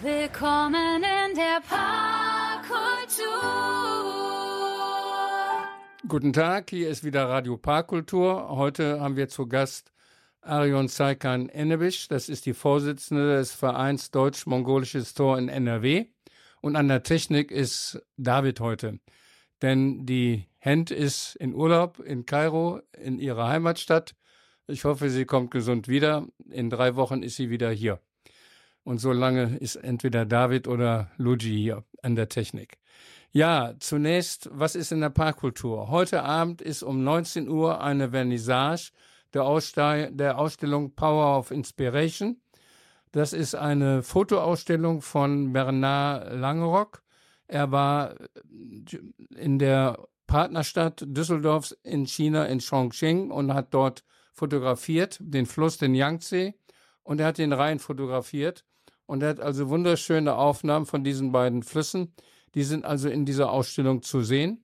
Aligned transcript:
Willkommen 0.00 1.02
in 1.02 1.34
der 1.34 1.60
Parkkultur. 1.68 3.26
Guten 6.06 6.32
Tag, 6.32 6.70
hier 6.70 6.88
ist 6.88 7.02
wieder 7.02 7.28
Radio 7.28 7.56
Parkkultur. 7.56 8.48
Heute 8.50 9.00
haben 9.00 9.16
wir 9.16 9.28
zu 9.28 9.48
Gast 9.48 9.92
Arion 10.40 10.86
Saikan 10.86 11.48
Enebisch. 11.48 12.06
Das 12.06 12.28
ist 12.28 12.46
die 12.46 12.54
Vorsitzende 12.54 13.38
des 13.38 13.50
Vereins 13.52 14.12
Deutsch-Mongolisches 14.12 15.14
Tor 15.14 15.36
in 15.36 15.48
NRW. 15.48 16.06
Und 16.60 16.76
an 16.76 16.86
der 16.86 17.02
Technik 17.02 17.50
ist 17.50 18.00
David 18.16 18.60
heute. 18.60 19.00
Denn 19.62 20.06
die 20.06 20.46
Hend 20.58 20.92
ist 20.92 21.34
in 21.34 21.54
Urlaub 21.54 21.98
in 21.98 22.24
Kairo, 22.24 22.82
in 22.96 23.18
ihrer 23.18 23.48
Heimatstadt. 23.48 24.14
Ich 24.68 24.84
hoffe, 24.84 25.10
sie 25.10 25.24
kommt 25.24 25.50
gesund 25.50 25.88
wieder. 25.88 26.28
In 26.50 26.70
drei 26.70 26.94
Wochen 26.94 27.24
ist 27.24 27.34
sie 27.34 27.50
wieder 27.50 27.72
hier. 27.72 28.00
Und 28.88 29.00
so 29.00 29.12
lange 29.12 29.58
ist 29.58 29.76
entweder 29.76 30.24
David 30.24 30.66
oder 30.66 31.10
Luigi 31.18 31.50
hier 31.50 31.84
an 32.00 32.16
der 32.16 32.30
Technik. 32.30 32.78
Ja, 33.32 33.74
zunächst, 33.80 34.48
was 34.50 34.74
ist 34.74 34.92
in 34.92 35.02
der 35.02 35.10
Parkkultur? 35.10 35.90
Heute 35.90 36.22
Abend 36.22 36.62
ist 36.62 36.82
um 36.82 37.04
19 37.04 37.50
Uhr 37.50 37.82
eine 37.82 38.12
Vernissage 38.12 38.92
der, 39.34 40.10
der 40.10 40.38
Ausstellung 40.38 40.94
Power 40.94 41.38
of 41.38 41.50
Inspiration. 41.50 42.40
Das 43.12 43.34
ist 43.34 43.54
eine 43.54 44.02
Fotoausstellung 44.02 45.02
von 45.02 45.52
Bernard 45.52 46.32
Langerock. 46.32 47.02
Er 47.46 47.70
war 47.70 48.14
in 49.36 49.58
der 49.58 49.98
Partnerstadt 50.26 51.04
Düsseldorfs 51.06 51.72
in 51.82 52.06
China 52.06 52.46
in 52.46 52.60
Chongqing 52.60 53.30
und 53.32 53.52
hat 53.52 53.74
dort 53.74 54.02
fotografiert, 54.32 55.18
den 55.20 55.44
Fluss, 55.44 55.76
den 55.76 55.94
Yangtze, 55.94 56.54
und 57.02 57.20
er 57.20 57.26
hat 57.26 57.36
den 57.36 57.52
Rhein 57.52 57.80
fotografiert. 57.80 58.64
Und 59.08 59.22
er 59.22 59.30
hat 59.30 59.40
also 59.40 59.70
wunderschöne 59.70 60.34
Aufnahmen 60.34 60.84
von 60.84 61.02
diesen 61.02 61.32
beiden 61.32 61.62
Flüssen. 61.62 62.12
Die 62.54 62.62
sind 62.62 62.84
also 62.84 63.08
in 63.08 63.24
dieser 63.24 63.50
Ausstellung 63.50 64.02
zu 64.02 64.20
sehen. 64.20 64.62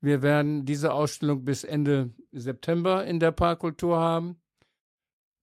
Wir 0.00 0.22
werden 0.22 0.64
diese 0.64 0.94
Ausstellung 0.94 1.44
bis 1.44 1.62
Ende 1.62 2.10
September 2.32 3.04
in 3.04 3.20
der 3.20 3.32
Parkkultur 3.32 3.98
haben. 3.98 4.40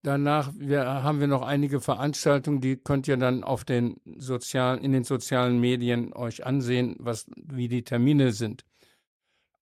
Danach 0.01 0.51
wir, 0.57 0.83
haben 0.85 1.19
wir 1.19 1.27
noch 1.27 1.43
einige 1.43 1.79
Veranstaltungen, 1.79 2.59
die 2.59 2.77
könnt 2.77 3.07
ihr 3.07 3.17
dann 3.17 3.43
auf 3.43 3.65
den 3.65 4.01
sozialen, 4.17 4.83
in 4.83 4.93
den 4.93 5.03
sozialen 5.03 5.59
Medien 5.59 6.11
euch 6.13 6.43
ansehen, 6.43 6.95
was, 6.97 7.27
wie 7.35 7.67
die 7.67 7.83
Termine 7.83 8.31
sind. 8.31 8.65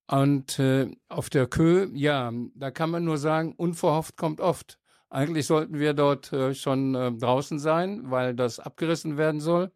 Und 0.06 0.58
äh, 0.58 0.90
auf 1.10 1.28
der 1.28 1.46
Kö, 1.46 1.90
ja, 1.92 2.32
da 2.54 2.70
kann 2.70 2.90
man 2.90 3.04
nur 3.04 3.18
sagen, 3.18 3.52
unverhofft 3.54 4.16
kommt 4.16 4.40
oft. 4.40 4.78
Eigentlich 5.08 5.46
sollten 5.46 5.78
wir 5.78 5.94
dort 5.94 6.32
äh, 6.32 6.54
schon 6.54 6.94
äh, 6.94 7.12
draußen 7.12 7.58
sein, 7.58 8.10
weil 8.10 8.34
das 8.34 8.58
abgerissen 8.58 9.16
werden 9.16 9.40
soll. 9.40 9.70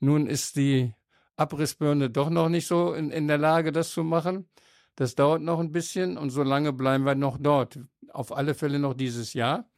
Nun 0.00 0.26
ist 0.26 0.56
die 0.56 0.92
Abrissbirne 1.36 2.10
doch 2.10 2.30
noch 2.30 2.48
nicht 2.48 2.66
so 2.66 2.92
in, 2.92 3.10
in 3.10 3.28
der 3.28 3.38
Lage, 3.38 3.72
das 3.72 3.90
zu 3.90 4.04
machen. 4.04 4.48
Das 4.96 5.14
dauert 5.14 5.42
noch 5.42 5.60
ein 5.60 5.72
bisschen 5.72 6.16
und 6.16 6.30
solange 6.30 6.72
bleiben 6.72 7.04
wir 7.04 7.14
noch 7.14 7.38
dort. 7.38 7.78
Auf 8.12 8.36
alle 8.36 8.54
Fälle 8.54 8.78
noch 8.78 8.94
dieses 8.94 9.34
Jahr. 9.34 9.68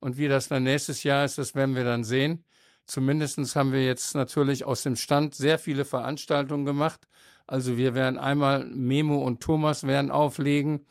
Und 0.00 0.18
wie 0.18 0.28
das 0.28 0.48
dann 0.48 0.64
nächstes 0.64 1.02
Jahr 1.02 1.24
ist, 1.24 1.38
das 1.38 1.54
werden 1.54 1.74
wir 1.74 1.84
dann 1.84 2.04
sehen. 2.04 2.44
Zumindestens 2.84 3.56
haben 3.56 3.72
wir 3.72 3.84
jetzt 3.84 4.14
natürlich 4.14 4.64
aus 4.64 4.82
dem 4.82 4.96
Stand 4.96 5.34
sehr 5.34 5.58
viele 5.58 5.84
Veranstaltungen 5.84 6.64
gemacht. 6.64 7.08
Also 7.46 7.76
wir 7.76 7.94
werden 7.94 8.18
einmal 8.18 8.64
Memo 8.66 9.18
und 9.18 9.40
Thomas 9.40 9.86
werden 9.86 10.10
auflegen. 10.10 10.86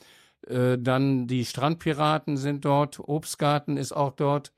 Äh, 0.48 0.78
dann 0.78 1.28
die 1.28 1.46
Strandpiraten 1.46 2.38
sind 2.38 2.66
dort, 2.66 3.00
Obstgarten 3.00 3.78
ist 3.78 3.92
auch 3.92 4.12
dort 4.12 4.54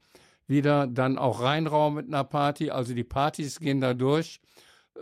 wieder, 0.48 0.88
dann 0.88 1.18
auch 1.18 1.42
Rheinraum 1.42 1.96
mit 1.96 2.08
einer 2.08 2.24
Party, 2.24 2.72
also 2.72 2.94
die 2.94 3.04
Partys 3.04 3.60
gehen 3.60 3.82
da 3.82 3.94
durch, 3.94 4.40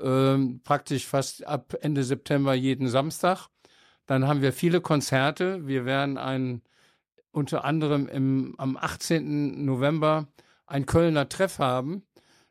ähm, 0.01 0.61
praktisch 0.63 1.05
fast 1.05 1.45
ab 1.45 1.75
Ende 1.81 2.03
September 2.03 2.53
jeden 2.53 2.87
Samstag. 2.87 3.47
Dann 4.05 4.27
haben 4.27 4.41
wir 4.41 4.53
viele 4.53 4.81
Konzerte. 4.81 5.67
Wir 5.67 5.85
werden 5.85 6.17
ein, 6.17 6.61
unter 7.31 7.65
anderem 7.65 8.07
im, 8.07 8.55
am 8.57 8.77
18. 8.77 9.65
November 9.65 10.27
ein 10.67 10.85
Kölner 10.85 11.29
Treff 11.29 11.59
haben, 11.59 12.03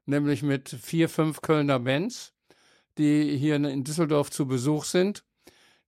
nämlich 0.06 0.43
mit 0.43 0.69
vier, 0.69 1.09
fünf 1.09 1.43
Kölner 1.43 1.81
Bands, 1.81 2.33
die 2.99 3.37
hier 3.37 3.56
in 3.56 3.84
Düsseldorf 3.84 4.31
zu 4.31 4.47
Besuch 4.47 4.84
sind. 4.84 5.25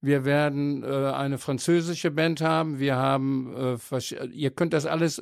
Wir 0.00 0.24
werden 0.24 0.82
äh, 0.82 0.86
eine 0.86 1.36
französische 1.38 2.10
Band 2.10 2.40
haben. 2.40 2.78
Wir 2.78 2.96
haben, 2.96 3.54
äh, 3.56 3.76
ihr 4.26 4.50
könnt 4.50 4.72
das 4.72 4.86
alles 4.86 5.20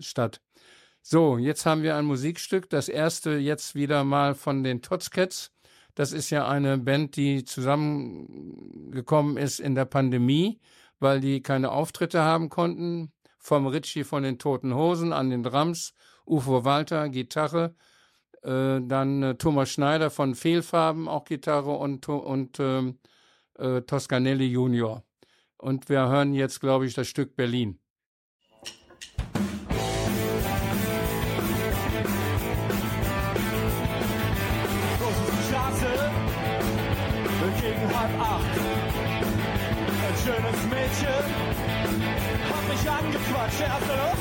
So, 1.03 1.37
jetzt 1.37 1.65
haben 1.65 1.83
wir 1.83 1.97
ein 1.97 2.05
Musikstück. 2.05 2.69
Das 2.69 2.89
erste 2.89 3.31
jetzt 3.31 3.75
wieder 3.75 4.03
mal 4.03 4.33
von 4.33 4.63
den 4.63 4.81
Totscats. 4.81 5.51
Das 5.95 6.13
ist 6.13 6.29
ja 6.31 6.47
eine 6.47 6.79
Band, 6.79 7.15
die 7.15 7.43
zusammengekommen 7.43 9.37
ist 9.37 9.59
in 9.59 9.75
der 9.75 9.85
Pandemie, 9.85 10.59
weil 10.99 11.19
die 11.19 11.41
keine 11.43 11.71
Auftritte 11.71 12.21
haben 12.21 12.49
konnten. 12.49 13.11
Vom 13.37 13.67
Ritchie 13.67 14.03
von 14.03 14.23
den 14.23 14.39
Toten 14.39 14.73
Hosen 14.73 15.13
an 15.13 15.29
den 15.29 15.43
Drums 15.43 15.93
Ufo 16.25 16.65
Walter, 16.65 17.09
Gitarre, 17.09 17.75
äh, 18.43 18.79
dann 18.81 19.23
äh, 19.23 19.35
Thomas 19.35 19.69
Schneider 19.69 20.09
von 20.09 20.35
Fehlfarben, 20.35 21.07
auch 21.07 21.25
Gitarre 21.25 21.71
und, 21.71 22.07
und 22.07 22.59
ähm, 22.59 22.99
äh, 23.57 23.81
Toscanelli 23.81 24.45
Junior. 24.45 25.03
Und 25.57 25.89
wir 25.89 26.07
hören 26.09 26.33
jetzt, 26.33 26.59
glaube 26.59 26.85
ich, 26.85 26.93
das 26.93 27.07
Stück 27.07 27.35
Berlin. 27.35 27.79
gegen 37.63 37.97
halb 37.97 38.19
acht. 38.19 38.57
Ein 40.05 40.15
schönes 40.23 40.59
Mädchen 40.69 41.23
hat 42.51 42.65
mich 42.69 42.89
angequatscht. 42.89 43.61
Erste 43.61 44.12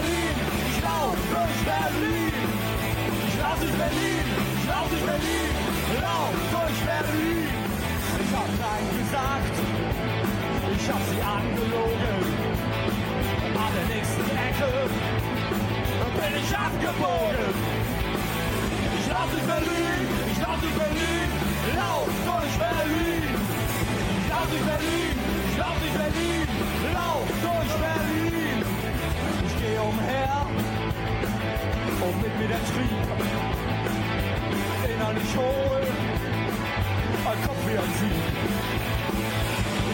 Berlin, 0.00 0.36
ich 0.68 0.82
lauf 0.82 1.16
durch 1.30 1.60
Berlin. 1.68 2.32
Ich 3.28 3.36
lauf 3.38 3.58
durch 3.60 3.76
Berlin, 3.76 4.24
ich 4.56 4.66
lauf 4.68 4.88
durch 4.88 5.04
Berlin, 5.04 5.52
lauf 6.00 6.34
durch 6.54 6.80
Berlin. 6.88 7.48
Ich 8.22 8.32
hab 8.36 8.50
nein 8.64 8.84
gesagt, 8.98 9.54
ich 10.76 10.86
hab 10.88 11.02
sie 11.10 11.20
angelogen. 11.20 12.18
An 13.64 13.72
der 13.76 13.86
nächsten 13.94 14.28
Ecke 14.48 14.70
bin 16.16 16.32
ich 16.40 16.50
abgebogen. 16.56 17.39
Ein 37.80 37.86
Kopf 37.86 38.00
wie 38.00 38.06
ein 38.06 38.10
Sieg. 38.10 38.12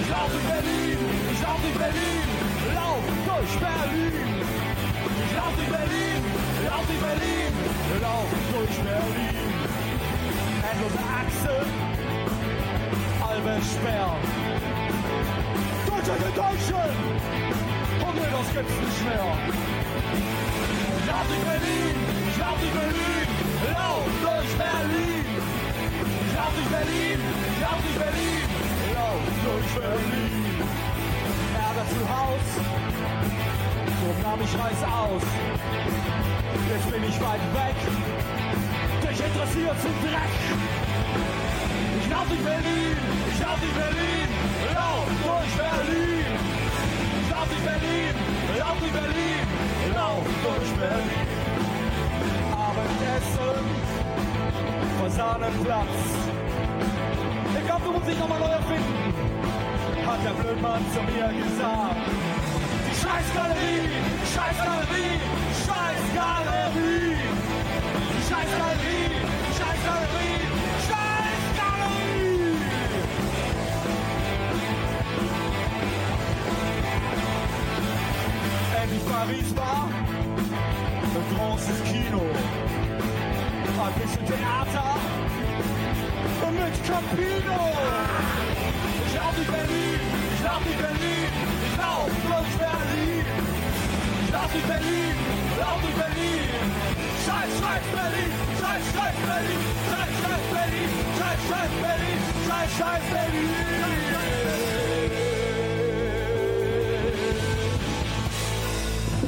Ich 0.01 0.09
lauf 0.11 0.31
durch 0.31 0.45
Berlin, 0.45 0.99
ich 1.33 1.43
lauf 1.43 1.61
durch 1.63 1.79
Berlin, 1.79 2.27
lauf 2.75 3.05
durch 3.27 3.55
Berlin. 3.61 4.13
Ich 5.25 5.37
lauf 5.37 5.55
durch 5.57 5.71
Berlin, 5.77 6.23
lauf 6.67 6.85
durch 6.87 7.03
Berlin, 7.07 7.53
lauf 8.03 8.31
durch 8.53 8.77
Berlin. 8.87 9.37
Endlose 10.69 11.03
Achse, 11.21 11.57
Albert 13.29 13.65
Sperr. 13.65 14.17
Deutsche 15.87 16.31
Deutschen! 16.35 16.93
Und 18.07 18.15
mir 18.15 18.31
das 18.31 18.49
gibt's 18.55 18.79
nicht 18.83 19.05
mehr. 19.07 19.29
Lauf 21.07 21.27
durch 21.29 21.45
Berlin, 21.51 21.97
ich 22.31 22.39
lauf 22.39 22.59
durch 22.61 22.75
Berlin, 22.81 23.29
lauf 23.75 24.07
durch 24.23 24.53
Berlin. 24.59 25.16
Durch 26.57 26.69
Berlin, 26.69 27.21
lauf 27.61 27.81
durch 27.85 27.99
Berlin, 28.01 28.49
lauf 28.97 29.21
Berlin. 29.77 30.57
Ärger 31.53 31.87
zu 31.93 32.01
Haus, 32.09 32.47
drum 34.01 34.17
nahm 34.23 34.41
ich 34.41 34.55
Reis 34.59 34.83
aus. 34.83 35.23
Jetzt 36.71 36.91
bin 36.91 37.05
ich 37.05 37.21
weit 37.21 37.45
weg, 37.53 37.77
dich 39.03 39.21
interessiert 39.21 39.77
zum 39.83 39.95
Dreck. 40.03 40.35
Ich 42.01 42.11
lauf 42.11 42.27
durch 42.29 42.41
Berlin, 42.41 42.97
ich 43.31 43.39
lauf 43.41 43.59
durch 43.61 43.77
Berlin, 43.77 44.29
lauf 44.75 45.07
durch 45.27 45.53
Berlin. 45.61 46.33
Ich 47.21 47.31
lauf 47.31 47.47
durch 47.53 47.65
Berlin, 47.69 48.15
lauf 48.59 48.79
durch 48.81 48.93
Berlin, 48.93 49.47
lauf 49.95 50.25
durch 50.45 50.71
Berlin. 50.81 51.29
Abendessen, 52.57 53.65
Fasanenplatz. 54.99 56.36
Ich 57.87 57.93
glaub, 57.93 57.95
du 57.95 58.01
musst 58.01 58.11
dich 58.11 58.19
nochmal 58.19 58.41
neu 58.41 58.47
erfinden, 58.47 59.15
hat 60.07 60.19
der 60.25 60.31
Blödmann 60.43 60.83
zu 60.93 61.01
mir 61.03 61.29
gesagt. 61.39 61.97
Die 62.83 62.95
Scheißgalerie, 62.99 63.87
Scheißgalerie, 64.35 65.21
Scheißgalerie. 65.63 67.15
Die 68.11 68.23
Scheißgalerie, 68.27 69.07
Scheißgalerie, 69.59 70.43
Scheißgalerie. 70.89 72.17
Endlich 78.83 79.05
Paris 79.07 79.49
war 79.57 79.89
ein 81.15 81.25
großes 81.37 81.79
Kino. 81.85 82.23
Ein 83.79 83.95
bisschen 84.03 84.27
Theater 84.27 84.91
und 86.49 86.55
mit 86.55 86.75
Campino. 86.85 87.36
Ich 90.57 90.63
lauf 90.63 90.63
durch 90.65 90.77
Berlin, 90.77 91.33
ich 91.67 91.77
lauf 91.77 92.11
durch 92.25 92.57
Berlin. 92.57 93.27
Ich 94.25 94.33
lauf 94.33 94.51
durch 94.53 94.65
Berlin, 94.65 95.17
lauf 95.61 95.81
durch 95.83 95.95
Berlin. 95.95 96.49
Scheiß, 97.27 97.53
scheiß 97.61 97.87
Berlin, 97.93 98.33
scheiß, 98.61 98.85
scheiß 98.95 99.17
Berlin, 99.27 99.61
scheiß, 99.91 100.13
scheiß 100.23 100.45
Berlin, 100.53 100.91
scheiß, 101.19 101.41
scheiß 101.49 101.73
Berlin, 101.83 102.19
scheiß, 102.47 102.71
scheiß 102.79 103.05
Berlin. 103.13 103.51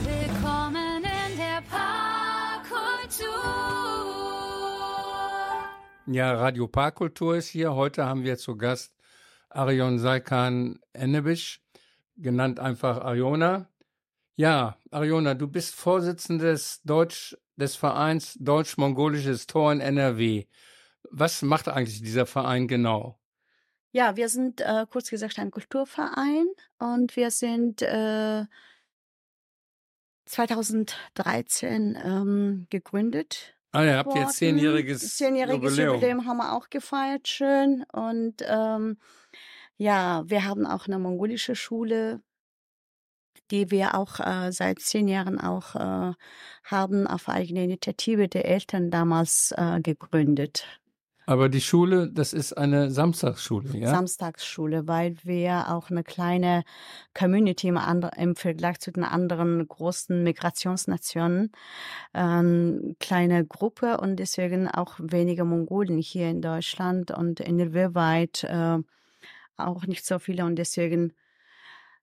Willkommen 0.04 1.02
in 1.04 1.32
der 1.36 1.60
Parkkultur. 1.68 3.28
Ja, 6.06 6.32
Radio 6.32 6.68
Parkkultur 6.68 7.36
ist 7.36 7.48
hier. 7.48 7.74
Heute 7.74 8.06
haben 8.06 8.24
wir 8.24 8.38
zu 8.38 8.56
Gast 8.56 8.97
Arion 9.58 9.98
Saikan 9.98 10.78
Ennebisch, 10.92 11.60
genannt 12.16 12.60
einfach 12.60 13.00
Ariona. 13.00 13.68
Ja, 14.36 14.78
Ariona, 14.92 15.34
du 15.34 15.48
bist 15.48 15.74
Vorsitzende 15.74 16.52
des, 16.52 16.80
Deutsch, 16.84 17.36
des 17.56 17.74
Vereins 17.74 18.36
Deutsch-Mongolisches 18.38 19.48
Tor 19.48 19.72
in 19.72 19.80
NRW. 19.80 20.46
Was 21.10 21.42
macht 21.42 21.66
eigentlich 21.66 22.00
dieser 22.00 22.24
Verein 22.24 22.68
genau? 22.68 23.18
Ja, 23.90 24.16
wir 24.16 24.28
sind 24.28 24.60
äh, 24.60 24.86
kurz 24.88 25.10
gesagt 25.10 25.40
ein 25.40 25.50
Kulturverein 25.50 26.46
und 26.78 27.16
wir 27.16 27.32
sind 27.32 27.82
äh, 27.82 28.44
2013 30.26 31.98
ähm, 32.04 32.66
gegründet. 32.70 33.56
Ah, 33.72 33.82
ihr 33.82 33.96
habt 33.96 34.10
jetzt 34.10 34.22
worden. 34.22 34.32
zehnjähriges 34.34 35.16
Zehnjähriges 35.16 35.70
Jubiläum. 35.70 35.94
Jubiläum 35.94 36.26
haben 36.26 36.36
wir 36.36 36.52
auch 36.52 36.70
gefeiert, 36.70 37.26
schön. 37.26 37.84
Und 37.92 38.36
ähm, 38.46 38.98
ja, 39.78 40.24
wir 40.26 40.44
haben 40.44 40.66
auch 40.66 40.86
eine 40.86 40.98
mongolische 40.98 41.54
Schule, 41.54 42.20
die 43.50 43.70
wir 43.70 43.94
auch 43.94 44.20
äh, 44.20 44.52
seit 44.52 44.80
zehn 44.80 45.08
Jahren 45.08 45.40
auch 45.40 45.74
äh, 45.74 46.12
haben 46.64 47.06
auf 47.06 47.28
eigene 47.28 47.64
Initiative 47.64 48.28
der 48.28 48.44
Eltern 48.44 48.90
damals 48.90 49.54
äh, 49.56 49.80
gegründet. 49.80 50.66
Aber 51.26 51.50
die 51.50 51.60
Schule, 51.60 52.10
das 52.10 52.32
ist 52.32 52.54
eine 52.54 52.90
Samstagsschule, 52.90 53.76
ja? 53.76 53.90
Samstagsschule, 53.90 54.88
weil 54.88 55.14
wir 55.24 55.68
auch 55.68 55.90
eine 55.90 56.02
kleine 56.02 56.64
Community 57.12 57.68
im, 57.68 57.76
andre, 57.76 58.12
im 58.16 58.34
Vergleich 58.34 58.78
zu 58.78 58.92
den 58.92 59.04
anderen 59.04 59.68
großen 59.68 60.22
Migrationsnationen, 60.22 61.52
ähm, 62.14 62.96
kleine 62.98 63.44
Gruppe 63.44 63.98
und 63.98 64.16
deswegen 64.16 64.68
auch 64.68 64.94
weniger 64.98 65.44
Mongolen 65.44 65.98
hier 65.98 66.30
in 66.30 66.40
Deutschland 66.40 67.10
und 67.10 67.40
NRW-weit 67.40 68.44
äh, 68.44 68.78
auch 69.58 69.86
nicht 69.86 70.04
so 70.06 70.18
viele 70.18 70.44
und 70.44 70.56
deswegen 70.56 71.12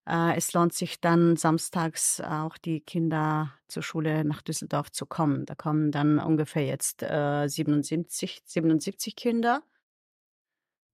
äh, 0.08 0.36
es 0.38 0.54
lohnt 0.54 0.74
sich 0.74 1.02
dann 1.02 1.36
samstags 1.36 2.22
auch 2.22 2.58
die 2.58 2.80
Kinder 2.82 3.52
zur 3.68 3.82
Schule 3.84 4.24
nach 4.24 4.42
Düsseldorf 4.44 4.92
zu 4.92 5.06
kommen. 5.08 5.46
Da 5.48 5.56
kommen 5.56 5.92
dann 5.92 6.20
ungefähr 6.20 6.64
jetzt 6.66 7.02
äh, 7.02 7.48
77, 7.48 8.44
77 8.46 9.16
Kinder. 9.16 9.64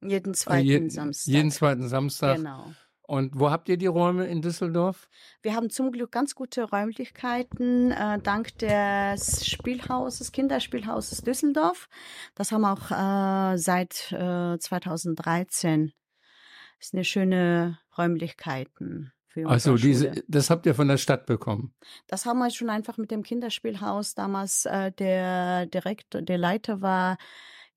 Jeden 0.01 0.33
zweiten 0.33 0.65
Je- 0.65 0.89
Samstag. 0.89 1.31
Jeden 1.33 1.51
zweiten 1.51 1.87
Samstag. 1.89 2.37
Genau. 2.37 2.71
Und 3.03 3.37
wo 3.37 3.51
habt 3.51 3.67
ihr 3.67 3.75
die 3.75 3.87
Räume 3.87 4.25
in 4.27 4.41
Düsseldorf? 4.41 5.09
Wir 5.41 5.53
haben 5.53 5.69
zum 5.69 5.91
Glück 5.91 6.13
ganz 6.13 6.33
gute 6.33 6.63
Räumlichkeiten, 6.63 7.91
äh, 7.91 8.19
dank 8.19 8.57
des 8.59 9.45
Spielhauses, 9.45 10.31
Kinderspielhauses 10.31 11.21
Düsseldorf. 11.21 11.89
Das 12.35 12.53
haben 12.53 12.61
wir 12.61 12.71
auch 12.71 12.89
äh, 13.53 13.57
seit 13.57 14.13
äh, 14.13 14.57
2013. 14.57 15.91
Das 16.81 16.87
ist 16.87 16.93
eine 16.95 17.05
schöne 17.05 17.77
Räumlichkeiten 17.95 19.13
für 19.27 19.47
Also 19.47 19.75
diese, 19.75 20.23
das 20.27 20.49
habt 20.49 20.65
ihr 20.65 20.73
von 20.73 20.87
der 20.87 20.97
Stadt 20.97 21.27
bekommen. 21.27 21.75
Das 22.07 22.25
haben 22.25 22.39
wir 22.39 22.49
schon 22.49 22.71
einfach 22.71 22.97
mit 22.97 23.11
dem 23.11 23.21
Kinderspielhaus 23.21 24.15
damals. 24.15 24.65
Äh, 24.65 24.91
der 24.91 25.67
Direktor, 25.67 26.23
der 26.23 26.39
Leiter 26.39 26.81
war 26.81 27.19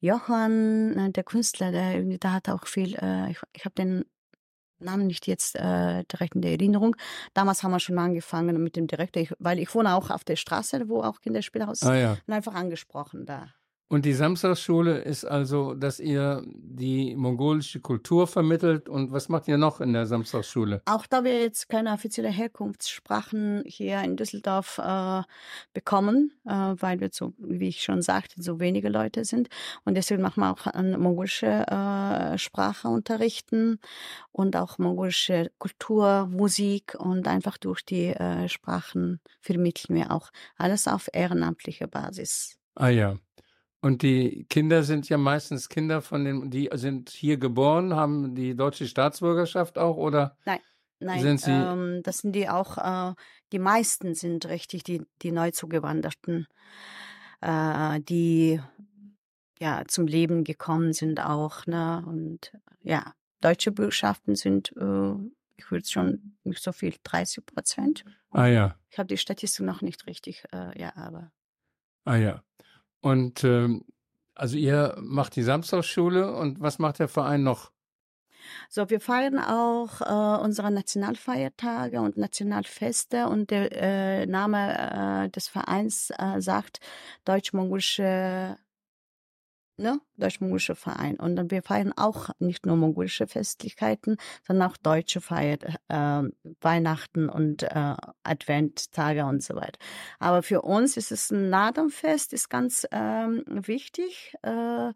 Johann, 0.01 0.97
äh, 0.97 1.11
der 1.11 1.23
Künstler, 1.23 1.71
der 1.71 1.97
irgendwie, 1.97 2.17
da 2.17 2.33
hat 2.33 2.49
auch 2.49 2.67
viel. 2.67 2.95
Äh, 2.97 3.31
ich 3.33 3.39
ich 3.53 3.67
habe 3.67 3.75
den 3.75 4.06
Namen 4.79 5.06
nicht 5.06 5.27
jetzt 5.27 5.55
äh, 5.56 6.03
direkt 6.05 6.35
in 6.35 6.41
der 6.41 6.53
Erinnerung. 6.53 6.97
Damals 7.35 7.62
haben 7.62 7.73
wir 7.73 7.81
schon 7.81 7.99
angefangen 7.99 8.62
mit 8.62 8.75
dem 8.75 8.87
Direktor, 8.87 9.23
ich, 9.23 9.35
weil 9.39 9.59
ich 9.59 9.75
wohne 9.75 9.95
auch 9.95 10.09
auf 10.09 10.25
der 10.25 10.37
Straße, 10.37 10.89
wo 10.89 11.03
auch 11.03 11.21
Kinderspielhaus 11.21 11.83
ist, 11.83 11.89
Ah 11.89 11.97
ja. 11.97 12.17
und 12.27 12.33
einfach 12.33 12.55
angesprochen 12.55 13.27
da. 13.27 13.49
Und 13.94 14.05
die 14.05 14.12
Samstagsschule 14.12 14.99
ist 15.02 15.25
also, 15.25 15.73
dass 15.73 16.00
ihr 16.00 16.43
die 16.49 17.14
mongolische 17.14 17.79
Kultur 17.79 18.26
vermittelt. 18.26 18.88
Und 18.88 19.12
was 19.12 19.29
macht 19.29 19.46
ihr 19.46 19.56
noch 19.56 19.81
in 19.81 19.93
der 19.93 20.06
Samstagsschule? 20.06 20.82
Auch 20.86 21.06
da 21.06 21.22
wir 21.22 21.41
jetzt 21.41 21.69
keine 21.69 21.93
offizielle 21.93 22.29
Herkunftssprachen 22.29 23.63
hier 23.69 24.01
in 24.01 24.17
Düsseldorf 24.17 24.79
äh, 24.79 25.22
bekommen, 25.74 26.32
äh, 26.44 26.51
weil 26.51 26.98
wir 26.98 27.10
so, 27.13 27.34
wie 27.39 27.69
ich 27.69 27.84
schon 27.84 28.03
sagte, 28.03 28.43
so 28.43 28.58
wenige 28.58 28.89
Leute 28.89 29.24
sind. 29.24 29.48
Und 29.84 29.94
deswegen 29.94 30.22
machen 30.22 30.41
wir 30.41 30.51
auch 30.51 30.67
an 30.67 30.98
mongolische 30.98 31.46
äh, 31.46 32.36
Sprache 32.36 32.89
unterrichten 32.89 33.79
und 34.32 34.56
auch 34.56 34.79
mongolische 34.79 35.53
Kultur, 35.58 36.27
Musik 36.27 36.96
und 36.98 37.29
einfach 37.29 37.58
durch 37.58 37.84
die 37.84 38.06
äh, 38.06 38.48
Sprachen 38.48 39.20
vermitteln 39.41 39.94
wir 39.94 40.10
auch 40.10 40.32
alles 40.56 40.89
auf 40.89 41.08
ehrenamtlicher 41.13 41.86
Basis. 41.86 42.58
Ah 42.74 42.89
ja. 42.89 43.19
Und 43.84 44.00
die 44.00 44.46
Kinder 44.48 44.82
sind 44.82 45.10
ja 45.10 45.19
meistens 45.19 45.69
Kinder 45.69 46.00
von 46.00 46.24
den, 46.24 46.50
die 46.50 46.70
sind 46.72 47.10
hier 47.10 47.36
geboren, 47.36 47.94
haben 47.94 48.34
die 48.34 48.56
deutsche 48.56 48.86
Staatsbürgerschaft 48.86 49.76
auch 49.76 49.98
oder? 49.98 50.38
Nein, 51.00 51.20
Sind 51.20 51.41
Sie- 51.43 51.50
ähm, 51.50 52.03
das 52.03 52.19
sind 52.19 52.32
die 52.32 52.48
auch, 52.48 52.79
äh, 52.79 53.14
die 53.53 53.58
meisten 53.58 54.14
sind 54.14 54.46
richtig 54.46 54.84
die, 54.84 55.03
die 55.20 55.32
Neuzugewanderten, 55.32 56.46
äh, 57.43 58.00
die 58.00 58.58
ja 59.58 59.82
zum 59.86 60.06
Leben 60.06 60.44
gekommen 60.44 60.94
sind 60.94 61.20
auch, 61.20 61.67
ne? 61.67 62.03
Und 62.06 62.53
ja, 62.81 63.12
deutsche 63.43 63.70
Bürgerschaften 63.70 64.34
sind, 64.34 64.72
äh, 64.79 65.12
ich 65.56 65.70
würde 65.70 65.86
schon 65.86 66.38
nicht 66.44 66.62
so 66.62 66.72
viel, 66.72 66.94
30 67.03 67.44
Prozent. 67.44 68.05
Ah 68.31 68.46
ja, 68.46 68.76
Ich 68.88 68.98
habe 68.98 69.08
die 69.08 69.19
Statistik 69.19 69.67
noch 69.67 69.82
nicht 69.82 70.06
richtig, 70.06 70.44
äh, 70.55 70.81
ja, 70.81 70.96
aber 70.96 71.32
ah 72.06 72.17
ja. 72.17 72.43
Und 73.05 73.44
ähm, 73.44 73.84
also 74.34 74.56
ihr 74.56 74.96
macht 74.99 75.37
die 75.37 75.43
Samstagsschule 75.43 76.34
und 76.34 76.63
was 76.63 76.79
macht 76.79 77.01
der 77.01 77.08
Verein 77.08 77.43
noch? 77.43 77.70
So, 78.70 78.89
wir 78.89 78.99
feiern 78.99 79.39
auch 79.39 80.01
äh, 80.01 80.43
unsere 80.43 80.70
Nationalfeiertage 80.70 82.01
und 82.01 82.17
Nationalfeste 82.17 83.29
und 83.29 83.51
der 83.51 83.73
äh, 83.73 84.27
Name 84.27 85.27
äh, 85.27 85.29
des 85.29 85.49
Vereins 85.49 86.13
äh, 86.19 86.41
sagt 86.41 86.81
Deutsch-Mongolische 87.27 88.56
ne, 89.77 90.01
deutsch-mongolische 90.17 90.75
Verein. 90.75 91.17
Und 91.17 91.51
wir 91.51 91.63
feiern 91.63 91.93
auch 91.97 92.31
nicht 92.39 92.67
nur 92.67 92.77
mongolische 92.77 93.27
Festlichkeiten, 93.27 94.17
sondern 94.47 94.71
auch 94.71 94.77
deutsche 94.77 95.21
Feier, 95.21 95.59
äh, 95.89 96.23
Weihnachten 96.61 97.29
und 97.29 97.63
äh, 97.65 97.95
Adventtage 98.23 99.25
und 99.25 99.43
so 99.43 99.55
weiter. 99.57 99.79
Aber 100.19 100.43
für 100.43 100.63
uns 100.63 100.97
ist 100.97 101.13
es 101.13 101.31
ein 101.31 101.51
Nadam-Fest, 101.51 102.33
ist 102.33 102.49
ganz 102.49 102.87
ähm, 102.91 103.43
wichtig. 103.47 104.35
Äh, 104.43 104.93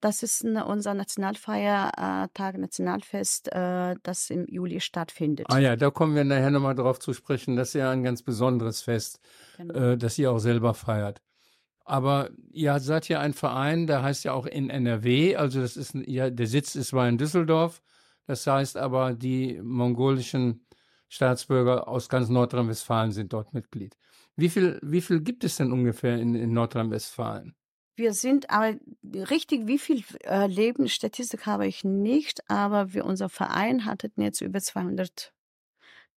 das 0.00 0.22
ist 0.22 0.44
eine, 0.44 0.66
unser 0.66 0.94
Nationalfeiertag, 0.94 2.54
äh, 2.54 2.58
Nationalfest, 2.58 3.52
äh, 3.52 3.96
das 4.02 4.30
im 4.30 4.46
Juli 4.48 4.80
stattfindet. 4.80 5.46
Ah 5.50 5.58
ja, 5.58 5.76
da 5.76 5.90
kommen 5.90 6.14
wir 6.14 6.24
nachher 6.24 6.50
nochmal 6.50 6.74
drauf 6.74 6.98
zu 6.98 7.12
sprechen. 7.12 7.56
Das 7.56 7.68
ist 7.68 7.74
ja 7.74 7.90
ein 7.90 8.02
ganz 8.02 8.22
besonderes 8.22 8.82
Fest, 8.82 9.20
Genau. 9.56 9.74
äh, 9.74 9.98
das 9.98 10.18
ihr 10.18 10.30
auch 10.30 10.38
selber 10.38 10.74
feiert. 10.74 11.20
Aber 11.88 12.30
ihr 12.50 12.78
seid 12.80 13.08
ja 13.08 13.20
ein 13.20 13.32
Verein, 13.32 13.86
der 13.86 14.02
heißt 14.02 14.24
ja 14.24 14.34
auch 14.34 14.44
in 14.44 14.68
NRW, 14.68 15.36
also 15.36 15.60
das 15.62 15.76
ist 15.78 15.94
ja, 15.94 16.28
der 16.28 16.46
Sitz 16.46 16.74
ist 16.74 16.88
zwar 16.88 17.08
in 17.08 17.16
Düsseldorf, 17.16 17.80
das 18.26 18.46
heißt 18.46 18.76
aber, 18.76 19.14
die 19.14 19.58
mongolischen 19.62 20.66
Staatsbürger 21.08 21.88
aus 21.88 22.10
ganz 22.10 22.28
Nordrhein-Westfalen 22.28 23.12
sind 23.12 23.32
dort 23.32 23.54
Mitglied. 23.54 23.96
Wie 24.36 24.50
viel, 24.50 24.78
wie 24.82 25.00
viel 25.00 25.22
gibt 25.22 25.44
es 25.44 25.56
denn 25.56 25.72
ungefähr 25.72 26.18
in, 26.18 26.34
in 26.34 26.52
Nordrhein-Westfalen? 26.52 27.54
Wir 27.96 28.12
sind 28.12 28.50
aber 28.50 28.76
richtig, 29.02 29.66
wie 29.66 29.78
viel 29.78 30.04
äh, 30.24 30.46
Leben, 30.46 30.88
Statistik 30.88 31.46
habe 31.46 31.66
ich 31.66 31.84
nicht, 31.84 32.48
aber 32.50 32.92
wir, 32.92 33.06
unser 33.06 33.30
Verein 33.30 33.86
hatte 33.86 34.12
jetzt 34.16 34.42
über 34.42 34.60
200, 34.60 35.32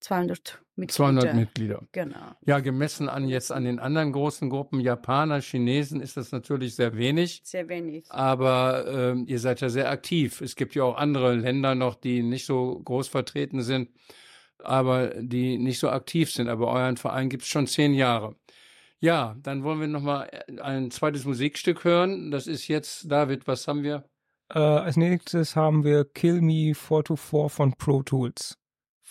200 0.02 0.60
Mitglieder. 0.74 0.94
200 0.94 1.34
Mitglieder. 1.34 1.82
Genau. 1.92 2.34
Ja, 2.44 2.58
gemessen 2.58 3.08
an 3.08 3.28
jetzt 3.28 3.52
an 3.52 3.64
den 3.64 3.78
anderen 3.78 4.12
großen 4.12 4.50
Gruppen, 4.50 4.80
Japaner, 4.80 5.40
Chinesen, 5.40 6.00
ist 6.00 6.16
das 6.16 6.32
natürlich 6.32 6.74
sehr 6.74 6.96
wenig. 6.96 7.40
Sehr 7.44 7.68
wenig. 7.68 8.10
Aber 8.10 8.84
ähm, 8.88 9.24
ihr 9.28 9.38
seid 9.38 9.60
ja 9.60 9.68
sehr 9.68 9.90
aktiv. 9.90 10.40
Es 10.40 10.56
gibt 10.56 10.74
ja 10.74 10.82
auch 10.84 10.96
andere 10.96 11.34
Länder 11.34 11.74
noch, 11.74 11.94
die 11.94 12.22
nicht 12.22 12.46
so 12.46 12.80
groß 12.80 13.08
vertreten 13.08 13.62
sind, 13.62 13.90
aber 14.58 15.08
die 15.22 15.58
nicht 15.58 15.78
so 15.78 15.88
aktiv 15.88 16.30
sind. 16.32 16.48
Aber 16.48 16.68
euren 16.68 16.96
Verein 16.96 17.28
gibt 17.28 17.44
es 17.44 17.48
schon 17.48 17.66
zehn 17.66 17.94
Jahre. 17.94 18.34
Ja, 18.98 19.36
dann 19.42 19.64
wollen 19.64 19.80
wir 19.80 19.88
noch 19.88 20.02
mal 20.02 20.28
ein 20.60 20.90
zweites 20.90 21.24
Musikstück 21.24 21.84
hören. 21.84 22.30
Das 22.30 22.46
ist 22.46 22.68
jetzt, 22.68 23.10
David, 23.10 23.46
was 23.46 23.68
haben 23.68 23.82
wir? 23.82 24.04
Äh, 24.48 24.58
als 24.58 24.96
nächstes 24.96 25.56
haben 25.56 25.84
wir 25.84 26.04
Kill 26.04 26.40
Me 26.40 26.74
424 26.74 27.52
von 27.52 27.72
Pro 27.74 28.02
Tools. 28.02 28.61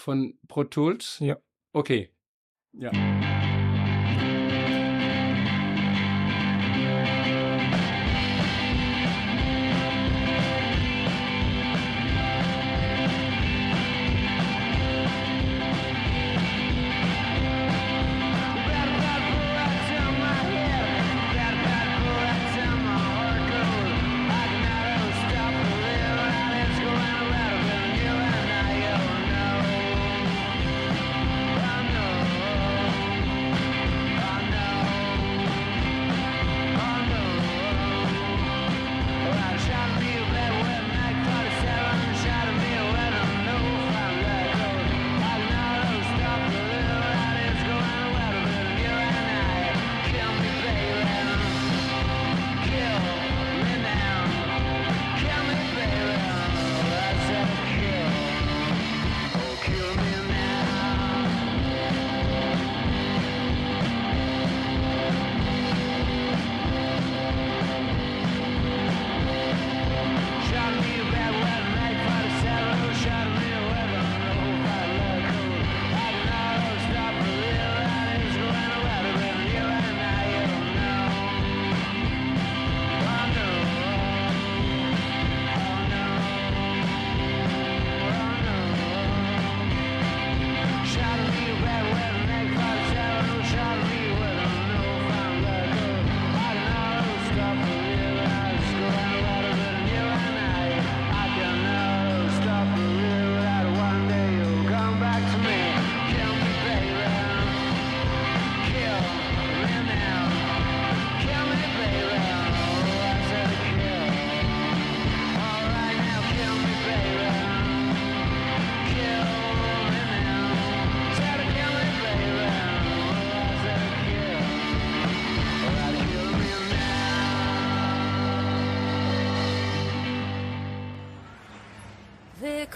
Von 0.02 0.40
Pro 0.48 0.64
Tools? 0.64 1.20
Ja. 1.20 1.38
Okay. 1.74 2.10
Ja. 2.74 2.92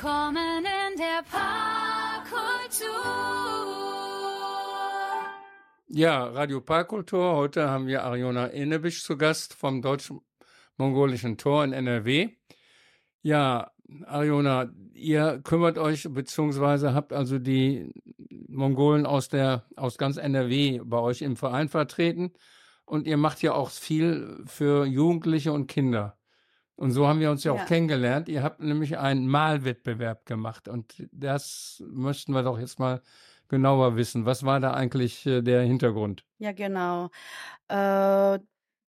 Willkommen 0.06 0.38
in 0.38 0.98
der 1.00 1.24
Parkkultur. 1.32 2.86
Ja, 5.88 6.26
Radio 6.26 6.62
Parkkultur. 6.62 7.36
Heute 7.36 7.70
haben 7.70 7.88
wir 7.88 8.04
Ariona 8.04 8.50
Enebisch 8.50 9.04
zu 9.04 9.18
Gast 9.18 9.56
vom 9.56 9.82
Deutsch-Mongolischen 9.82 11.40
Tor 11.40 11.64
in 11.64 11.74
NRW. 11.74 12.30
Ja, 13.24 13.72
Ariona, 14.06 14.70
ihr 14.94 15.42
kümmert 15.44 15.80
euch 15.80 16.08
beziehungsweise 16.08 16.94
habt 16.94 17.12
also 17.12 17.40
die 17.40 17.92
Mongolen 18.48 19.08
aus 19.08 19.30
der 19.30 19.66
aus 19.76 19.98
ganz 19.98 20.18
NRW 20.18 20.82
bei 20.84 21.00
euch 21.00 21.24
im 21.24 21.36
Verein 21.36 21.68
vertreten 21.68 22.32
und 22.86 23.08
ihr 23.08 23.18
macht 23.18 23.42
ja 23.42 23.54
auch 23.54 23.72
viel 23.72 24.44
für 24.46 24.86
Jugendliche 24.86 25.52
und 25.52 25.66
Kinder. 25.66 26.16
Und 26.76 26.92
so 26.92 27.08
haben 27.08 27.20
wir 27.20 27.32
uns 27.32 27.44
ja 27.44 27.54
auch 27.54 27.58
Ja. 27.60 27.66
kennengelernt. 27.66 28.28
Ihr 28.30 28.44
habt 28.44 28.60
nämlich 28.60 28.98
einen 28.98 29.28
Malwettbewerb 29.28 30.26
gemacht 30.26 30.68
und 30.68 31.08
das 31.12 31.82
möchten 31.88 32.34
wir 32.34 32.44
doch 32.44 32.60
jetzt 32.60 32.80
mal 32.80 33.02
genauer 33.48 33.96
wissen. 33.96 34.26
Was 34.26 34.44
war 34.44 34.60
da 34.60 34.74
eigentlich 34.74 35.26
äh, 35.26 35.42
der 35.42 35.62
Hintergrund? 35.62 36.26
Ja, 36.40 36.52
genau. 36.52 37.10
Äh, 37.70 38.40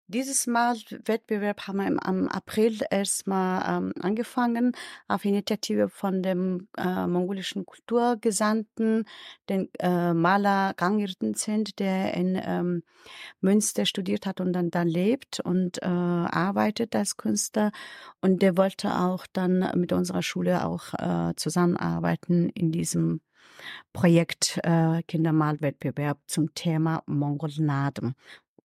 dieses 0.08 0.46
Mal 0.46 0.76
Wettbewerb 1.04 1.66
haben 1.66 1.78
wir 1.78 1.86
im, 1.86 2.28
April 2.28 2.78
erstmal 2.90 3.78
ähm, 3.78 3.92
angefangen, 4.00 4.72
auf 5.08 5.24
Initiative 5.24 5.88
von 5.88 6.22
dem 6.22 6.68
äh, 6.76 7.06
mongolischen 7.06 7.66
Kulturgesandten, 7.66 9.04
den 9.48 9.68
äh, 9.78 10.14
Maler 10.14 10.74
Gangirten 10.76 11.34
sind, 11.34 11.78
der 11.78 12.14
in 12.14 12.40
ähm, 12.42 12.82
Münster 13.40 13.86
studiert 13.86 14.26
hat 14.26 14.40
und 14.40 14.52
dann 14.52 14.70
da 14.70 14.82
lebt 14.82 15.40
und 15.40 15.82
äh, 15.82 15.86
arbeitet 15.86 16.94
als 16.94 17.16
Künstler. 17.16 17.72
Und 18.20 18.42
der 18.42 18.56
wollte 18.56 18.98
auch 18.98 19.26
dann 19.32 19.70
mit 19.74 19.92
unserer 19.92 20.22
Schule 20.22 20.64
auch 20.64 20.94
äh, 20.94 21.34
zusammenarbeiten 21.36 22.48
in 22.50 22.72
diesem 22.72 23.20
Projekt 23.92 24.60
äh, 24.62 25.02
Kindermalwettbewerb 25.04 26.18
zum 26.26 26.54
Thema 26.54 27.02
Mongolnaden. 27.06 28.14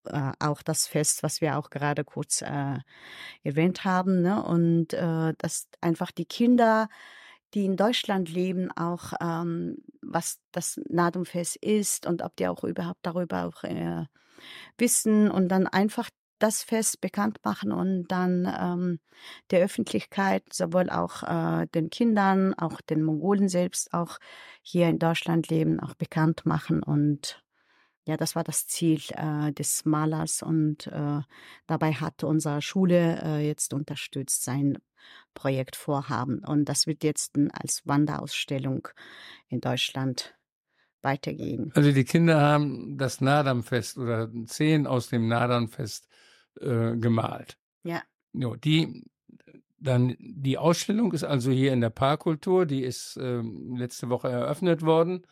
Äh, 0.05 0.31
auch 0.39 0.61
das 0.61 0.87
Fest, 0.87 1.23
was 1.23 1.41
wir 1.41 1.57
auch 1.57 1.69
gerade 1.69 2.03
kurz 2.03 2.41
äh, 2.41 2.77
erwähnt 3.43 3.85
haben. 3.85 4.21
Ne? 4.21 4.43
Und 4.43 4.93
äh, 4.93 5.33
dass 5.37 5.67
einfach 5.81 6.11
die 6.11 6.25
Kinder, 6.25 6.89
die 7.53 7.65
in 7.65 7.77
Deutschland 7.77 8.29
leben, 8.29 8.71
auch 8.71 9.13
ähm, 9.21 9.77
was 10.01 10.39
das 10.51 10.79
Nadumfest 10.89 11.57
ist 11.57 12.05
und 12.07 12.21
ob 12.21 12.35
die 12.37 12.47
auch 12.47 12.63
überhaupt 12.63 12.99
darüber 13.03 13.45
auch 13.45 13.63
äh, 13.63 14.05
wissen 14.77 15.29
und 15.29 15.49
dann 15.49 15.67
einfach 15.67 16.09
das 16.39 16.63
Fest 16.63 17.01
bekannt 17.01 17.39
machen 17.43 17.71
und 17.71 18.07
dann 18.07 18.51
ähm, 18.59 18.99
der 19.51 19.63
Öffentlichkeit, 19.63 20.43
sowohl 20.51 20.89
auch 20.89 21.23
äh, 21.23 21.67
den 21.67 21.89
Kindern, 21.89 22.53
auch 22.55 22.81
den 22.81 23.03
Mongolen 23.03 23.47
selbst, 23.47 23.93
auch 23.93 24.17
hier 24.63 24.89
in 24.89 24.97
Deutschland 24.97 25.49
leben, 25.49 25.79
auch 25.79 25.93
bekannt 25.93 26.45
machen. 26.45 26.81
Und 26.81 27.43
ja, 28.05 28.17
das 28.17 28.35
war 28.35 28.43
das 28.43 28.67
Ziel 28.67 29.01
äh, 29.09 29.51
des 29.51 29.85
Malers 29.85 30.41
und 30.41 30.87
äh, 30.87 31.21
dabei 31.67 31.93
hat 31.93 32.23
unsere 32.23 32.61
Schule 32.61 33.21
äh, 33.23 33.47
jetzt 33.47 33.73
unterstützt 33.73 34.43
sein 34.43 34.79
Projektvorhaben. 35.33 36.43
Und 36.43 36.65
das 36.65 36.87
wird 36.87 37.03
jetzt 37.03 37.37
als 37.53 37.85
Wanderausstellung 37.85 38.87
in 39.49 39.61
Deutschland 39.61 40.35
weitergehen. 41.03 41.71
Also 41.75 41.91
die 41.91 42.03
Kinder 42.03 42.39
haben 42.39 42.97
das 42.97 43.21
Nadamfest 43.21 43.97
oder 43.97 44.29
Szenen 44.47 44.87
aus 44.87 45.09
dem 45.09 45.27
Nadamfest 45.27 46.07
äh, 46.59 46.95
gemalt. 46.97 47.57
Ja. 47.83 48.01
Jo, 48.33 48.55
die 48.55 49.05
dann 49.79 50.15
die 50.19 50.59
Ausstellung 50.59 51.11
ist 51.11 51.23
also 51.23 51.49
hier 51.49 51.73
in 51.73 51.81
der 51.81 51.89
Parkkultur, 51.89 52.67
die 52.67 52.83
ist 52.83 53.17
äh, 53.17 53.41
letzte 53.75 54.09
Woche 54.09 54.29
eröffnet 54.29 54.83
worden 54.83 55.25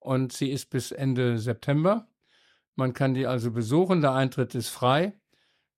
und 0.00 0.32
sie 0.32 0.50
ist 0.50 0.70
bis 0.70 0.90
Ende 0.90 1.38
September. 1.38 2.08
Man 2.74 2.92
kann 2.94 3.14
die 3.14 3.26
also 3.26 3.50
besuchen, 3.50 4.00
der 4.00 4.14
Eintritt 4.14 4.54
ist 4.54 4.68
frei. 4.68 5.14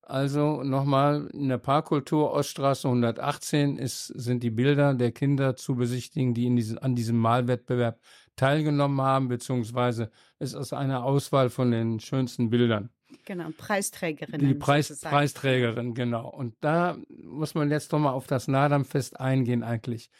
Also 0.03 0.63
nochmal 0.63 1.29
in 1.33 1.49
der 1.49 1.59
Parkkultur 1.59 2.33
Oststraße 2.33 2.89
118 2.89 3.79
ist, 3.79 4.07
sind 4.07 4.43
die 4.43 4.51
Bilder 4.51 4.95
der 4.95 5.13
Kinder 5.13 5.57
zu 5.57 5.77
besichtigen, 5.77 6.35
die 6.35 6.47
in 6.47 6.57
diesen, 6.57 6.79
an 6.79 6.95
diesem 6.97 7.19
Malwettbewerb 7.19 8.01
teilgenommen 8.37 9.01
haben, 9.01 9.29
beziehungsweise 9.29 10.11
es 10.39 10.55
ist 10.55 10.73
eine 10.73 11.05
Auswahl 11.05 11.51
von 11.51 11.71
den 11.71 12.01
schönsten 12.01 12.51
Bildern. 12.51 12.91
Genau, 13.25 13.51
Preisträgerin. 13.57 14.41
Die 14.41 14.55
Preis, 14.55 15.01
Preisträgerin, 15.01 15.95
genau. 15.95 16.29
Und 16.29 16.55
da 16.61 16.97
muss 17.09 17.55
man 17.55 17.71
jetzt 17.71 17.93
doch 17.93 17.99
mal 17.99 18.13
auf 18.13 18.27
das 18.27 18.49
Nadamfest 18.49 19.21
eingehen 19.21 19.63
eigentlich. 19.63 20.11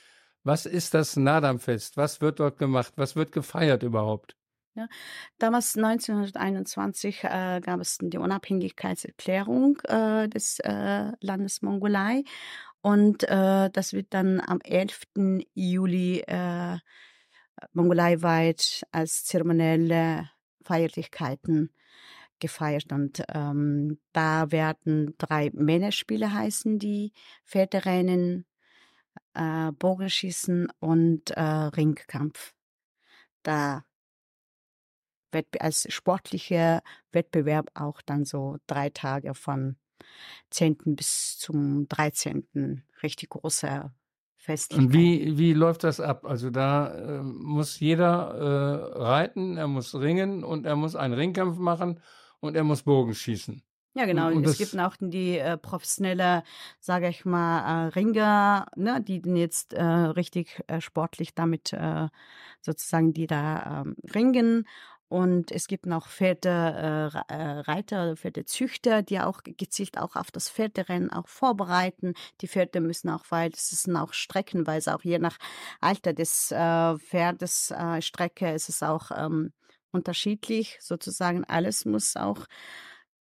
Was 0.45 0.67
ist 0.67 0.95
das 0.95 1.17
Nadamfest? 1.17 1.97
Was 1.97 2.21
wird 2.21 2.41
dort 2.41 2.59
gemacht? 2.59 2.95
Was 2.97 3.17
wird 3.17 3.33
gefeiert 3.33 3.83
überhaupt? 3.83 4.37
Ja, 4.75 4.89
damals 5.39 5.77
1921 5.77 7.25
äh, 7.25 7.61
gab 7.61 7.81
es 7.81 7.99
die 8.01 8.17
Unabhängigkeitserklärung 8.17 9.79
äh, 9.85 10.29
des 10.29 10.61
äh, 10.61 11.13
Landes 11.21 11.61
Mongolei 11.61 12.25
und 12.81 13.23
äh, 13.25 13.69
das 13.71 13.93
wird 13.93 14.15
dann 14.15 14.41
am 14.41 14.61
11. 14.63 15.03
Juli 15.55 16.21
äh, 16.21 16.79
mongoleiweit 17.75 18.83
als 18.93 19.25
zeremonielle 19.25 20.31
Feierlichkeiten 20.65 21.71
gefeiert 22.41 22.93
und 22.93 23.23
ähm, 23.29 23.99
da 24.13 24.51
werden 24.51 25.15
drei 25.19 25.51
Männerspiele 25.53 26.33
heißen 26.33 26.79
die 26.79 27.13
Pferderennen, 27.45 28.47
äh, 29.35 29.73
Bogenschießen 29.73 30.69
und 30.81 31.31
äh, 31.31 31.41
Ringkampf. 31.43 32.55
Da 33.43 33.85
als 35.59 35.87
sportlicher 35.91 36.83
Wettbewerb 37.11 37.71
auch 37.75 38.03
dann 38.03 38.25
so 38.25 38.59
drei 38.67 38.91
Tage 38.91 39.35
von 39.35 39.77
10. 40.51 40.77
bis 40.85 41.39
zum 41.39 41.89
13. 41.89 42.83
richtig 43.03 43.31
großer 43.31 43.95
Fest. 44.37 44.75
Und 44.75 44.93
wie, 44.93 45.39
wie 45.39 45.53
läuft 45.53 45.85
das 45.85 46.01
ab? 46.01 46.27
Also 46.27 46.51
da 46.51 46.93
äh, 46.95 47.23
muss 47.23 47.79
jeder 47.79 48.35
äh, 48.95 48.99
reiten, 48.99 49.57
er 49.57 49.69
muss 49.69 49.95
ringen 49.95 50.43
und 50.45 50.67
er 50.67 50.77
muss 50.77 50.97
einen 50.97 51.15
Ringkampf 51.15 51.59
machen 51.59 52.01
und 52.41 52.57
er 52.57 52.65
muss 52.65 52.83
Bogen 52.83 53.15
schießen. 53.15 53.63
Ja, 53.95 54.07
genau. 54.07 54.29
Und, 54.29 54.37
und 54.37 54.47
es 54.47 54.57
gibt 54.57 54.79
auch 54.79 54.97
die 54.99 55.39
äh, 55.39 55.59
professionelle, 55.59 56.45
sage 56.81 57.09
ich 57.09 57.27
mal, 57.27 57.87
äh, 57.87 57.89
Ringer, 57.89 58.67
ne, 58.75 59.03
die 59.03 59.21
jetzt 59.39 59.75
äh, 59.75 59.83
richtig 59.83 60.63
äh, 60.67 60.81
sportlich 60.81 61.35
damit 61.35 61.75
äh, 61.75 62.09
sozusagen, 62.63 63.13
die 63.13 63.27
da 63.27 63.83
ähm, 63.83 63.97
ringen. 64.15 64.67
Und 65.09 65.53
es 65.53 65.67
gibt 65.67 65.85
noch 65.85 66.09
Pferde, 66.09 67.13
äh, 67.29 67.35
äh 67.35 67.61
Reiter, 67.61 68.17
Pferdezüchter, 68.17 69.03
die 69.03 69.21
auch 69.21 69.43
gezielt 69.45 69.99
auch 69.99 70.17
auf 70.17 70.31
das 70.31 70.49
Pferderennen 70.49 71.13
auch 71.13 71.29
vorbereiten. 71.29 72.15
Die 72.41 72.49
Pferde 72.49 72.81
müssen 72.81 73.11
auch, 73.11 73.27
weil 73.29 73.51
es 73.51 73.69
sind 73.69 73.95
auch 73.95 74.15
streckenweise, 74.15 74.95
auch 74.95 75.03
je 75.03 75.19
nach 75.19 75.37
Alter 75.83 76.15
des 76.15 76.51
äh, 76.51 76.97
Pferdes, 76.97 77.73
äh, 77.73 78.01
Strecke 78.01 78.53
ist 78.53 78.71
es 78.71 78.83
auch 78.83 79.11
ähm, 79.15 79.53
unterschiedlich. 79.91 80.79
Sozusagen 80.81 81.45
alles 81.45 81.85
muss 81.85 82.17
auch 82.17 82.47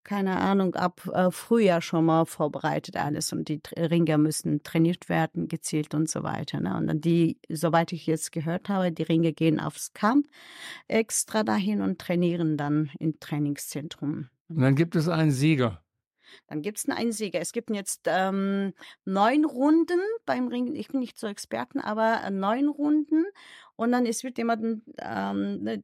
keine 0.05 0.39
Ahnung, 0.39 0.75
ab 0.75 1.07
äh, 1.13 1.31
Frühjahr 1.31 1.83
schon 1.83 2.07
mal 2.07 2.25
vorbereitet 2.25 2.97
alles 2.97 3.33
und 3.33 3.49
die 3.49 3.61
Ringer 3.77 4.19
müssen 4.19 4.63
trainiert 4.63 5.09
werden, 5.09 5.49
gezielt 5.49 5.95
und 5.95 6.09
so 6.09 6.23
weiter. 6.23 6.61
Ne? 6.61 6.77
Und 6.77 6.87
dann 6.87 7.01
die, 7.01 7.39
soweit 7.49 7.93
ich 7.93 8.07
jetzt 8.07 8.33
gehört 8.33 8.69
habe, 8.69 8.93
die 8.93 9.03
Ringe 9.03 9.33
gehen 9.33 9.61
aufs 9.61 9.93
Camp 9.93 10.27
extra 10.89 11.43
dahin 11.43 11.83
und 11.83 11.99
trainieren 11.99 12.57
dann 12.57 12.91
im 12.99 13.21
Trainingszentrum. 13.21 14.29
Und 14.49 14.61
dann 14.61 14.75
gibt 14.75 14.97
es 14.97 15.09
einen 15.09 15.31
Sieger. 15.31 15.83
Dann 16.47 16.63
gibt 16.63 16.79
es 16.79 16.89
einen 16.89 17.13
Sieger. 17.13 17.41
Es 17.41 17.53
gibt 17.53 17.71
jetzt 17.71 18.03
ähm, 18.07 18.73
neun 19.05 19.45
Runden 19.45 20.01
beim 20.27 20.49
Ringen. 20.49 20.75
Ich 20.75 20.89
bin 20.89 21.01
nicht 21.01 21.19
so 21.19 21.27
Experten, 21.27 21.81
aber 21.81 22.23
äh, 22.25 22.31
neun 22.31 22.69
Runden. 22.69 23.25
Und 23.77 23.93
dann 23.93 24.07
es 24.07 24.25
wird 24.25 24.39
jemand 24.39 24.83
ähm, 24.99 25.63
ne, 25.63 25.83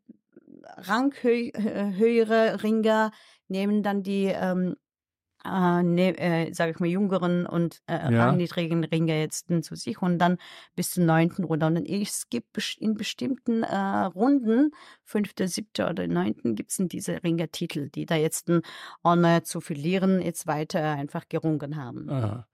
ranghöhere 0.76 2.62
Ringer 2.62 3.10
nehmen 3.48 3.82
dann 3.82 4.02
die, 4.02 4.26
ähm, 4.26 4.76
äh, 5.44 5.82
ne, 5.82 6.18
äh, 6.18 6.52
sage 6.52 6.72
ich 6.72 6.80
mal, 6.80 6.88
jüngeren 6.88 7.46
und 7.46 7.82
äh, 7.86 8.12
ja. 8.12 8.26
rangniedrigen 8.26 8.84
Ringer 8.84 9.14
jetzt 9.14 9.48
zu 9.62 9.76
sich 9.76 10.02
und 10.02 10.18
dann 10.18 10.38
bis 10.74 10.90
zur 10.92 11.04
neunten 11.04 11.44
Runde. 11.44 11.66
Und 11.66 11.74
dann, 11.76 11.86
es 11.86 12.28
gibt 12.28 12.58
in 12.78 12.94
bestimmten 12.94 13.62
äh, 13.62 13.76
Runden, 13.76 14.72
fünfte, 15.04 15.48
siebte 15.48 15.88
oder 15.88 16.06
neunten, 16.06 16.54
gibt 16.54 16.70
es 16.72 16.80
diese 16.88 17.22
Ringertitel, 17.22 17.88
die 17.90 18.06
da 18.06 18.16
jetzt 18.16 18.50
ohne 19.04 19.42
zu 19.42 19.60
verlieren 19.60 20.20
jetzt 20.20 20.46
weiter 20.46 20.82
einfach 20.82 21.28
gerungen 21.28 21.76
haben. 21.76 22.10
Aha. 22.10 22.46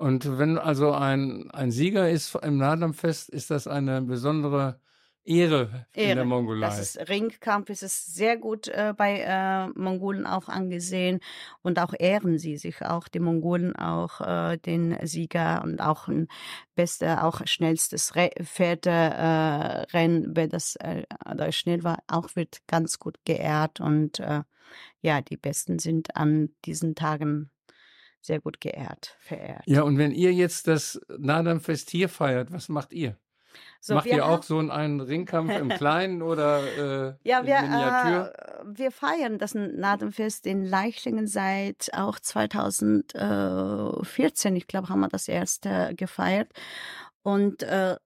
Und 0.00 0.38
wenn 0.38 0.56
also 0.56 0.92
ein, 0.92 1.50
ein 1.50 1.70
Sieger 1.70 2.08
ist 2.08 2.34
im 2.36 2.56
Nadamfest, 2.56 3.28
ist 3.28 3.50
das 3.50 3.66
eine 3.66 4.00
besondere 4.00 4.80
Ehre, 5.24 5.86
Ehre 5.92 6.10
in 6.10 6.16
der 6.16 6.24
Mongolei. 6.24 6.66
Das 6.66 6.78
ist 6.78 7.08
Ringkampf, 7.08 7.68
ist 7.70 7.82
es 7.82 8.06
sehr 8.06 8.36
gut 8.36 8.68
äh, 8.68 8.94
bei 8.96 9.20
äh, 9.20 9.68
Mongolen 9.78 10.26
auch 10.26 10.48
angesehen 10.48 11.20
und 11.62 11.78
auch 11.78 11.92
ehren 11.98 12.38
sie 12.38 12.56
sich 12.56 12.82
auch 12.82 13.06
die 13.08 13.20
Mongolen 13.20 13.76
auch 13.76 14.20
äh, 14.20 14.56
den 14.56 14.96
Sieger 15.06 15.62
und 15.62 15.80
auch 15.80 16.08
ein 16.08 16.28
bester, 16.74 17.24
auch 17.24 17.42
schnellstes 17.46 18.16
Re 18.16 18.30
Pferderennen, 18.42 20.24
äh, 20.24 20.28
wer 20.34 20.48
das 20.48 20.76
äh, 20.76 21.04
schnell 21.52 21.84
war, 21.84 21.98
auch 22.06 22.34
wird 22.34 22.60
ganz 22.66 22.98
gut 22.98 23.18
geehrt 23.24 23.80
und 23.80 24.20
äh, 24.20 24.42
ja, 25.02 25.20
die 25.20 25.36
Besten 25.36 25.78
sind 25.78 26.16
an 26.16 26.50
diesen 26.64 26.94
Tagen 26.94 27.50
sehr 28.22 28.40
gut 28.40 28.60
geehrt, 28.60 29.16
verehrt. 29.20 29.62
Ja, 29.66 29.82
und 29.82 29.98
wenn 29.98 30.12
ihr 30.12 30.32
jetzt 30.32 30.66
das 30.66 31.00
Nadam-Fest 31.08 31.90
hier 31.90 32.08
feiert, 32.08 32.52
was 32.52 32.68
macht 32.68 32.92
ihr? 32.92 33.16
So, 33.82 33.94
Macht 33.94 34.04
ihr 34.06 34.26
auch 34.26 34.42
so 34.42 34.58
einen 34.58 35.00
Ringkampf 35.00 35.56
im 35.56 35.68
Kleinen 35.70 36.20
oder 36.20 36.62
äh, 36.62 37.14
ja, 37.22 37.46
wir, 37.46 37.62
Miniatur? 37.62 38.30
Äh, 38.34 38.64
wir 38.66 38.92
feiern 38.92 39.38
das 39.38 39.54
Nadenfest 39.54 40.46
in 40.46 40.66
Leichlingen 40.66 41.26
seit 41.26 41.88
auch 41.94 42.20
2014. 42.20 44.56
Ich 44.56 44.66
glaube, 44.66 44.90
haben 44.90 45.00
wir 45.00 45.08
das 45.08 45.28
erste 45.28 45.94
gefeiert. 45.96 46.50
Und 47.22 47.62
äh, 47.62 47.96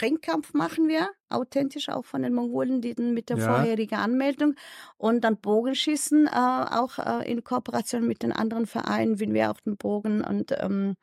Ringkampf 0.00 0.54
machen 0.54 0.88
wir, 0.88 1.10
authentisch 1.28 1.88
auch 1.88 2.04
von 2.04 2.22
den 2.22 2.34
Mongolen, 2.34 2.80
die 2.80 2.94
mit 2.94 3.28
der 3.28 3.38
ja. 3.38 3.44
vorherigen 3.44 3.96
Anmeldung. 3.96 4.54
Und 4.96 5.22
dann 5.22 5.36
Bogenschießen, 5.38 6.26
äh, 6.26 6.30
auch 6.30 6.98
äh, 6.98 7.30
in 7.30 7.44
Kooperation 7.44 8.06
mit 8.06 8.22
den 8.22 8.32
anderen 8.32 8.66
Vereinen, 8.66 9.20
wenn 9.20 9.34
wir 9.34 9.50
auch 9.50 9.60
den 9.60 9.76
Bogen 9.76 10.22
und 10.22 10.52
ähm, 10.58 10.96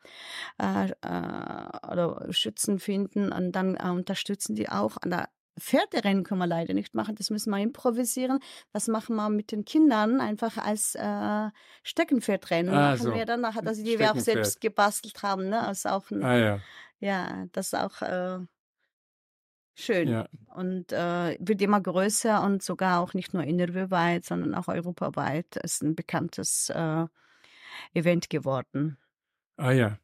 äh, 0.60 0.90
äh 0.90 1.90
oder 1.90 2.26
Schützen 2.30 2.78
finden 2.78 3.32
und 3.32 3.52
dann 3.52 3.76
äh, 3.76 3.90
unterstützen 3.90 4.54
die 4.54 4.68
auch. 4.68 4.96
An 5.00 5.10
der 5.10 5.28
Pferderennen 5.58 6.24
können 6.24 6.40
wir 6.40 6.46
leider 6.46 6.74
nicht 6.74 6.94
machen, 6.94 7.14
das 7.14 7.30
müssen 7.30 7.50
wir 7.50 7.58
improvisieren. 7.58 8.40
Das 8.72 8.88
machen 8.88 9.16
wir 9.16 9.28
mit 9.28 9.52
den 9.52 9.64
Kindern 9.64 10.20
einfach 10.20 10.56
als 10.56 10.94
äh, 10.94 11.50
Steckenpferdrennen. 11.82 12.72
Ah, 12.72 12.92
machen 12.92 13.02
so. 13.02 13.14
wir 13.14 13.26
dann, 13.26 13.44
also 13.44 13.84
die 13.84 13.98
wir 13.98 14.12
auch 14.12 14.18
selbst 14.18 14.60
gebastelt 14.60 15.22
haben. 15.22 15.48
Ne? 15.48 15.60
Also 15.60 15.90
auch 15.90 16.10
ah, 16.10 16.36
ja. 16.36 16.60
ja, 16.98 17.46
das 17.52 17.68
ist 17.68 17.74
auch 17.74 18.02
äh, 18.02 18.38
schön. 19.74 20.08
Ja. 20.08 20.26
Und 20.54 20.92
äh, 20.92 21.36
wird 21.40 21.62
immer 21.62 21.80
größer 21.80 22.42
und 22.44 22.62
sogar 22.62 23.00
auch 23.00 23.14
nicht 23.14 23.34
nur 23.34 23.44
innerweit, 23.44 24.24
sondern 24.24 24.54
auch 24.54 24.68
europaweit 24.68 25.56
ist 25.56 25.82
ein 25.82 25.94
bekanntes 25.94 26.70
äh, 26.70 27.06
Event 27.94 28.30
geworden. 28.30 28.98
Ah 29.56 29.72
ja. 29.72 29.98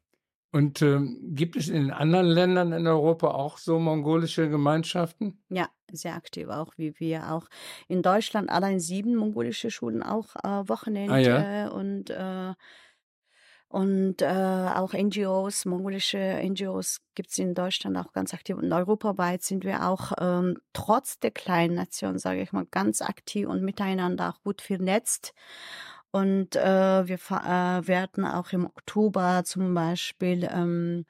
Und 0.51 0.81
ähm, 0.81 1.19
gibt 1.35 1.55
es 1.55 1.67
in 1.67 1.91
anderen 1.91 2.25
Ländern 2.27 2.71
in 2.71 2.87
Europa 2.87 3.27
auch 3.29 3.57
so 3.57 3.79
mongolische 3.79 4.49
Gemeinschaften? 4.49 5.43
Ja, 5.49 5.69
sehr 5.91 6.15
aktiv 6.15 6.47
auch, 6.47 6.73
wie 6.77 6.99
wir 6.99 7.31
auch 7.31 7.47
in 7.87 8.01
Deutschland 8.01 8.49
allein 8.49 8.79
sieben 8.79 9.15
mongolische 9.15 9.71
Schulen 9.71 10.03
auch 10.03 10.35
äh, 10.37 10.67
Wochenende 10.69 11.13
Ah, 11.13 11.17
ja. 11.17 11.67
und 11.69 12.09
äh, 12.09 12.53
und 13.69 14.21
äh, 14.21 14.25
auch 14.25 14.93
NGOs, 14.93 15.65
mongolische 15.65 16.17
NGOs 16.17 17.01
gibt 17.15 17.31
es 17.31 17.37
in 17.37 17.53
Deutschland 17.53 17.97
auch 17.97 18.13
ganz 18.13 18.33
aktiv. 18.33 18.55
Und 18.55 18.71
europaweit 18.71 19.43
sind 19.43 19.65
wir 19.65 19.85
auch 19.85 20.13
ähm, 20.19 20.57
trotz 20.71 21.19
der 21.19 21.31
kleinen 21.31 21.75
Nation, 21.75 22.17
sage 22.17 22.41
ich 22.41 22.53
mal, 22.53 22.65
ganz 22.71 23.01
aktiv 23.01 23.47
und 23.47 23.63
miteinander 23.63 24.29
auch 24.29 24.41
gut 24.43 24.61
vernetzt. 24.61 25.33
Und 26.11 26.55
äh, 26.55 27.07
wir 27.07 27.15
äh, 27.15 27.87
werden 27.87 28.25
auch 28.25 28.53
im 28.53 28.65
Oktober 28.65 29.43
zum 29.43 29.73
Beispiel 29.73 30.47
ähm, 30.49 31.05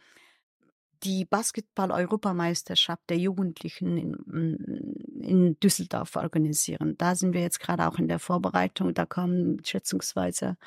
die 1.03 1.25
Basketball-Europameisterschaft 1.25 3.10
der 3.10 3.17
Jugendlichen 3.17 3.97
in, 3.97 5.21
in 5.21 5.60
Düsseldorf 5.60 6.15
organisieren. 6.15 6.95
Da 6.97 7.15
sind 7.15 7.33
wir 7.33 7.41
jetzt 7.41 7.60
gerade 7.60 7.88
auch 7.88 7.99
in 7.99 8.07
der 8.07 8.19
Vorbereitung. 8.19 8.93
Da 8.93 9.05
kommen 9.05 9.63
schätzungsweise 9.63 10.57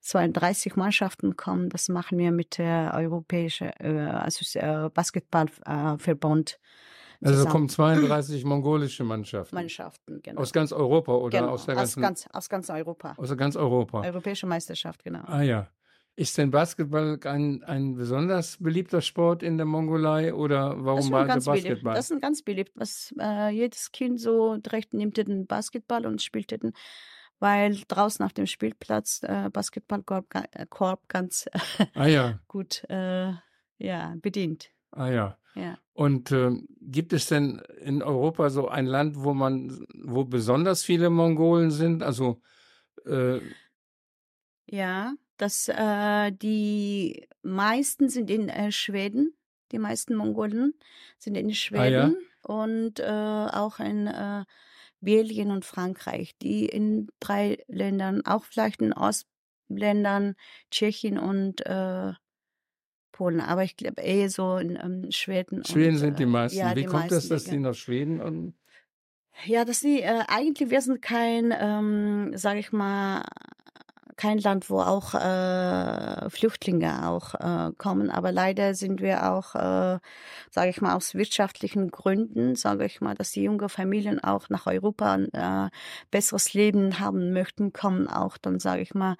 32 0.00 0.76
Mannschaften 0.76 1.36
kommen. 1.36 1.68
Das 1.68 1.88
machen 1.88 2.18
wir 2.18 2.32
mit 2.32 2.58
der 2.58 2.92
Europäischen 2.94 3.70
äh, 3.78 4.08
also, 4.10 4.58
äh, 4.58 4.90
Basketballverbund 4.90 6.58
Also 7.20 7.34
zusammen. 7.34 7.52
kommen 7.52 7.68
32 7.68 8.44
mongolische 8.44 9.04
Mannschaften. 9.04 9.54
Mannschaften, 9.54 10.20
genau. 10.22 10.40
Aus 10.40 10.52
ganz 10.52 10.72
Europa 10.72 11.12
oder 11.12 11.40
genau. 11.40 11.52
aus 11.52 11.66
der 11.66 11.74
aus, 11.74 11.80
ganzen 11.80 12.02
ganz, 12.02 12.26
aus 12.32 12.48
ganz 12.48 12.70
Europa. 12.70 13.14
aus 13.16 13.36
ganz 13.36 13.56
Europa. 13.56 14.02
Europäische 14.02 14.46
Meisterschaft, 14.46 15.04
genau. 15.04 15.22
Ah 15.26 15.42
ja. 15.42 15.68
Ist 16.18 16.36
denn 16.36 16.50
Basketball 16.50 17.20
ein, 17.22 17.62
ein 17.62 17.94
besonders 17.94 18.56
beliebter 18.56 19.00
Sport 19.00 19.44
in 19.44 19.56
der 19.56 19.66
Mongolei 19.66 20.34
oder 20.34 20.74
Das 20.74 20.84
warum 20.84 20.98
ist 20.98 21.04
schon 21.06 21.12
gerade 21.12 21.28
ganz 21.28 21.44
beliebt. 21.44 21.64
Basketball? 21.68 21.94
Das 21.94 22.10
ist 22.10 22.20
ganz 22.20 22.42
beliebt. 22.42 22.72
Was 22.74 23.14
äh, 23.20 23.50
jedes 23.50 23.92
Kind 23.92 24.20
so 24.20 24.56
direkt 24.56 24.94
nimmt 24.94 25.16
den 25.16 25.46
Basketball 25.46 26.06
und 26.06 26.20
spielt 26.20 26.50
den, 26.50 26.72
weil 27.38 27.78
draußen 27.86 28.24
auf 28.24 28.32
dem 28.32 28.46
Spielplatz 28.46 29.22
äh, 29.22 29.48
Basketballkorb 29.52 30.26
äh, 30.34 30.66
Korb 30.68 31.08
ganz 31.08 31.48
ah 31.94 32.06
ja, 32.06 32.40
gut 32.48 32.82
äh, 32.88 33.34
ja, 33.78 34.16
bedient. 34.20 34.70
ah 34.90 35.08
ja. 35.08 35.38
Ja. 35.54 35.78
Und 35.92 36.32
ähm, 36.32 36.66
gibt 36.80 37.12
es 37.12 37.26
denn 37.26 37.62
in 37.80 38.02
Europa 38.02 38.50
so 38.50 38.68
ein 38.68 38.86
Land, 38.86 39.22
wo 39.22 39.34
man, 39.34 39.86
wo 40.04 40.24
besonders 40.24 40.82
viele 40.82 41.10
Mongolen 41.10 41.70
sind? 41.70 42.02
Also 42.02 42.40
äh, 43.06 43.38
Ja, 44.66 45.14
das, 45.38 45.68
äh, 45.68 46.32
die 46.32 47.26
meisten 47.42 48.08
sind 48.08 48.28
in 48.28 48.48
äh, 48.48 48.70
Schweden. 48.72 49.34
Die 49.72 49.78
meisten 49.78 50.14
Mongolen 50.14 50.74
sind 51.18 51.36
in 51.36 51.54
Schweden 51.54 52.16
und 52.42 53.00
äh, 53.00 53.04
auch 53.04 53.78
in 53.80 54.06
äh, 54.06 54.44
Belgien 55.00 55.50
und 55.50 55.64
Frankreich. 55.64 56.36
Die 56.42 56.66
in 56.66 57.08
drei 57.20 57.62
Ländern, 57.68 58.24
auch 58.26 58.44
vielleicht 58.44 58.82
in 58.82 58.92
Ostländern, 58.92 60.34
Tschechien 60.70 61.18
und 61.18 61.64
äh, 61.66 62.12
Polen. 63.12 63.40
Aber 63.40 63.62
ich 63.62 63.76
glaube 63.76 64.02
eher 64.02 64.30
so 64.30 64.56
in 64.56 64.76
ähm, 64.76 65.10
Schweden. 65.12 65.64
Schweden 65.64 65.94
und, 65.94 65.98
sind 65.98 66.18
die 66.18 66.24
äh, 66.24 66.26
meisten. 66.26 66.58
Ja, 66.58 66.70
Wie 66.74 66.82
die 66.82 66.86
kommt 66.86 67.12
das, 67.12 67.28
meisten, 67.28 67.30
dass 67.30 67.46
ja. 67.46 67.52
die 67.52 67.58
nach 67.58 67.74
Schweden 67.74 68.20
und 68.20 68.54
Ja, 69.44 69.64
dass 69.64 69.80
sie 69.80 70.00
äh, 70.00 70.24
eigentlich 70.26 70.70
wir 70.70 70.80
sind 70.80 71.00
kein, 71.02 71.54
ähm, 71.56 72.32
sage 72.36 72.58
ich 72.58 72.72
mal, 72.72 73.22
kein 74.18 74.38
Land, 74.38 74.68
wo 74.68 74.80
auch 74.80 75.14
äh, 75.14 76.28
Flüchtlinge 76.28 77.08
auch 77.08 77.34
äh, 77.34 77.72
kommen, 77.78 78.10
aber 78.10 78.32
leider 78.32 78.74
sind 78.74 79.00
wir 79.00 79.32
auch, 79.32 79.54
äh, 79.54 79.98
sage 80.50 80.70
ich 80.70 80.80
mal, 80.82 80.94
aus 80.94 81.14
wirtschaftlichen 81.14 81.90
Gründen, 81.90 82.54
sage 82.56 82.84
ich 82.84 83.00
mal, 83.00 83.14
dass 83.14 83.30
die 83.30 83.44
junge 83.44 83.68
Familien 83.70 84.22
auch 84.22 84.50
nach 84.50 84.66
Europa 84.66 85.14
ein 85.14 85.32
äh, 85.32 85.70
besseres 86.10 86.52
Leben 86.52 86.98
haben 87.00 87.32
möchten, 87.32 87.72
kommen 87.72 88.08
auch 88.08 88.36
dann, 88.36 88.60
sage 88.60 88.82
ich 88.82 88.94
mal, 88.94 89.16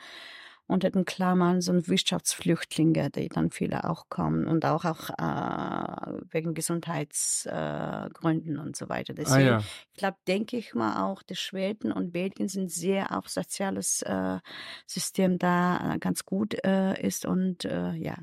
unter 0.68 0.90
den 0.90 1.04
Klammern 1.04 1.60
so 1.60 1.72
ein 1.72 1.88
Wirtschaftsflüchtlinge, 1.88 3.10
die 3.10 3.28
dann 3.28 3.50
viele 3.50 3.82
auch 3.90 4.08
kommen 4.10 4.46
und 4.46 4.64
auch 4.64 4.84
auch 4.84 5.10
äh, 5.18 6.12
wegen 6.30 6.54
Gesundheitsgründen 6.54 8.56
äh, 8.56 8.60
und 8.60 8.76
so 8.76 8.88
weiter. 8.88 9.14
Ah 9.24 9.24
Deswegen 9.26 9.40
ja. 9.40 9.70
ich 9.92 9.98
glaube, 9.98 10.18
denke 10.28 10.56
ich 10.58 10.74
mal 10.74 11.02
auch, 11.04 11.22
die 11.22 11.36
Schweden 11.36 11.92
und 11.92 12.12
Belgien 12.12 12.48
sind 12.48 12.70
sehr 12.70 13.16
auch 13.16 13.28
soziales 13.28 14.02
äh, 14.02 14.38
System 14.86 15.38
da 15.38 15.94
äh, 15.94 15.98
ganz 15.98 16.24
gut 16.24 16.54
äh, 16.64 17.00
ist 17.04 17.24
und 17.26 17.64
äh, 17.64 17.92
ja. 17.94 18.16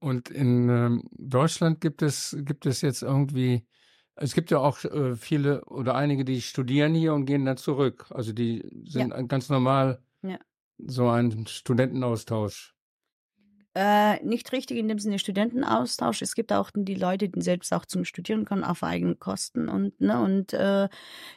Und 0.00 0.28
in 0.30 0.68
ähm, 0.68 1.02
Deutschland 1.12 1.80
gibt 1.80 2.02
es, 2.02 2.36
gibt 2.40 2.66
es 2.66 2.82
jetzt 2.82 3.02
irgendwie, 3.02 3.66
es 4.16 4.34
gibt 4.34 4.50
ja 4.50 4.58
auch 4.58 4.84
äh, 4.84 5.16
viele 5.16 5.64
oder 5.64 5.94
einige, 5.94 6.24
die 6.24 6.42
studieren 6.42 6.94
hier 6.94 7.14
und 7.14 7.24
gehen 7.26 7.44
dann 7.46 7.56
zurück. 7.56 8.06
Also 8.10 8.32
die 8.32 8.64
sind 8.86 9.12
ein- 9.12 9.28
ganz 9.28 9.48
normal 9.48 9.98
Ja. 9.98 10.04
So 10.78 11.08
ein 11.08 11.46
Studentenaustausch. 11.46 12.74
Äh, 13.76 14.22
nicht 14.22 14.52
richtig 14.52 14.76
in 14.76 14.86
dem 14.86 15.00
Sinne 15.00 15.18
Studentenaustausch. 15.18 16.22
Es 16.22 16.36
gibt 16.36 16.52
auch 16.52 16.70
die 16.72 16.94
Leute, 16.94 17.28
die 17.28 17.42
selbst 17.42 17.72
auch 17.72 17.84
zum 17.84 18.04
Studieren 18.04 18.44
kommen 18.44 18.62
auf 18.62 18.84
eigenen 18.84 19.18
Kosten 19.18 19.68
und 19.68 20.00
ne 20.00 20.22
und 20.22 20.52
äh, 20.52 20.88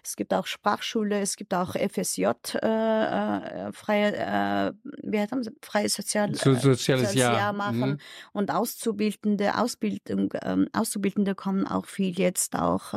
es 0.03 0.15
gibt 0.15 0.35
auch 0.35 0.45
Sprachschule, 0.45 1.19
es 1.19 1.35
gibt 1.35 1.55
auch 1.55 1.73
FSJ 1.73 2.25
äh, 2.61 2.67
äh, 2.67 3.71
freie 3.73 4.15
äh, 4.15 4.73
wie 5.01 5.19
heißt 5.19 5.31
das? 5.31 5.49
freie 5.63 5.89
Sozial 5.89 6.35
So, 6.35 6.51
äh, 6.51 6.59
soziales 6.59 7.15
Jahr. 7.15 7.53
machen 7.53 7.93
Mhm. 7.93 7.97
und 8.33 8.51
Auszubildende 8.51 9.57
Ausbildung 9.57 10.31
ähm, 10.43 10.67
Auszubildende 10.73 11.33
kommen 11.33 11.65
auch 11.65 11.87
viel 11.87 12.19
jetzt 12.19 12.55
auch 12.55 12.93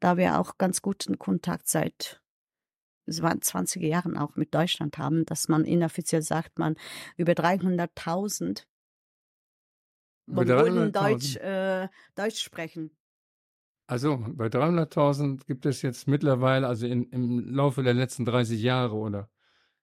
da 0.00 0.16
wir 0.16 0.40
auch 0.40 0.56
ganz 0.56 0.80
guten 0.80 1.18
Kontakt 1.18 1.68
seit 1.68 2.22
es 3.06 3.22
waren 3.22 3.40
20 3.40 3.82
Jahren 3.82 4.16
auch 4.16 4.36
mit 4.36 4.54
Deutschland 4.54 4.98
haben, 4.98 5.24
dass 5.24 5.48
man 5.48 5.64
inoffiziell 5.64 6.22
sagt, 6.22 6.58
man 6.58 6.76
über 7.16 7.32
300.000 7.32 8.64
Über 10.26 10.44
Mongolen 10.44 10.92
300.000. 10.92 10.92
Deutsch, 10.92 11.36
äh, 11.36 11.88
Deutsch 12.14 12.42
sprechen. 12.42 12.90
Also 13.86 14.18
bei 14.18 14.46
300.000 14.46 15.46
gibt 15.46 15.64
es 15.64 15.82
jetzt 15.82 16.08
mittlerweile, 16.08 16.66
also 16.66 16.86
in, 16.86 17.08
im 17.10 17.54
Laufe 17.54 17.84
der 17.84 17.94
letzten 17.94 18.24
30 18.24 18.60
Jahre 18.60 18.96
oder 18.96 19.30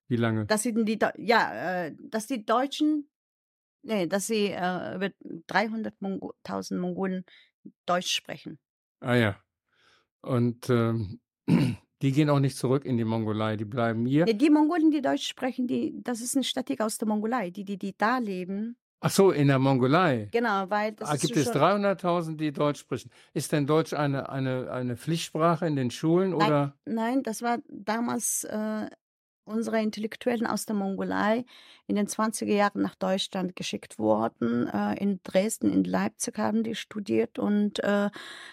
wie 0.10 0.18
lange? 0.18 0.46
Das 0.46 0.64
sind 0.64 0.86
die, 0.86 1.00
ja, 1.18 1.86
äh, 1.86 1.96
dass 1.98 2.28
die 2.28 2.46
Deutschen, 2.46 3.10
nee, 3.82 4.08
dass 4.08 4.28
sie 4.28 4.48
äh, 4.48 4.96
über 4.96 5.10
300.000 5.50 6.78
Mongolen 6.78 7.24
Deutsch 7.86 8.12
sprechen. 8.12 8.60
Ah 9.00 9.16
ja. 9.16 9.42
Und 10.22 10.70
ähm, 10.70 11.22
die 12.04 12.12
gehen 12.12 12.30
auch 12.30 12.40
nicht 12.40 12.58
zurück 12.58 12.84
in 12.86 12.98
die 12.98 13.06
Mongolei, 13.06 13.56
die 13.56 13.66
bleiben 13.66 14.06
hier. 14.06 14.26
Ja, 14.28 14.34
die 14.34 14.50
Mongolen, 14.50 14.92
die 14.92 15.02
Deutsch 15.02 15.26
sprechen, 15.26 15.68
die, 15.68 15.96
das 16.04 16.20
ist 16.22 16.36
eine 16.36 16.44
Statik 16.44 16.82
aus 16.82 16.98
der 16.98 17.08
Mongolei, 17.08 17.50
die, 17.50 17.64
die, 17.64 17.78
die 17.78 17.96
da 17.98 18.18
leben. 18.18 18.76
Ach 19.00 19.10
so, 19.10 19.32
in 19.32 19.48
der 19.48 19.60
Mongolei. 19.60 20.30
Genau, 20.32 20.70
weil 20.70 20.92
das 20.94 21.10
Ah, 21.10 21.16
gibt 21.16 21.36
es 21.36 21.46
schon, 21.46 21.54
300.000, 21.54 22.38
die 22.38 22.52
Deutsch 22.52 22.80
sprechen? 22.80 23.10
Ist 23.34 23.52
denn 23.52 23.68
Deutsch 23.68 23.94
eine, 23.94 24.30
eine, 24.30 24.72
eine 24.72 24.96
Pflichtsprache 24.96 25.66
in 25.66 25.76
den 25.76 25.92
Schulen 25.92 26.32
Nein. 26.32 26.48
oder? 26.48 26.78
Nein, 26.86 27.24
das 27.24 27.42
war 27.42 27.58
damals 27.70 28.46
äh, 28.46 28.88
unsere 29.46 29.82
Intellektuellen 29.82 30.48
aus 30.48 30.66
der 30.66 30.76
Mongolei 30.76 31.46
in 31.88 31.96
den 31.96 32.08
20er 32.08 32.54
Jahren 32.54 32.82
nach 32.82 32.96
Deutschland 32.96 33.56
geschickt 33.56 34.00
worden. 34.00 34.68
Äh, 34.68 34.96
in 35.02 35.20
Dresden, 35.24 35.72
in 35.72 35.84
Leipzig 35.84 36.38
haben 36.38 36.64
die 36.64 36.76
studiert 36.76 37.40
und 37.40 37.84
äh, 37.84 38.10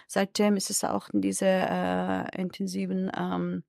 seitdem 0.07 0.55
ist 0.55 0.69
es 0.69 0.83
auch 0.83 1.09
in 1.09 1.21
diese 1.21 1.45
äh, 1.45 2.41
intensiven 2.41 3.11
ähm, 3.17 3.63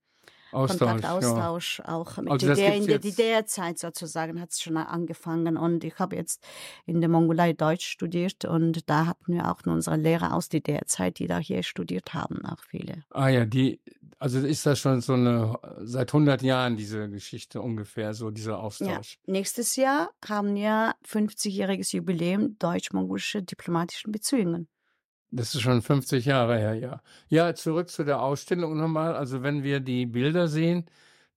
Austausch, 0.52 0.78
Kontakt, 0.78 1.02
ja. 1.04 1.12
Austausch 1.16 1.80
auch 1.80 2.16
mit 2.18 2.30
Also 2.30 2.48
DDR. 2.48 2.74
In 2.74 2.87
der 2.87 2.98
DDR-Zeit 2.98 3.78
sozusagen 3.78 4.38
hat 4.38 4.50
es 4.50 4.61
schon 4.61 4.76
angefangen 4.76 5.56
und 5.56 5.82
ich 5.82 5.98
habe 5.98 6.16
jetzt 6.16 6.46
in 6.85 7.00
der 7.00 7.08
Mongolei 7.08 7.54
Deutsch 7.54 7.87
studiert 7.87 8.44
und 8.44 8.88
da 8.90 9.06
hatten 9.06 9.32
wir 9.32 9.50
auch 9.50 9.61
unsere 9.64 9.96
Lehrer 9.96 10.35
aus 10.35 10.50
DDR-Zeit, 10.50 11.18
die 11.18 11.26
da 11.26 11.38
hier 11.38 11.62
studiert 11.62 12.12
haben, 12.12 12.44
auch 12.44 12.62
viele. 12.68 13.02
Ah 13.11 13.28
ja, 13.28 13.46
die, 13.46 13.80
also 14.22 14.38
ist 14.38 14.64
das 14.66 14.78
schon 14.78 15.00
so 15.00 15.14
eine, 15.14 15.58
seit 15.80 16.11
100 16.11 16.42
Jahren 16.42 16.76
diese 16.76 17.11
Geschichte 17.11 17.61
ungefähr, 17.61 18.14
so 18.14 18.30
dieser 18.30 18.61
Austausch. 18.61 19.18
Nächstes 19.26 19.74
Jahr 19.74 20.11
haben 20.24 20.54
wir 20.54 20.94
50-jähriges 21.04 21.92
Jubiläum 21.96 22.56
deutsch-mongolische 22.61 23.42
diplomatischen 23.42 24.12
Beziehungen. 24.12 24.68
Das 25.32 25.56
ist 25.56 25.62
schon 25.62 25.82
50 25.82 26.24
Jahre 26.24 26.56
her, 26.56 26.74
ja. 26.74 27.02
Ja, 27.30 27.52
zurück 27.56 27.88
zu 27.88 28.04
der 28.04 28.22
Ausstellung 28.22 28.76
nochmal. 28.76 29.16
Also 29.16 29.42
wenn 29.42 29.64
wir 29.64 29.80
die 29.80 30.06
Bilder 30.06 30.46
sehen, 30.46 30.85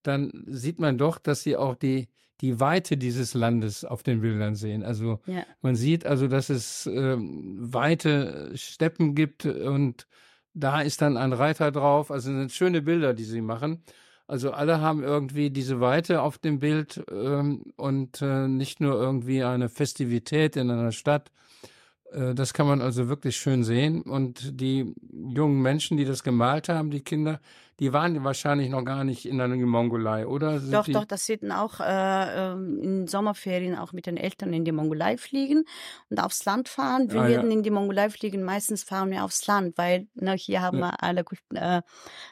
dann 0.04 0.44
sieht 0.46 0.80
man 0.80 1.00
doch, 1.00 1.18
dass 1.18 1.42
sie 1.42 1.58
auch 1.58 1.74
die, 1.74 2.08
die 2.42 2.60
Weite 2.60 2.98
dieses 2.98 3.34
Landes 3.34 3.84
auf 3.84 4.04
den 4.04 4.22
Bildern 4.22 4.54
sehen. 4.54 4.84
Also 4.84 5.22
Ja. 5.26 5.44
man 5.62 5.76
sieht 5.76 6.06
also, 6.06 6.28
dass 6.28 6.50
es 6.50 6.86
ähm, 6.86 7.56
weite 7.58 8.52
Steppen 8.56 9.16
gibt 9.16 9.46
und 9.48 10.06
da 10.56 10.82
ist 10.82 11.02
dann 11.02 11.18
ein 11.18 11.34
Reiter 11.34 11.72
drauf. 11.72 12.10
Also 12.10 12.32
sind 12.32 12.52
schöne 12.52 12.82
Bilder, 12.82 13.14
die 13.14 13.26
sie 13.26 13.42
machen. 13.42 13.84
Also 14.28 14.52
alle 14.52 14.82
haben 14.82 15.04
irgendwie 15.04 15.52
diese 15.52 15.80
Weite 15.82 16.22
auf 16.22 16.40
dem 16.40 16.58
Bild 16.60 17.04
ähm, 17.12 17.64
und 17.76 18.22
äh, 18.24 18.48
nicht 18.48 18.82
nur 18.82 18.96
irgendwie 18.96 19.44
eine 19.44 19.70
Festivität 19.70 20.56
in 20.56 20.72
einer 20.72 20.92
Stadt. 20.92 21.32
Äh, 22.12 22.34
das 22.34 22.54
kann 22.54 22.66
man 22.66 22.82
also 22.82 23.08
wirklich 23.08 23.38
schön 23.38 23.64
sehen. 23.64 24.02
Und 24.02 24.60
die 24.60 24.96
jungen 25.12 25.62
Menschen, 25.62 25.98
die 25.98 26.06
das 26.06 26.24
gemalt 26.24 26.70
haben, 26.70 26.90
die 26.90 27.02
Kinder, 27.02 27.40
die 27.80 27.92
waren 27.92 28.24
wahrscheinlich 28.24 28.70
noch 28.70 28.84
gar 28.86 29.04
nicht 29.04 29.26
in 29.26 29.38
der 29.38 29.48
Mongolei, 29.50 30.26
oder? 30.28 30.60
Sind 30.60 30.74
Doch, 30.74 30.88
doch, 30.88 31.06
das 31.06 31.26
sieht 31.26 31.44
auch 31.52 31.80
äh, 31.82 32.52
ähm, 32.52 32.80
in 32.82 33.08
Sommerferien 33.08 33.76
auch 33.78 33.92
mit 33.92 34.06
den 34.06 34.16
Eltern 34.18 34.54
in 34.54 34.64
die 34.64 34.72
Mongolei 34.72 35.18
fliegen 35.18 35.66
und 36.10 36.20
aufs 36.20 36.46
Land 36.46 36.70
fahren. 36.70 37.10
Wenn 37.12 37.20
Ah, 37.20 37.28
wir 37.28 37.36
ja. 37.36 37.42
in 37.42 37.64
die 37.64 37.72
Mongolei 37.72 38.10
fliegen, 38.10 38.44
meistens 38.44 38.84
fahren 38.84 39.12
wir 39.12 39.24
aufs 39.26 39.46
Land, 39.48 39.78
weil 39.78 40.08
ne, 40.14 40.34
hier 40.34 40.62
haben 40.62 40.80
Ja. 40.80 40.92
wir 40.92 41.04
alle 41.04 41.26
äh, 41.54 41.82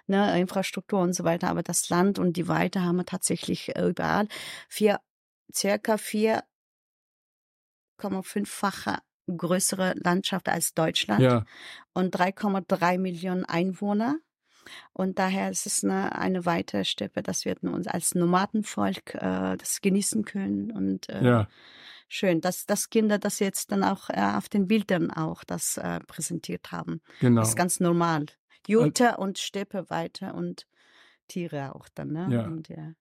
ne, 0.08 0.39
Infrastruktur 0.39 1.01
und 1.01 1.13
so 1.13 1.23
weiter, 1.25 1.49
aber 1.49 1.63
das 1.63 1.89
Land 1.89 2.19
und 2.19 2.38
die 2.38 2.47
Weite 2.47 2.82
haben 2.82 2.95
wir 2.97 3.06
tatsächlich 3.06 3.75
äh, 3.75 3.88
überall. 3.89 4.27
Vier, 4.69 4.99
circa 5.53 5.97
4,5-fache 8.01 8.99
größere 9.27 9.93
Landschaft 10.03 10.49
als 10.49 10.73
Deutschland 10.73 11.21
Ja, 11.21 11.43
und 11.93 12.15
3,3 12.15 12.97
Millionen 12.97 13.45
Einwohner. 13.45 14.17
Und 14.93 15.19
daher 15.19 15.49
ist 15.49 15.65
es 15.65 15.84
eine, 15.84 16.15
eine 16.15 16.45
weite 16.45 16.86
Steppe, 16.86 17.23
dass 17.23 17.45
wir 17.45 17.56
uns 17.62 17.88
als 17.88 18.15
Nomadenvolk 18.15 19.15
äh, 19.15 19.58
das 19.58 19.82
genießen 19.82 20.26
können. 20.26 20.71
Und 20.71 21.10
äh, 21.10 21.23
ja, 21.23 21.47
schön, 22.08 22.41
dass, 22.41 22.65
dass 22.65 22.89
Kinder 22.89 23.19
das 23.19 23.39
jetzt 23.39 23.71
dann 23.71 23.84
auch 23.84 24.10
äh, 24.10 24.34
auf 24.36 24.49
den 24.49 24.67
Bildern 24.67 25.12
auch 25.12 25.43
das 25.43 25.78
äh, 25.78 25.99
präsentiert 26.08 26.71
haben. 26.71 27.02
genau. 27.19 27.41
Das 27.41 27.49
ist 27.49 27.56
ganz 27.56 27.80
normal. 27.80 28.26
Jute 28.67 29.17
und 29.17 29.39
Steppe 29.39 29.89
weiter 29.89 30.36
und 30.36 30.67
Tiere 31.28 31.76
auch 31.76 31.89
dann. 31.93 32.12
Ne? 32.12 32.28
Ja. 32.32 32.45
Und, 32.45 32.69
ja. 32.69 32.93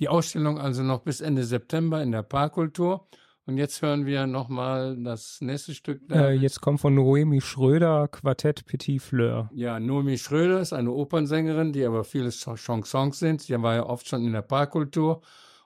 Die 0.00 0.08
Ausstellung 0.08 0.58
also 0.58 0.82
noch 0.82 1.00
bis 1.00 1.20
Ende 1.20 1.44
September 1.44 2.02
in 2.02 2.12
der 2.12 2.22
Parkkultur. 2.22 3.08
Und 3.48 3.56
jetzt 3.56 3.80
hören 3.80 4.04
wir 4.04 4.26
nochmal 4.26 4.94
das 5.02 5.40
nächste 5.40 5.72
Stück. 5.74 6.02
Äh, 6.10 6.32
jetzt 6.32 6.60
kommt 6.60 6.82
von 6.82 6.94
Noemi 6.94 7.40
Schröder 7.40 8.06
Quartett 8.06 8.66
Petit 8.66 9.00
Fleur. 9.00 9.48
Ja, 9.54 9.80
Noemi 9.80 10.18
Schröder 10.18 10.60
ist 10.60 10.74
eine 10.74 10.92
Opernsängerin, 10.92 11.72
die 11.72 11.82
aber 11.86 12.04
viele 12.04 12.28
Ch- 12.28 12.62
Chansons 12.62 13.18
sind. 13.18 13.40
Sie 13.40 13.54
war 13.62 13.74
ja 13.74 13.86
oft 13.86 14.06
schon 14.06 14.22
in 14.26 14.34
der 14.34 14.42
Parkkultur 14.42 15.22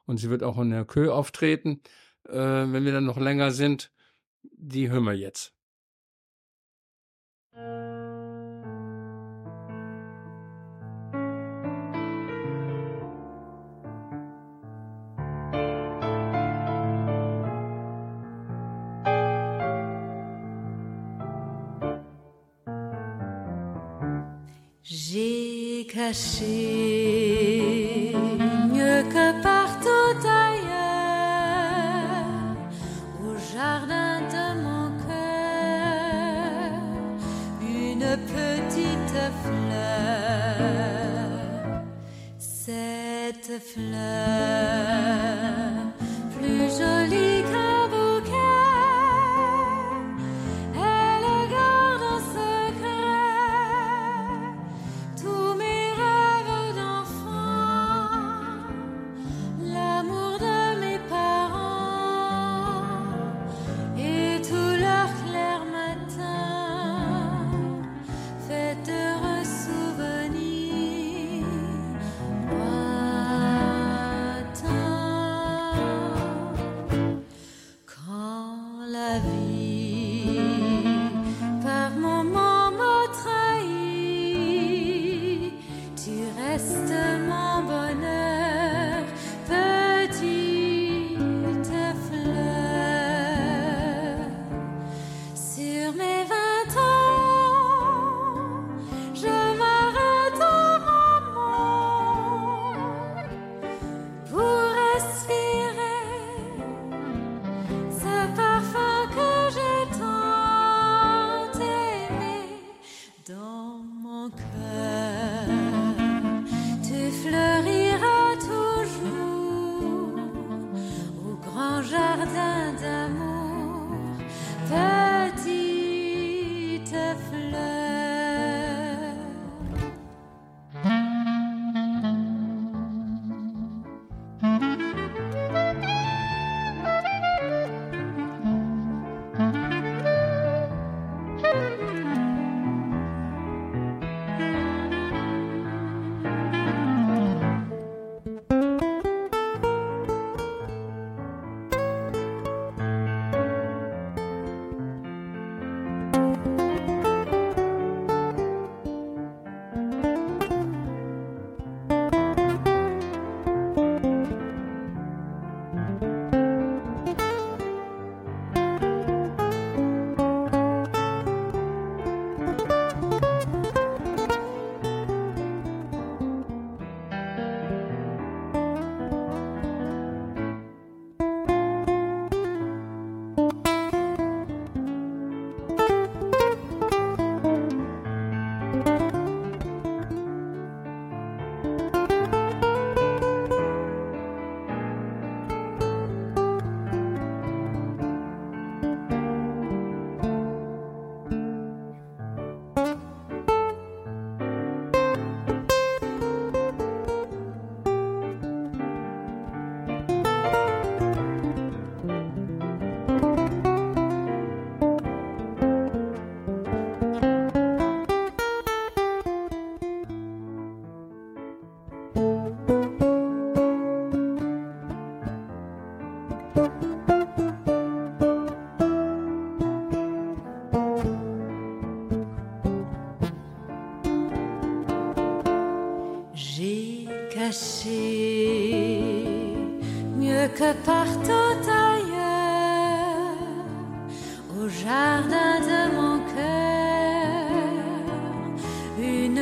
und 0.07 0.19
sie 0.19 0.31
wird 0.31 0.45
auch 0.45 0.61
in 0.61 0.71
der 0.71 0.85
Kö 0.85 1.11
auftreten. 1.11 1.81
Äh, 2.29 2.37
wenn 2.37 2.85
wir 2.85 2.93
dann 2.93 3.05
noch 3.05 3.19
länger 3.19 3.51
sind, 3.51 3.91
die 4.45 4.89
hören 4.89 5.03
wir 5.03 5.15
jetzt. 5.15 5.53
J'ai 7.53 7.92
caché 25.95 27.33
mieux 28.73 29.03
que 29.13 29.43
partout 29.43 30.27
ailleurs 30.27 30.93
au 33.23 33.33
jardin 33.55 34.15
de 34.35 34.47
mon 34.65 34.87
cœur 35.07 36.73
une 37.61 38.09
petite 38.37 39.21
fleur. 39.43 40.63
Cette 42.39 43.55
fleur, 43.61 44.13
plus 46.35 46.65
jolie 46.79 47.32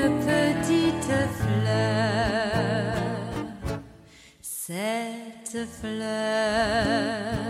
une 0.07 0.19
petite 0.21 1.13
fleur. 1.39 2.95
Cette 4.41 5.67
fleur 5.81 7.50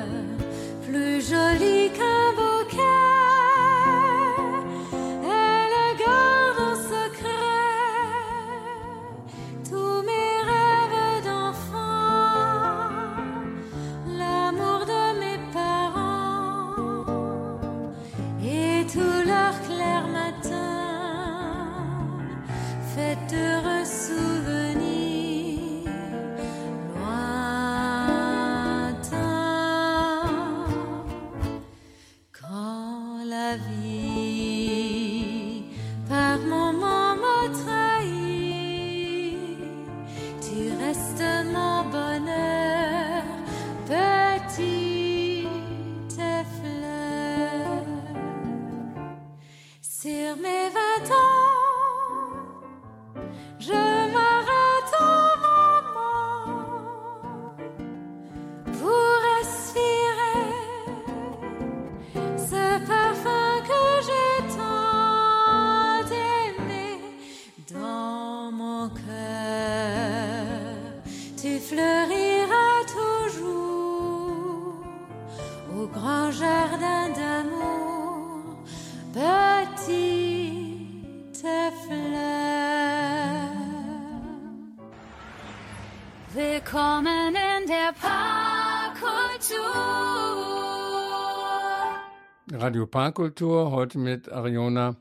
Parkkultur, 92.90 93.70
heute 93.70 93.98
mit 93.98 94.30
Ariona 94.30 94.96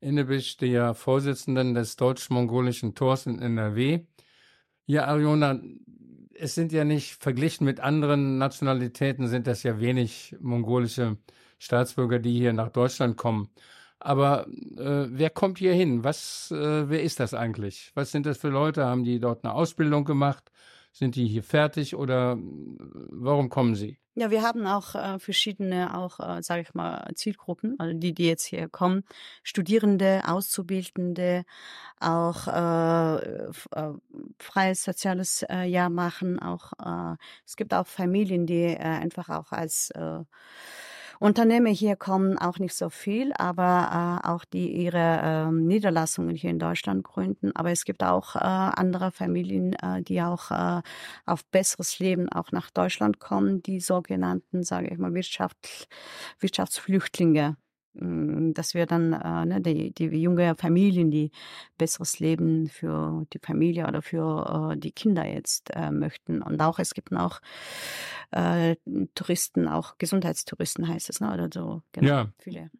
Innebisch, 0.00 0.56
der 0.56 0.94
Vorsitzenden 0.94 1.74
des 1.74 1.96
deutsch-mongolischen 1.96 2.94
Tors 2.94 3.26
in 3.26 3.40
NRW. 3.40 4.00
Ja, 4.86 5.06
Ariona, 5.06 5.60
es 6.34 6.54
sind 6.54 6.72
ja 6.72 6.84
nicht, 6.84 7.22
verglichen 7.22 7.64
mit 7.64 7.80
anderen 7.80 8.38
Nationalitäten, 8.38 9.28
sind 9.28 9.46
das 9.46 9.62
ja 9.62 9.80
wenig 9.80 10.36
mongolische 10.40 11.16
Staatsbürger, 11.58 12.18
die 12.18 12.32
hier 12.32 12.52
nach 12.52 12.70
Deutschland 12.70 13.16
kommen. 13.16 13.50
Aber 13.98 14.46
äh, 14.76 15.06
wer 15.10 15.30
kommt 15.30 15.58
hier 15.58 15.74
hin? 15.74 16.04
Was, 16.04 16.50
äh, 16.50 16.88
wer 16.88 17.02
ist 17.02 17.20
das 17.20 17.34
eigentlich? 17.34 17.90
Was 17.94 18.10
sind 18.12 18.24
das 18.26 18.38
für 18.38 18.48
Leute? 18.48 18.84
Haben 18.84 19.04
die 19.04 19.20
dort 19.20 19.44
eine 19.44 19.54
Ausbildung 19.54 20.04
gemacht? 20.04 20.50
Sind 20.92 21.16
die 21.16 21.26
hier 21.26 21.42
fertig 21.42 21.94
oder 21.94 22.38
warum 22.38 23.50
kommen 23.50 23.74
sie? 23.74 23.98
Ja, 24.20 24.30
wir 24.30 24.42
haben 24.42 24.66
auch 24.66 24.94
äh, 24.94 25.18
verschiedene, 25.18 25.96
auch, 25.96 26.20
äh, 26.20 26.42
sage 26.42 26.60
ich 26.60 26.74
mal, 26.74 27.10
Zielgruppen, 27.14 27.76
also 27.80 27.94
die, 27.98 28.12
die 28.12 28.26
jetzt 28.26 28.44
hier 28.44 28.68
kommen. 28.68 29.02
Studierende, 29.42 30.20
Auszubildende, 30.26 31.44
auch 32.00 32.46
äh, 32.46 33.14
äh, 33.16 33.94
freies 34.38 34.82
soziales 34.82 35.42
äh, 35.48 35.62
Jahr 35.64 35.88
machen. 35.88 36.38
Auch 36.38 36.74
äh, 36.84 37.16
es 37.46 37.56
gibt 37.56 37.72
auch 37.72 37.86
Familien, 37.86 38.44
die 38.44 38.64
äh, 38.64 38.78
einfach 38.78 39.30
auch 39.30 39.52
als 39.52 39.90
äh, 39.92 40.20
Unternehmer 41.20 41.68
hier 41.68 41.96
kommen, 41.96 42.38
auch 42.38 42.58
nicht 42.58 42.74
so 42.74 42.88
viel, 42.88 43.32
aber 43.34 44.22
äh, 44.24 44.28
auch 44.28 44.46
die 44.46 44.72
ihre 44.72 45.20
ähm, 45.22 45.66
Niederlassungen 45.66 46.34
hier 46.34 46.48
in 46.48 46.58
Deutschland 46.58 47.04
gründen. 47.04 47.54
Aber 47.54 47.70
es 47.70 47.84
gibt 47.84 48.02
auch 48.02 48.36
äh, 48.36 48.38
andere 48.40 49.12
Familien, 49.12 49.74
äh, 49.74 50.02
die 50.02 50.22
auch 50.22 50.50
äh, 50.50 50.80
auf 51.26 51.44
besseres 51.44 51.98
Leben 51.98 52.30
auch 52.30 52.52
nach 52.52 52.70
Deutschland 52.70 53.20
kommen, 53.20 53.62
die 53.62 53.80
sogenannten, 53.80 54.62
sage 54.64 54.88
ich 54.88 54.96
mal, 54.98 55.12
Wirtschaft, 55.14 55.88
Wirtschaftsflüchtlinge. 56.38 57.56
Mm, 57.94 58.52
Dass 58.52 58.74
wir 58.74 58.86
dann 58.86 59.12
äh, 59.12 59.44
ne, 59.46 59.60
die, 59.60 59.92
die 59.92 60.04
junge 60.06 60.54
Familien, 60.56 61.10
die 61.10 61.30
besseres 61.78 62.20
Leben 62.20 62.68
für 62.68 63.26
die 63.32 63.38
Familie 63.40 63.86
oder 63.88 64.00
für 64.02 64.72
äh, 64.74 64.76
die 64.78 64.92
Kinder 64.92 65.26
jetzt 65.26 65.70
äh, 65.74 65.90
möchten. 65.90 66.40
Und 66.42 66.60
auch 66.62 66.78
es 66.78 66.94
gibt 66.94 67.12
auch 67.12 67.40
äh, 68.30 68.76
Touristen, 69.14 69.66
auch 69.68 69.98
Gesundheitstouristen 69.98 70.86
heißt 70.88 71.10
es, 71.10 71.20
ne? 71.20 71.32
Oder 71.32 71.48
so, 71.52 71.82
genau. 71.92 72.06
Ja. 72.08 72.28
Viele. 72.38 72.70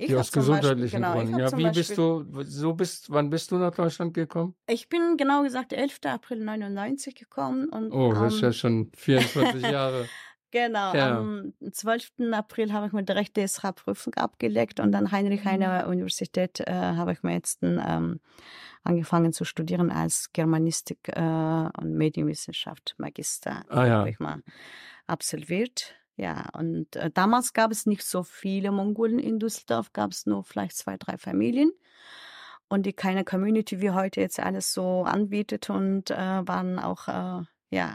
Ich 0.00 0.14
aus 0.14 0.30
Beispiel- 0.30 0.42
gesundheitlichen 0.42 0.96
genau, 1.02 1.14
ich 1.14 1.22
Gründen. 1.30 1.38
Ja, 1.40 1.58
wie 1.58 1.64
bist 1.64 1.96
Beispiel- 1.96 1.96
du, 1.96 2.42
so 2.44 2.72
bist, 2.74 3.10
wann 3.10 3.30
bist 3.30 3.50
du 3.50 3.56
nach 3.56 3.74
Deutschland 3.74 4.14
gekommen? 4.14 4.54
Ich 4.68 4.88
bin 4.88 5.16
genau 5.16 5.42
gesagt 5.42 5.72
11. 5.72 5.98
April 6.06 6.44
99 6.44 7.16
gekommen 7.16 7.68
und 7.70 7.90
Oh, 7.90 8.12
das 8.12 8.34
ist 8.34 8.38
am- 8.44 8.44
ja 8.44 8.52
schon 8.52 8.90
24 8.96 9.62
Jahre. 9.62 10.06
Genau, 10.50 10.94
Ja. 10.94 11.18
am 11.18 11.52
12. 11.72 12.32
April 12.32 12.72
habe 12.72 12.86
ich 12.86 12.92
mir 12.92 13.02
direkt 13.02 13.36
die 13.36 13.46
SH-Prüfung 13.46 14.14
abgelegt 14.14 14.80
und 14.80 14.92
dann 14.92 15.12
Heinrich-Heine-Universität 15.12 16.60
äh, 16.60 16.72
habe 16.72 17.12
ich 17.12 17.22
mir 17.22 17.34
jetzt 17.34 17.58
ähm, 17.62 18.20
angefangen 18.82 19.32
zu 19.32 19.44
studieren 19.44 19.90
als 19.90 20.32
Germanistik 20.32 21.08
äh, 21.08 21.20
und 21.20 21.94
Medienwissenschaft 21.94 22.94
Magister. 22.98 23.64
Ah 23.68 23.86
ja. 23.86 23.98
Habe 23.98 24.10
ich 24.10 24.18
mal 24.20 24.42
absolviert. 25.06 25.94
Ja, 26.16 26.46
und 26.54 26.96
äh, 26.96 27.10
damals 27.12 27.52
gab 27.52 27.70
es 27.70 27.86
nicht 27.86 28.02
so 28.02 28.22
viele 28.24 28.72
Mongolen 28.72 29.18
in 29.20 29.38
Düsseldorf, 29.38 29.92
gab 29.92 30.10
es 30.10 30.26
nur 30.26 30.42
vielleicht 30.42 30.76
zwei, 30.76 30.96
drei 30.96 31.16
Familien. 31.16 31.70
Und 32.68 32.84
die 32.86 32.92
keine 32.92 33.24
Community 33.24 33.80
wie 33.80 33.92
heute 33.92 34.20
jetzt 34.20 34.40
alles 34.40 34.74
so 34.74 35.04
anbietet 35.04 35.70
und 35.70 36.10
äh, 36.10 36.16
waren 36.16 36.78
auch, 36.78 37.08
äh, 37.08 37.44
ja, 37.70 37.94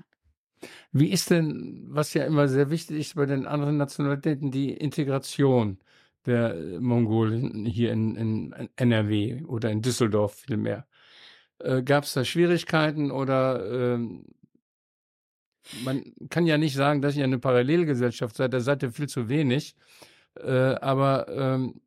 Wie 0.91 1.10
ist 1.12 1.30
denn, 1.30 1.86
was 1.89 2.13
ja 2.13 2.26
immer 2.26 2.47
sehr 2.47 2.69
wichtig 2.69 2.99
ist 2.99 3.15
bei 3.15 3.26
den 3.26 3.45
anderen 3.47 3.78
Nationalitäten, 3.78 4.52
die 4.52 4.71
Integration 4.71 5.80
der 6.26 6.56
äh, 6.56 6.80
Mongolen 6.80 7.65
hier 7.65 7.91
in, 7.91 8.15
in 8.15 8.69
NRW 8.76 9.43
oder 9.45 9.71
in 9.71 9.82
Düsseldorf 9.82 10.36
vielmehr? 10.36 10.88
Äh, 11.60 11.84
Gab 11.84 12.04
es 12.04 12.13
da 12.13 12.26
Schwierigkeiten 12.26 13.12
oder 13.12 13.93
ähm, 13.93 14.26
man 15.84 16.04
kann 16.30 16.45
ja 16.45 16.58
nicht 16.58 16.76
sagen, 16.76 17.02
dass 17.02 17.15
ihr 17.15 17.23
eine 17.23 17.39
Parallelgesellschaft 17.39 18.36
seid, 18.36 18.54
da 18.54 18.60
seid 18.60 18.84
ihr 18.84 18.91
viel 18.91 19.08
zu 19.08 19.30
wenig. 19.30 19.76
Äh, 20.36 20.76
aber 20.76 21.28
ähm, 21.30 21.82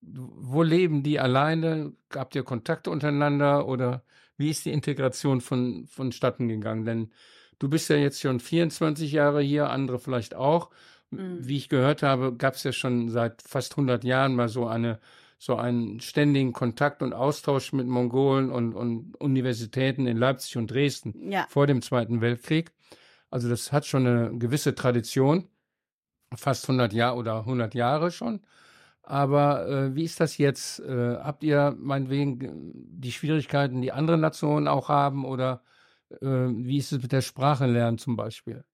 wo 0.00 0.62
leben 0.62 1.02
die 1.02 1.18
alleine? 1.20 1.92
Habt 2.14 2.34
ihr 2.34 2.44
Kontakte 2.44 2.90
untereinander 2.90 3.66
oder 3.66 4.04
wie 4.36 4.50
ist 4.50 4.64
die 4.64 4.72
Integration 4.72 5.40
von, 5.40 5.86
vonstatten 5.86 6.48
gegangen? 6.48 6.84
Denn 6.84 7.12
du 7.58 7.68
bist 7.68 7.88
ja 7.90 7.96
jetzt 7.96 8.20
schon 8.20 8.40
24 8.40 9.12
Jahre 9.12 9.42
hier, 9.42 9.70
andere 9.70 9.98
vielleicht 9.98 10.34
auch. 10.34 10.70
Mhm. 11.10 11.38
Wie 11.40 11.56
ich 11.56 11.68
gehört 11.68 12.02
habe, 12.02 12.34
gab 12.34 12.54
es 12.54 12.64
ja 12.64 12.72
schon 12.72 13.08
seit 13.10 13.42
fast 13.42 13.72
100 13.72 14.04
Jahren 14.04 14.34
mal 14.34 14.48
so 14.48 14.66
eine 14.66 14.98
so 15.38 15.56
einen 15.56 16.00
ständigen 16.00 16.52
Kontakt 16.52 17.02
und 17.02 17.12
Austausch 17.12 17.72
mit 17.72 17.86
Mongolen 17.86 18.50
und, 18.50 18.74
und 18.74 19.14
Universitäten 19.16 20.06
in 20.06 20.16
Leipzig 20.16 20.56
und 20.56 20.70
Dresden 20.70 21.30
ja. 21.30 21.46
vor 21.50 21.66
dem 21.66 21.82
Zweiten 21.82 22.20
Weltkrieg. 22.20 22.72
Also 23.30 23.48
das 23.48 23.72
hat 23.72 23.86
schon 23.86 24.06
eine 24.06 24.38
gewisse 24.38 24.74
Tradition, 24.74 25.48
fast 26.34 26.64
100 26.64 26.92
Jahre 26.92 27.16
oder 27.16 27.40
100 27.40 27.74
Jahre 27.74 28.10
schon. 28.10 28.40
Aber 29.02 29.68
äh, 29.68 29.94
wie 29.94 30.04
ist 30.04 30.20
das 30.20 30.38
jetzt? 30.38 30.80
Äh, 30.80 31.16
habt 31.18 31.44
ihr 31.44 31.76
meinetwegen 31.78 32.40
äh, 32.40 32.50
die 32.74 33.12
Schwierigkeiten, 33.12 33.80
die 33.80 33.92
andere 33.92 34.18
Nationen 34.18 34.66
auch 34.66 34.88
haben? 34.88 35.24
Oder 35.24 35.62
wie 36.20 36.78
ist 36.78 36.92
es 36.92 37.02
mit 37.02 37.12
der 37.12 37.20
Sprache 37.22 37.66
lernen 37.66 37.98
zum 37.98 38.16
Beispiel? 38.16 38.64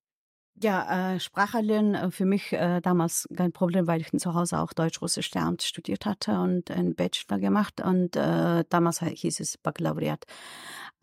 Ja, 0.60 1.14
äh, 1.14 1.18
Sprache 1.20 1.60
lernen 1.60 1.94
äh, 1.94 2.10
für 2.10 2.26
mich 2.26 2.52
äh, 2.52 2.80
damals 2.82 3.26
kein 3.34 3.52
Problem, 3.52 3.86
weil 3.86 4.00
ich 4.00 4.10
zu 4.12 4.34
Hause 4.34 4.58
auch 4.60 4.72
Deutsch-Russisch 4.74 5.32
Lehramt 5.32 5.62
studiert 5.62 6.04
hatte 6.04 6.38
und 6.38 6.70
einen 6.70 6.94
Bachelor 6.94 7.38
gemacht 7.38 7.80
und 7.80 8.16
äh, 8.16 8.64
damals 8.68 9.00
hieß 9.00 9.40
es 9.40 9.56
Baccalaureat. 9.56 10.24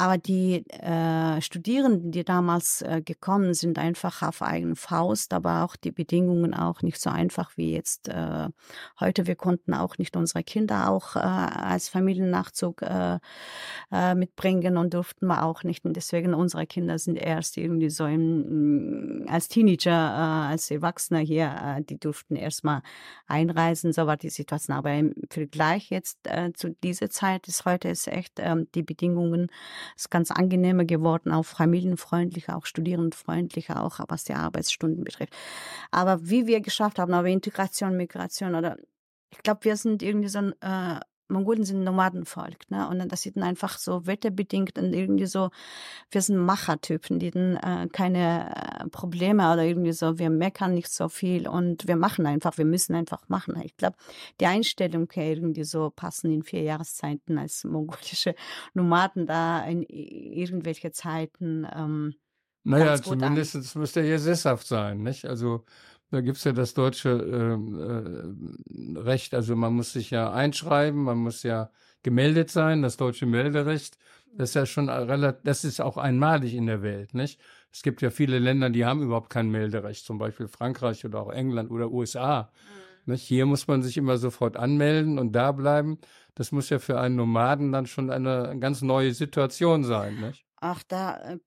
Aber 0.02 0.18
die 0.18 0.66
äh, 0.70 1.42
Studierenden, 1.42 2.12
die 2.12 2.24
damals 2.24 2.82
äh, 2.84 3.02
gekommen 3.04 3.54
sind, 3.54 3.78
einfach 3.78 4.22
auf 4.22 4.42
eigene 4.42 4.78
Faust, 4.78 5.34
aber 5.34 5.66
auch 5.66 5.76
die 5.76 5.92
Bedingungen 5.92 6.54
auch 6.54 6.82
nicht 6.84 7.02
so 7.02 7.10
einfach 7.10 7.52
wie 7.58 7.74
jetzt 7.74 8.08
äh, 8.08 8.48
heute. 9.02 9.28
Wir 9.28 9.36
konnten 9.36 9.74
auch 9.74 9.98
nicht 9.98 10.16
unsere 10.16 10.44
Kinder 10.44 10.90
auch 10.90 11.18
äh, 11.18 11.20
als 11.20 11.90
Familiennachzug 11.90 12.82
äh, 12.82 13.20
äh, 13.92 14.16
mitbringen 14.16 14.78
und 14.78 14.94
durften 14.94 15.28
wir 15.28 15.44
auch 15.44 15.64
nicht. 15.64 15.84
Und 15.84 15.98
deswegen 15.98 16.34
unsere 16.34 16.66
Kinder 16.66 16.98
sind 16.98 17.18
erst 17.18 17.58
irgendwie 17.58 17.90
so 17.90 18.06
im, 18.06 19.26
als 19.40 19.48
Teenager, 19.48 19.90
äh, 19.90 20.52
als 20.52 20.70
Erwachsene 20.70 21.20
hier, 21.22 21.78
äh, 21.78 21.82
die 21.82 21.98
durften 21.98 22.36
erstmal 22.36 22.82
einreisen. 23.26 23.94
So 23.94 24.06
war 24.06 24.18
die 24.18 24.30
Situation. 24.30 24.76
Aber 24.76 24.92
im 24.94 25.14
Vergleich 25.30 25.90
jetzt 25.90 26.20
äh, 26.28 26.52
zu 26.54 26.76
dieser 26.84 27.10
Zeit 27.10 27.48
ist 27.48 27.64
heute 27.64 27.88
ist 27.88 28.10
echt 28.10 28.38
äh, 28.40 28.66
die 28.76 28.84
Bedingungen 28.84 29.48
ist 29.96 30.12
ganz 30.12 30.30
angenehmer 30.30 30.84
geworden, 30.84 31.32
auch 31.32 31.46
familienfreundlicher, 31.46 32.58
auch 32.58 32.66
studierendenfreundlicher, 32.66 33.82
auch 33.82 34.00
was 34.10 34.26
die 34.26 34.34
Arbeitsstunden 34.34 35.06
betrifft. 35.06 35.34
Aber 35.90 36.30
wie 36.30 36.46
wir 36.46 36.60
geschafft 36.60 37.00
haben, 37.00 37.14
aber 37.14 37.30
Integration, 37.30 37.96
Migration 37.96 38.56
oder 38.56 38.76
ich 39.32 39.38
glaube, 39.38 39.64
wir 39.64 39.78
sind 39.78 40.04
irgendwie 40.04 40.28
so 40.28 40.40
ein 40.40 40.54
äh, 40.62 41.00
Mongolen 41.30 41.64
sind 41.64 41.84
Nomadenvolk, 41.84 42.70
ne? 42.70 42.88
Und 42.90 43.08
das 43.12 43.22
sind 43.22 43.42
einfach 43.42 43.78
so 43.78 44.06
wetterbedingt 44.08 44.78
und 44.78 44.94
irgendwie 44.94 45.28
so, 45.28 45.50
wir 46.12 46.22
sind 46.22 46.38
Machertypen, 46.38 47.20
die 47.20 47.32
dann 47.32 47.56
äh, 47.58 47.88
keine 47.92 48.54
äh, 48.56 48.90
Probleme 48.90 49.54
oder 49.54 49.64
irgendwie 49.64 49.94
so, 49.94 50.18
wir 50.18 50.30
meckern 50.30 50.74
nicht 50.74 50.92
so 50.92 51.08
viel 51.08 51.48
und 51.48 51.88
wir 51.88 51.96
machen 51.96 52.26
einfach, 52.26 52.58
wir 52.58 52.66
müssen 52.66 52.96
einfach 52.96 53.30
machen. 53.30 53.62
Ich 53.64 53.78
glaube, 53.78 53.96
die 54.42 54.48
Einstellung 54.48 55.08
kann 55.08 55.24
irgendwie 55.24 55.64
so 55.64 55.92
passen 55.92 56.32
in 56.32 56.44
vier 56.44 56.64
Jahreszeiten 56.64 57.38
als 57.38 57.64
mongolische 57.66 58.36
Nomaden 58.74 59.28
da 59.28 59.64
in 59.66 59.84
irgendwelche 59.84 60.92
Zeiten. 60.92 61.68
Ähm, 61.76 62.16
naja, 62.64 63.02
zumindest 63.02 63.56
an. 63.56 63.82
müsste 63.82 64.02
er 64.02 64.06
hier 64.06 64.20
sesshaft 64.20 64.68
sein, 64.68 65.02
nicht? 65.02 65.26
Also 65.26 65.64
da 66.12 66.22
gibt's 66.22 66.44
ja 66.44 66.52
das 66.54 66.74
deutsche 66.74 67.10
äh, 67.10 68.98
äh, 68.98 69.00
Recht, 69.00 69.34
also 69.34 69.56
man 69.56 69.74
muss 69.74 69.94
sich 69.94 70.10
ja 70.10 70.32
einschreiben, 70.32 71.04
man 71.04 71.18
muss 71.18 71.44
ja 71.44 71.70
gemeldet 72.04 72.50
sein, 72.50 72.82
das 72.82 72.98
deutsche 72.98 73.26
Melderecht. 73.26 73.98
Das 74.38 74.50
ist 74.50 74.56
ja 74.56 74.66
schon 74.66 74.90
relativ, 74.90 75.42
das 75.44 75.64
ist 75.64 75.82
auch 75.82 75.98
einmalig 75.98 76.54
in 76.54 76.68
der 76.68 76.82
Welt, 76.82 77.14
nicht? 77.14 77.40
Es 77.72 77.84
gibt 77.84 78.02
ja 78.02 78.10
viele 78.10 78.40
Länder, 78.40 78.70
die 78.70 78.86
haben 78.86 79.02
überhaupt 79.02 79.30
kein 79.30 79.50
Melderecht, 79.50 80.06
zum 80.06 80.18
Beispiel 80.18 80.48
Frankreich 80.48 81.06
oder 81.06 81.22
auch 81.22 81.32
England 81.32 81.72
oder 81.72 81.92
USA. 81.92 82.52
Mhm. 83.06 83.14
Nicht? 83.14 83.24
Hier 83.24 83.46
muss 83.46 83.68
man 83.68 83.82
sich 83.82 83.98
immer 83.98 84.18
sofort 84.18 84.58
anmelden 84.58 85.20
und 85.20 85.34
da 85.34 85.52
bleiben. 85.52 86.00
Das 86.36 86.52
muss 86.52 86.70
ja 86.70 86.80
für 86.80 87.00
einen 87.00 87.16
Nomaden 87.16 87.72
dann 87.72 87.86
schon 87.86 88.10
eine 88.10 88.56
ganz 88.60 88.82
neue 88.82 89.14
Situation 89.14 89.84
sein, 89.84 90.20
nicht? 90.20 90.46
Ach, 90.62 90.84
da 90.88 91.18
äh, 91.18 91.40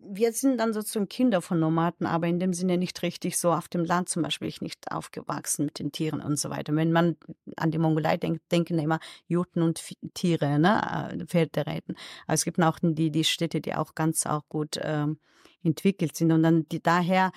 wir 0.00 0.32
sind 0.32 0.58
dann 0.58 0.72
sozusagen 0.72 1.08
Kinder 1.08 1.42
von 1.42 1.58
Nomaden, 1.58 2.06
aber 2.06 2.26
in 2.26 2.40
dem 2.40 2.52
Sinne 2.52 2.78
nicht 2.78 3.02
richtig 3.02 3.36
so 3.38 3.52
auf 3.52 3.68
dem 3.68 3.84
Land 3.84 4.08
zum 4.08 4.22
Beispiel 4.22 4.48
ich 4.48 4.60
nicht 4.60 4.90
aufgewachsen 4.90 5.66
mit 5.66 5.78
den 5.78 5.92
Tieren 5.92 6.20
und 6.20 6.38
so 6.38 6.50
weiter. 6.50 6.74
Wenn 6.74 6.92
man 6.92 7.16
an 7.56 7.70
die 7.70 7.78
Mongolei 7.78 8.16
denkt, 8.16 8.50
denken 8.50 8.78
immer 8.78 9.00
Juten 9.26 9.62
und 9.62 9.82
Tiere, 10.14 10.58
ne, 10.58 11.12
äh, 11.12 11.26
Pferde 11.26 11.66
reiten. 11.66 11.94
Aber 12.26 12.34
es 12.34 12.44
gibt 12.44 12.60
auch 12.62 12.78
die, 12.82 13.10
die 13.10 13.24
Städte, 13.24 13.60
die 13.60 13.74
auch 13.74 13.94
ganz 13.94 14.26
auch 14.26 14.48
gut 14.48 14.78
ähm, 14.82 15.18
entwickelt 15.62 16.16
sind 16.16 16.32
und 16.32 16.42
dann 16.42 16.68
die 16.68 16.82
daher 16.82 17.32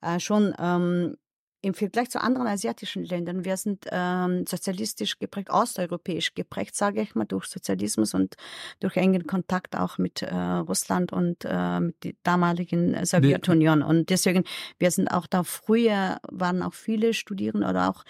äh, 0.00 0.18
schon 0.18 0.54
ähm, 0.58 1.16
im 1.62 1.74
Vergleich 1.74 2.10
zu 2.10 2.20
anderen 2.20 2.46
asiatischen 2.46 3.04
Ländern, 3.04 3.44
wir 3.44 3.56
sind 3.56 3.86
ähm, 3.90 4.46
sozialistisch 4.46 5.18
geprägt, 5.18 5.50
osteuropäisch 5.50 6.34
geprägt, 6.34 6.76
sage 6.76 7.00
ich 7.02 7.14
mal, 7.14 7.24
durch 7.24 7.46
Sozialismus 7.46 8.14
und 8.14 8.36
durch 8.80 8.96
engen 8.96 9.26
Kontakt 9.26 9.76
auch 9.76 9.98
mit 9.98 10.22
äh, 10.22 10.34
Russland 10.34 11.12
und 11.12 11.44
äh, 11.44 11.80
mit 11.80 12.04
der 12.04 12.12
damaligen 12.22 13.04
Sowjetunion. 13.04 13.82
Und 13.82 14.10
deswegen, 14.10 14.44
wir 14.78 14.90
sind 14.90 15.08
auch 15.08 15.26
da 15.26 15.44
früher, 15.44 16.18
waren 16.30 16.62
auch 16.62 16.74
viele 16.74 17.14
Studierende 17.14 17.68
oder 17.68 17.90
auch 17.90 18.04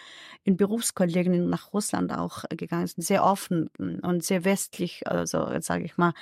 in 0.45 0.57
Berufskollegien 0.57 1.49
nach 1.49 1.73
Russland 1.73 2.13
auch 2.13 2.45
gegangen, 2.51 2.87
sind 2.87 3.03
sehr 3.03 3.25
offen 3.25 3.69
und 3.79 4.25
sehr 4.25 4.45
westlich, 4.45 5.07
also 5.07 5.49
sage 5.61 5.85
ich 5.85 5.97
mal, 5.97 6.13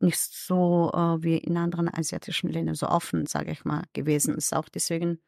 nicht 0.00 0.18
so 0.18 0.90
äh, 0.94 1.22
wie 1.22 1.38
in 1.38 1.56
anderen 1.56 1.88
asiatischen 1.88 2.50
Ländern 2.50 2.74
so 2.74 2.88
offen, 2.88 3.26
sage 3.26 3.50
ich 3.50 3.64
mal, 3.64 3.84
gewesen 3.92 4.36
ist. 4.36 4.54
Auch 4.54 4.68
deswegen 4.68 5.20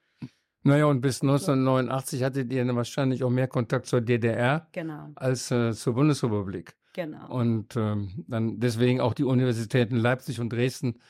naja, 0.63 0.87
und 0.87 1.01
bis 1.01 1.23
1989 1.23 2.23
hattet 2.23 2.53
ihr 2.53 2.67
wahrscheinlich 2.75 3.25
auch 3.25 3.31
mehr 3.31 3.49
Kontakt 3.49 3.87
zur 3.87 4.01
DDR 4.01 4.67
genau. 4.73 5.09
als 5.15 5.51
äh, 5.51 5.73
zur 5.73 5.95
Bundesrepublik. 5.95 6.75
Genau. 6.93 7.29
Und 7.29 7.77
ähm, 7.77 8.25
dann 8.29 8.61
deswegen 8.61 9.01
auch 9.01 9.15
die 9.15 9.25
Universitäten 9.25 9.97
Leipzig 9.97 10.41
und 10.41 10.53
Dresden, 10.53 11.01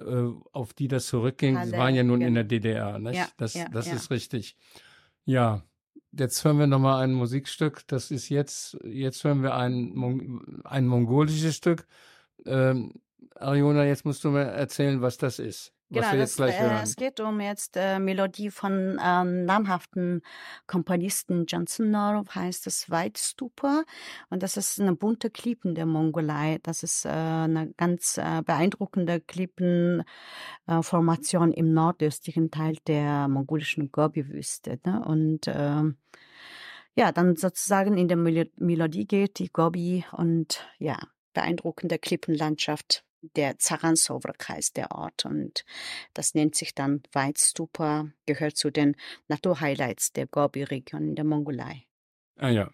äh, 0.00 0.24
auf 0.52 0.74
die 0.74 0.88
das 0.88 1.06
zurückging, 1.06 1.58
Halle, 1.58 1.72
waren 1.72 1.94
ja 1.94 2.02
nun 2.02 2.20
genau. 2.20 2.28
in 2.28 2.34
der 2.34 2.44
DDR. 2.44 2.98
Nicht? 2.98 3.16
Ja, 3.16 3.28
das 3.36 3.54
ja, 3.54 3.68
das 3.68 3.86
ja. 3.86 3.94
ist 3.94 4.10
richtig. 4.10 4.56
Ja, 5.24 5.62
jetzt 6.12 6.44
hören 6.44 6.58
wir 6.58 6.66
nochmal 6.66 7.04
ein 7.04 7.12
Musikstück. 7.12 7.86
Das 7.86 8.10
ist 8.10 8.28
jetzt, 8.28 8.76
jetzt 8.84 9.22
hören 9.22 9.42
wir 9.42 9.54
ein, 9.54 10.62
ein 10.64 10.86
mongolisches 10.86 11.54
Stück. 11.54 11.86
Ähm, 12.44 12.94
Ariona, 13.34 13.84
jetzt 13.84 14.04
musst 14.04 14.24
du 14.24 14.30
mir 14.30 14.44
erzählen, 14.44 15.00
was 15.00 15.18
das 15.18 15.38
ist. 15.38 15.72
Genau, 15.88 16.16
das, 16.16 16.36
äh, 16.40 16.82
es 16.82 16.96
geht 16.96 17.20
um 17.20 17.40
jetzt 17.40 17.76
äh, 17.76 18.00
Melodie 18.00 18.50
von 18.50 18.98
ähm, 19.00 19.44
namhaften 19.44 20.22
Komponisten. 20.66 21.46
Johnson 21.46 21.92
Norov 21.92 22.34
heißt 22.34 22.66
es 22.66 22.90
Weitstupa 22.90 23.84
und 24.28 24.42
das 24.42 24.56
ist 24.56 24.80
eine 24.80 24.96
bunte 24.96 25.30
Klippen 25.30 25.76
der 25.76 25.86
Mongolei. 25.86 26.58
Das 26.64 26.82
ist 26.82 27.04
äh, 27.04 27.10
eine 27.10 27.72
ganz 27.76 28.18
äh, 28.18 28.42
beeindruckende 28.44 29.20
Klippenformation 29.20 31.52
im 31.52 31.72
nordöstlichen 31.72 32.50
Teil 32.50 32.78
der 32.88 33.28
mongolischen 33.28 33.92
Gobi-Wüste. 33.92 34.80
Ne? 34.84 35.04
Und 35.06 35.46
äh, 35.46 35.84
ja, 36.96 37.12
dann 37.12 37.36
sozusagen 37.36 37.96
in 37.96 38.08
der 38.08 38.16
Melodie 38.16 39.06
geht 39.06 39.38
die 39.38 39.52
Gobi 39.52 40.04
und 40.10 40.66
ja, 40.78 40.98
beeindruckende 41.32 42.00
Klippenlandschaft 42.00 43.05
der 43.20 43.58
Zaransover-Kreis 43.58 44.72
der 44.72 44.92
Ort 44.92 45.24
und 45.24 45.64
das 46.14 46.34
nennt 46.34 46.54
sich 46.54 46.74
dann 46.74 47.02
Weizstupa, 47.12 48.10
gehört 48.26 48.56
zu 48.56 48.70
den 48.70 48.96
Naturhighlights 49.28 50.12
der 50.12 50.26
Gobi-Region 50.26 51.08
in 51.08 51.14
der 51.16 51.24
Mongolei. 51.24 51.86
Ah 52.36 52.50
ja, 52.50 52.70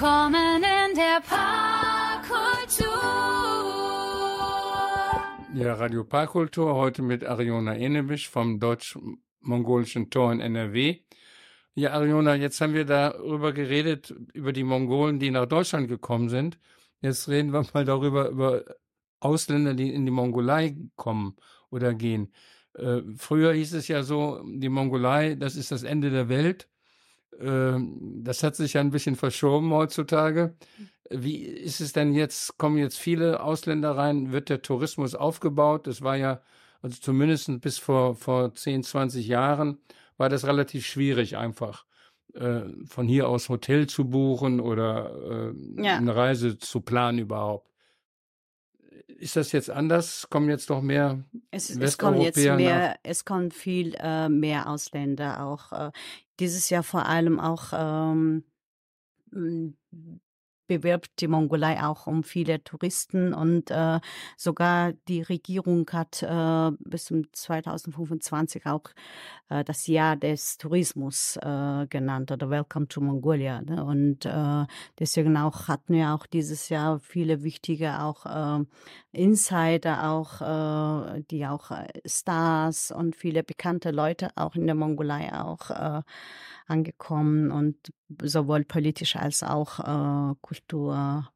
Willkommen 0.00 0.62
in 0.64 0.96
der 0.96 1.20
Parkkultur. 1.28 2.86
Ja, 5.52 5.74
Radio 5.74 6.04
Parkkultur, 6.04 6.74
heute 6.74 7.02
mit 7.02 7.22
Ariona 7.22 7.74
Enebisch 7.74 8.30
vom 8.30 8.58
Deutsch-Mongolischen 8.60 10.08
Tor 10.08 10.32
in 10.32 10.40
NRW. 10.40 11.00
Ja, 11.74 11.92
Ariona, 11.92 12.34
jetzt 12.36 12.62
haben 12.62 12.72
wir 12.72 12.86
darüber 12.86 13.52
geredet, 13.52 14.14
über 14.32 14.54
die 14.54 14.64
Mongolen, 14.64 15.18
die 15.18 15.30
nach 15.30 15.44
Deutschland 15.44 15.88
gekommen 15.88 16.30
sind. 16.30 16.58
Jetzt 17.02 17.28
reden 17.28 17.52
wir 17.52 17.66
mal 17.74 17.84
darüber, 17.84 18.30
über 18.30 18.64
Ausländer, 19.18 19.74
die 19.74 19.92
in 19.92 20.06
die 20.06 20.12
Mongolei 20.12 20.78
kommen 20.96 21.36
oder 21.68 21.92
gehen. 21.92 22.32
Äh, 22.72 23.02
früher 23.18 23.52
hieß 23.52 23.74
es 23.74 23.86
ja 23.86 24.02
so, 24.02 24.42
die 24.46 24.70
Mongolei, 24.70 25.34
das 25.34 25.56
ist 25.56 25.70
das 25.70 25.82
Ende 25.82 26.08
der 26.08 26.30
Welt. 26.30 26.70
Äh, 27.40 27.78
das 28.22 28.42
hat 28.42 28.56
sich 28.56 28.74
ja 28.74 28.80
ein 28.80 28.90
bisschen 28.90 29.16
verschoben 29.16 29.72
heutzutage. 29.72 30.54
Wie 31.10 31.38
ist 31.38 31.80
es 31.80 31.92
denn 31.92 32.14
jetzt? 32.14 32.58
Kommen 32.58 32.78
jetzt 32.78 32.98
viele 32.98 33.42
Ausländer 33.42 33.96
rein? 33.96 34.32
Wird 34.32 34.48
der 34.48 34.62
Tourismus 34.62 35.14
aufgebaut? 35.14 35.86
Das 35.86 36.02
war 36.02 36.16
ja, 36.16 36.40
also 36.82 37.00
zumindest 37.00 37.60
bis 37.60 37.78
vor, 37.78 38.14
vor 38.14 38.54
10, 38.54 38.84
20 38.84 39.26
Jahren, 39.26 39.78
war 40.16 40.28
das 40.28 40.46
relativ 40.46 40.86
schwierig 40.86 41.36
einfach 41.36 41.84
äh, 42.34 42.60
von 42.86 43.08
hier 43.08 43.28
aus 43.28 43.48
Hotel 43.48 43.88
zu 43.88 44.08
buchen 44.08 44.60
oder 44.60 45.52
äh, 45.52 45.82
Ja. 45.82 45.96
eine 45.96 46.14
Reise 46.14 46.58
zu 46.58 46.80
planen 46.80 47.18
überhaupt. 47.18 47.68
Ist 49.08 49.36
das 49.36 49.52
jetzt 49.52 49.68
anders? 49.68 50.28
Kommen 50.30 50.48
jetzt 50.48 50.70
doch 50.70 50.80
mehr 50.80 51.24
Es, 51.50 51.68
es 51.70 51.98
kommen 51.98 52.20
jetzt 52.20 52.36
mehr, 52.36 52.98
es 53.02 53.24
kommen 53.24 53.50
viel 53.50 53.94
äh, 53.98 54.28
mehr 54.28 54.68
Ausländer 54.70 55.44
auch. 55.44 55.72
Äh, 55.72 55.90
dieses 56.40 56.70
Jahr 56.70 56.82
vor 56.82 57.06
allem 57.06 57.38
auch 57.38 57.72
ähm, 57.72 58.44
bewirbt 60.70 61.20
die 61.20 61.26
Mongolei 61.26 61.82
auch 61.82 62.06
um 62.06 62.22
viele 62.22 62.62
Touristen 62.62 63.34
und 63.34 63.72
äh, 63.72 63.98
sogar 64.36 64.92
die 65.08 65.20
Regierung 65.20 65.84
hat 65.92 66.22
äh, 66.22 66.70
bis 66.88 67.06
zum 67.06 67.24
2025 67.32 68.66
auch 68.66 68.84
äh, 69.48 69.64
das 69.64 69.88
Jahr 69.88 70.14
des 70.14 70.58
Tourismus 70.58 71.36
äh, 71.42 71.88
genannt 71.88 72.30
oder 72.30 72.50
Welcome 72.50 72.86
to 72.86 73.00
Mongolia. 73.00 73.62
Ne? 73.62 73.84
Und 73.84 74.24
äh, 74.26 74.64
deswegen 75.00 75.36
auch 75.36 75.66
hatten 75.66 75.94
wir 75.94 76.14
auch 76.14 76.26
dieses 76.26 76.68
Jahr 76.68 77.00
viele 77.00 77.42
wichtige 77.42 78.00
auch 78.00 78.26
äh, 78.26 78.64
Insider, 79.10 80.08
auch 80.08 80.40
äh, 80.40 81.22
die 81.32 81.46
auch 81.46 81.72
äh, 81.72 81.88
Stars 82.06 82.92
und 82.92 83.16
viele 83.16 83.42
bekannte 83.42 83.90
Leute 83.90 84.30
auch 84.36 84.54
in 84.54 84.66
der 84.66 84.76
Mongolei 84.76 85.32
auch 85.32 85.70
äh, 85.70 86.02
angekommen 86.68 87.50
und 87.50 87.92
sowohl 88.22 88.64
politisch 88.64 89.16
als 89.16 89.42
auch 89.42 89.78
äh, 89.80 90.34
Kultur. 90.40 91.30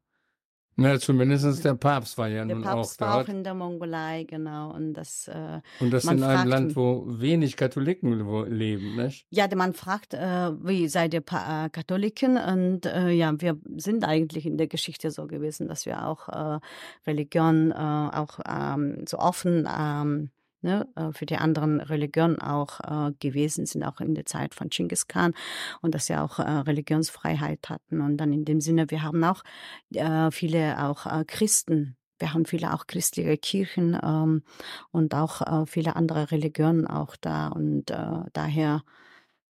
Na, 0.77 0.99
zumindest 0.99 1.63
der 1.63 1.75
Papst 1.75 2.17
war 2.17 2.27
ja 2.27 2.43
Der 2.43 2.55
nun 2.55 2.63
Papst 2.63 3.01
auch 3.01 3.07
war 3.07 3.21
auch 3.21 3.27
in 3.29 3.45
der 3.45 3.53
Mongolei, 3.53 4.25
genau. 4.25 4.73
Und 4.73 4.93
das, 4.93 5.29
äh, 5.29 5.61
Und 5.79 5.91
das 5.91 6.03
man 6.03 6.17
in 6.17 6.23
einem 6.23 6.49
Land, 6.49 6.75
wo 6.75 7.05
wenig 7.07 7.55
Katholiken 7.55 8.11
leben, 8.49 8.97
nicht? 8.97 9.25
ja, 9.29 9.47
der 9.47 9.57
Mann 9.57 9.73
fragt, 9.73 10.13
äh, 10.13 10.51
wie 10.61 10.89
seid 10.89 11.13
ihr 11.13 11.21
pa 11.21 11.65
äh, 11.65 11.69
Katholiken? 11.69 12.37
Und 12.37 12.85
äh, 12.87 13.09
ja, 13.11 13.33
wir 13.39 13.57
sind 13.77 14.03
eigentlich 14.03 14.45
in 14.45 14.57
der 14.57 14.67
Geschichte 14.67 15.11
so 15.11 15.27
gewesen, 15.27 15.69
dass 15.69 15.85
wir 15.85 16.05
auch 16.05 16.27
äh, 16.27 16.59
Religion 17.07 17.71
äh, 17.71 17.75
auch 17.75 18.39
ähm, 18.45 19.05
so 19.07 19.17
offen 19.17 19.69
ähm, 19.73 20.29
ne, 20.65 20.87
äh, 20.95 21.13
für 21.13 21.25
die 21.25 21.37
anderen 21.37 21.79
Religionen 21.79 22.39
auch 22.39 22.79
äh, 22.81 23.13
gewesen 23.19 23.65
sind, 23.65 23.83
auch 23.83 24.01
in 24.01 24.15
der 24.15 24.25
Zeit 24.25 24.53
von 24.53 24.67
Genghis 24.67 25.07
Khan 25.07 25.33
und 25.81 25.95
dass 25.95 26.07
sie 26.07 26.17
auch 26.17 26.39
äh, 26.39 26.43
Religionsfreiheit 26.43 27.69
hatten. 27.69 28.01
Und 28.01 28.17
dann 28.17 28.33
in 28.33 28.43
dem 28.43 28.59
Sinne, 28.59 28.91
wir 28.91 29.03
haben 29.03 29.23
auch 29.23 29.43
äh, 29.93 30.29
viele 30.31 30.83
auch 30.83 31.05
äh, 31.05 31.23
Christen. 31.25 31.95
Wir 32.19 32.33
haben 32.33 32.45
viele 32.45 32.73
auch 32.73 32.87
christliche 32.87 33.37
Kirchen 33.37 33.97
ähm, 34.01 34.43
und 34.91 35.13
auch 35.13 35.41
äh, 35.41 35.65
viele 35.65 35.95
andere 35.95 36.31
Religionen 36.31 36.87
auch 36.87 37.15
da. 37.15 37.47
Und 37.47 37.85
daher, 38.33 38.83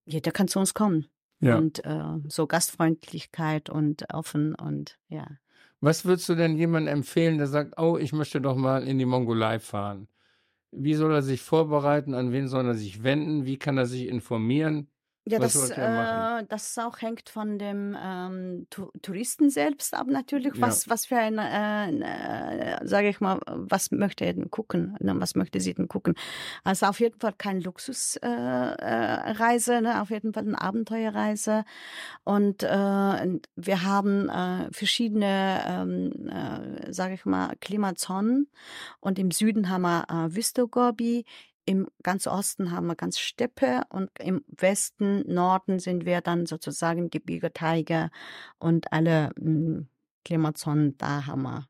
jeder 0.04 0.30
kann 0.30 0.48
zu 0.48 0.58
uns 0.60 0.74
kommen. 0.74 1.06
Ja. 1.40 1.56
Und 1.56 1.82
so 2.28 2.46
Gastfreundlichkeit 2.46 3.70
und 3.70 4.12
offen 4.12 4.54
und 4.54 4.98
ja. 5.08 5.26
Was 5.80 6.04
würdest 6.04 6.28
du 6.28 6.34
denn 6.34 6.56
jemandem 6.58 6.92
empfehlen, 6.92 7.38
der 7.38 7.46
sagt, 7.46 7.78
oh, 7.78 7.96
ich 7.96 8.12
möchte 8.12 8.40
doch 8.42 8.56
mal 8.56 8.86
in 8.86 8.98
die 8.98 9.06
Mongolei 9.06 9.58
fahren? 9.58 10.08
Wie 10.72 10.94
soll 10.94 11.12
er 11.12 11.22
sich 11.22 11.42
vorbereiten? 11.42 12.14
An 12.14 12.32
wen 12.32 12.48
soll 12.48 12.66
er 12.66 12.74
sich 12.74 13.02
wenden? 13.02 13.44
Wie 13.46 13.58
kann 13.58 13.78
er 13.78 13.86
sich 13.86 14.06
informieren? 14.06 14.88
Ja, 15.30 15.40
Was 15.40 15.52
das, 15.52 15.70
äh, 15.70 16.44
das 16.48 16.76
auch 16.78 17.00
hängt 17.00 17.30
von 17.30 17.58
dem 17.58 17.96
ähm, 18.02 18.66
Tu- 18.70 18.90
Touristen 19.02 19.48
selbst 19.50 19.94
ab 19.94 20.06
natürlich. 20.08 20.54
Ja. 20.56 20.62
Was, 20.62 20.88
was 20.88 21.06
für 21.06 21.16
ein, 21.16 21.38
äh, 21.38 22.74
äh, 22.80 22.86
sage 22.86 23.08
ich 23.08 23.20
mal, 23.20 23.38
was 23.46 23.90
möchte 23.92 24.24
er 24.24 24.34
denn 24.34 24.50
gucken? 24.50 24.96
Ne? 25.00 25.14
Was 25.20 25.34
möchte 25.36 25.60
sie 25.60 25.74
denn 25.74 25.88
gucken? 25.88 26.14
Also 26.64 26.86
auf 26.86 26.98
jeden 27.00 27.18
Fall 27.20 27.32
keine 27.36 27.60
Luxusreise, 27.60 28.20
äh, 28.80 29.30
Reise, 29.32 29.80
ne? 29.80 30.02
auf 30.02 30.10
jeden 30.10 30.32
Fall 30.32 30.44
eine 30.46 30.60
Abenteuerreise. 30.60 31.64
Und 32.24 32.62
äh, 32.62 33.38
wir 33.56 33.82
haben 33.84 34.28
äh, 34.28 34.68
verschiedene, 34.72 35.62
ähm, 35.66 36.28
äh, 36.28 36.92
sage 36.92 37.14
ich 37.14 37.24
mal, 37.24 37.54
Klimazonen. 37.60 38.48
Und 39.00 39.18
im 39.18 39.30
Süden 39.30 39.68
haben 39.68 39.82
wir 39.82 40.04
äh, 40.08 40.34
Vistogorbi, 40.34 41.24
im 41.70 41.86
ganz 42.02 42.26
Osten 42.26 42.72
haben 42.72 42.88
wir 42.88 42.96
ganz 42.96 43.20
Steppe 43.20 43.82
und 43.90 44.10
im 44.18 44.44
Westen, 44.48 45.22
Norden 45.32 45.78
sind 45.78 46.04
wir 46.04 46.20
dann 46.20 46.46
sozusagen 46.46 47.10
Gebirge, 47.10 47.52
Taiga 47.52 48.10
und 48.58 48.92
alle 48.92 49.30
mm, 49.38 49.86
Klimazonen, 50.24 50.98
da 50.98 51.26
haben 51.26 51.42
wir. 51.42 51.68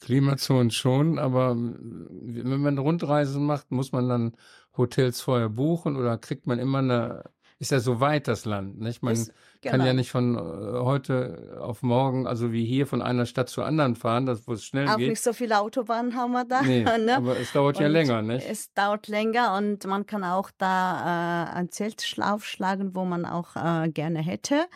Klimazonen 0.00 0.70
schon, 0.70 1.18
aber 1.18 1.56
wenn 1.56 2.60
man 2.60 2.76
Rundreisen 2.76 3.46
macht, 3.46 3.70
muss 3.70 3.92
man 3.92 4.10
dann 4.10 4.36
Hotels 4.76 5.22
vorher 5.22 5.48
buchen 5.48 5.96
oder 5.96 6.18
kriegt 6.18 6.46
man 6.46 6.58
immer 6.58 6.80
eine, 6.80 7.24
ist 7.58 7.72
ja 7.72 7.80
so 7.80 8.00
weit 8.00 8.28
das 8.28 8.44
Land, 8.44 8.78
nicht? 8.78 9.02
Man 9.02 9.16
Ist- 9.60 9.70
kann 9.72 9.80
ja 9.80 9.86
genau. 9.86 9.96
nicht 9.96 10.10
von 10.10 10.36
äh, 10.36 10.78
heute 10.84 11.58
auf 11.60 11.82
morgen, 11.82 12.26
also 12.26 12.52
wie 12.52 12.64
hier 12.64 12.86
von 12.86 13.02
einer 13.02 13.26
Stadt 13.26 13.48
zur 13.48 13.66
anderen 13.66 13.96
fahren, 13.96 14.24
das, 14.26 14.46
wo 14.46 14.52
es 14.52 14.64
schnell 14.64 14.88
Auch 14.88 14.96
geht. 14.96 15.10
nicht 15.10 15.22
so 15.22 15.32
viele 15.32 15.58
Autobahnen 15.58 16.14
haben 16.14 16.30
wir 16.32 16.44
da. 16.44 16.62
Nee, 16.62 16.84
ne? 16.98 17.16
aber 17.16 17.38
es 17.38 17.52
dauert 17.52 17.80
ja 17.80 17.86
Und 17.86 17.92
länger, 17.92 18.22
nicht? 18.22 18.46
Es 18.48 18.72
dauert 18.72 19.08
länger 19.08 19.56
und 19.56 19.84
man 19.86 20.06
kann 20.06 20.22
auch 20.22 20.50
da 20.58 21.48
äh, 21.50 21.56
ein 21.56 21.70
Zelt 21.70 22.00
schla- 22.02 22.34
aufschlagen, 22.34 22.94
wo 22.94 23.04
man 23.04 23.24
auch 23.24 23.56
äh, 23.56 23.88
gerne 23.88 24.20
hätte. 24.20 24.66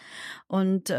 Und 0.48 0.90
äh, 0.90 0.94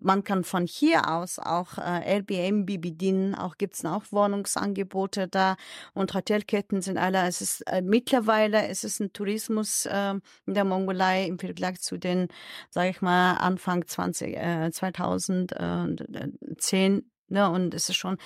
man 0.00 0.22
kann 0.24 0.44
von 0.44 0.66
hier 0.66 1.10
aus 1.10 1.38
auch 1.38 1.78
äh, 1.78 2.04
Airbnb 2.04 2.66
bedienen. 2.80 3.34
Auch 3.34 3.56
gibt's 3.56 3.84
auch 3.84 4.02
Wohnungsangebote 4.10 5.28
da 5.28 5.56
und 5.94 6.12
Hotelketten 6.14 6.82
sind 6.82 6.98
alle. 6.98 7.26
Es 7.26 7.40
ist 7.40 7.60
äh, 7.62 7.82
mittlerweile 7.82 8.68
es 8.68 8.84
ist 8.84 9.00
ein 9.00 9.12
Tourismus 9.12 9.86
äh, 9.86 10.14
in 10.46 10.54
der 10.54 10.64
Mongolei 10.64 11.26
im 11.26 11.38
Vergleich 11.38 11.80
zu 11.80 11.96
den, 11.98 12.28
sage 12.70 12.90
ich 12.90 13.00
mal, 13.00 13.05
Anfang 13.12 13.86
20, 13.86 14.36
äh, 14.36 14.70
2010 14.70 17.10
Ne, 17.28 17.50
und 17.50 17.74
es 17.74 17.88
ist 17.88 17.96
schon 17.96 18.18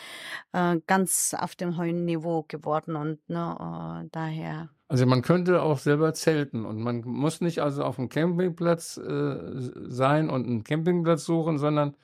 äh, 0.53 0.76
ganz 0.87 1.35
auf 1.39 1.55
dem 1.55 1.78
hohen 1.78 2.05
Niveau 2.05 2.45
geworden 2.47 2.97
und 2.97 3.26
ne, 3.31 4.05
äh, 4.05 4.09
daher. 4.12 4.68
Also 4.89 5.07
man 5.07 5.22
könnte 5.22 5.62
auch 5.62 5.78
selber 5.78 6.12
zelten 6.12 6.66
und 6.66 6.81
man 6.81 7.01
muss 7.07 7.41
nicht 7.41 7.61
also 7.61 7.83
auf 7.83 7.97
dem 7.97 8.11
Campingplatz 8.11 8.99
äh, 8.99 9.37
sein 9.89 10.28
und 10.28 10.47
einen 10.47 10.64
Campingplatz 10.64 11.24
suchen, 11.24 11.59
sondern 11.59 11.97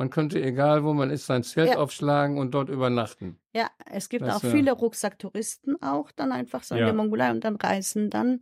man 0.00 0.08
könnte, 0.08 0.42
egal 0.42 0.82
wo 0.82 0.94
man 0.94 1.10
ist, 1.10 1.26
sein 1.26 1.42
Zelt 1.42 1.68
Ja. 1.68 1.76
aufschlagen 1.76 2.38
und 2.38 2.52
dort 2.52 2.70
übernachten. 2.70 3.38
Ja, 3.54 3.68
es 3.84 4.08
gibt 4.08 4.26
Das 4.26 4.36
auch 4.36 4.40
viele 4.50 4.72
Rucksacktouristen 4.72 5.82
auch 5.82 6.10
dann 6.10 6.32
einfach 6.32 6.62
so 6.62 6.74
in 6.74 6.80
Ja. 6.80 6.86
der 6.86 6.94
Mongolei 6.94 7.30
und 7.30 7.44
dann 7.44 7.56
reisen 7.56 8.08
dann 8.08 8.40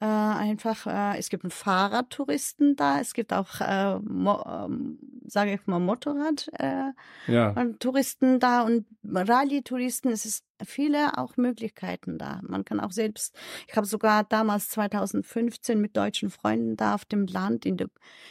äh, 0.00 0.04
einfach, 0.04 0.86
äh, 0.86 1.18
es 1.18 1.28
gibt 1.28 1.42
einen 1.42 1.50
Fahrradtouristen 1.50 2.76
da, 2.76 3.00
es 3.00 3.14
gibt 3.14 3.32
auch, 3.32 3.60
äh, 3.60 3.94
ähm, 3.96 4.98
sage 5.26 5.54
ich 5.54 5.66
mal, 5.66 5.80
Motorrad. 5.80 6.48
Äh, 6.52 6.92
Ja. 7.26 7.50
und 7.50 7.80
Touristen 7.80 8.38
da 8.38 8.62
und 8.62 8.86
Rallye-Touristen, 9.04 10.10
es 10.12 10.24
ist 10.24 10.44
viele 10.64 11.18
auch 11.18 11.36
Möglichkeiten 11.36 12.18
da. 12.18 12.40
Man 12.42 12.64
kann 12.64 12.80
auch 12.80 12.92
selbst, 12.92 13.34
ich 13.68 13.76
habe 13.76 13.86
sogar 13.86 14.24
damals 14.24 14.68
2015 14.70 15.80
mit 15.80 15.96
deutschen 15.96 16.30
Freunden 16.30 16.76
da 16.76 16.94
auf 16.94 17.04
dem 17.04 17.26
Land 17.26 17.66
in 17.66 17.76
der, 17.76 17.88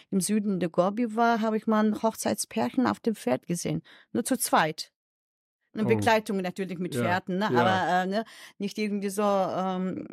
im 0.10 0.22
Süden 0.22 0.60
der 0.60 0.70
Gorbi 0.70 1.16
war, 1.16 1.42
habe 1.42 1.58
ich 1.58 1.68
mal 1.68 1.86
ein 1.86 2.02
Hochzeitspärchen 2.02 2.88
auf 2.88 3.00
dem 3.00 3.16
Pferd 3.16 3.48
gesehen. 3.48 3.82
Nur 4.14 4.24
zu 4.24 4.38
zweit. 4.38 4.92
Eine 5.74 5.86
Oh. 5.86 5.88
Begleitung 5.88 6.38
natürlich 6.38 6.80
mit 6.80 6.96
Ja, 6.96 7.02
Pferden, 7.02 7.38
ne? 7.38 7.50
ja. 7.52 7.62
aber 7.62 8.04
äh, 8.04 8.06
ne? 8.08 8.26
nicht 8.58 8.78
irgendwie 8.78 9.10
so, 9.10 9.24
ähm, 9.24 10.08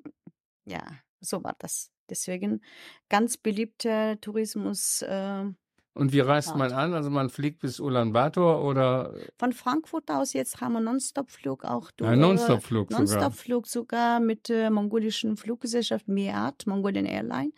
ja, 0.65 0.83
so 1.21 1.43
war 1.43 1.57
das. 1.59 1.91
Deswegen 2.11 2.63
ganz 3.09 3.37
beliebter 3.37 4.21
Tourismus. 4.21 5.03
Äh, 5.03 5.47
Und 5.95 6.13
wie 6.13 6.21
reist 6.21 6.55
man 6.55 6.71
an? 6.73 6.95
Also 6.95 7.11
man 7.11 7.29
fliegt 7.29 7.59
bis 7.61 7.81
Ulaanbaatar 7.81 8.63
oder 8.63 9.15
Von 9.37 9.53
Frankfurt 9.53 10.11
aus 10.11 10.33
jetzt 10.33 10.61
haben 10.61 10.75
wir 10.75 10.81
Nonstop-Flug 10.81 11.65
auch. 11.65 11.89
ein 11.91 11.95
durch- 11.97 12.17
Nonstop-Flug 12.17 12.91
sogar? 12.93 13.01
Nonstop-Flug 13.01 13.67
sogar 13.67 14.21
mit 14.21 14.49
der 14.49 14.71
mongolischen 14.71 15.37
Fluggesellschaft 15.37 16.07
Miat, 16.07 16.67
Mongolian 16.67 17.05
Airline. 17.07 17.51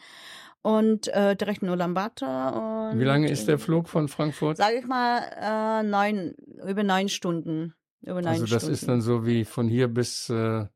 und 0.62 1.08
äh, 1.08 1.36
direkt 1.36 1.62
in 1.62 1.68
Ulaanbaatar. 1.70 2.98
Wie 2.98 3.04
lange 3.04 3.30
ist 3.30 3.46
der 3.48 3.54
äh, 3.56 3.58
Flug 3.58 3.88
von 3.88 4.08
Frankfurt? 4.08 4.56
Sage 4.56 4.76
ich 4.78 4.86
mal 4.86 5.20
äh, 5.38 5.82
neun, 5.82 6.34
über 6.66 6.82
neun 6.82 7.08
Stunden. 7.08 7.74
Über 8.02 8.22
neun 8.22 8.26
Also 8.32 8.46
das 8.46 8.62
Stunden. 8.62 8.72
ist 8.74 8.88
dann 8.88 9.00
so 9.02 9.26
wie 9.26 9.44
von 9.44 9.68
hier 9.68 9.88
bis 9.88 10.30
äh, 10.30 10.66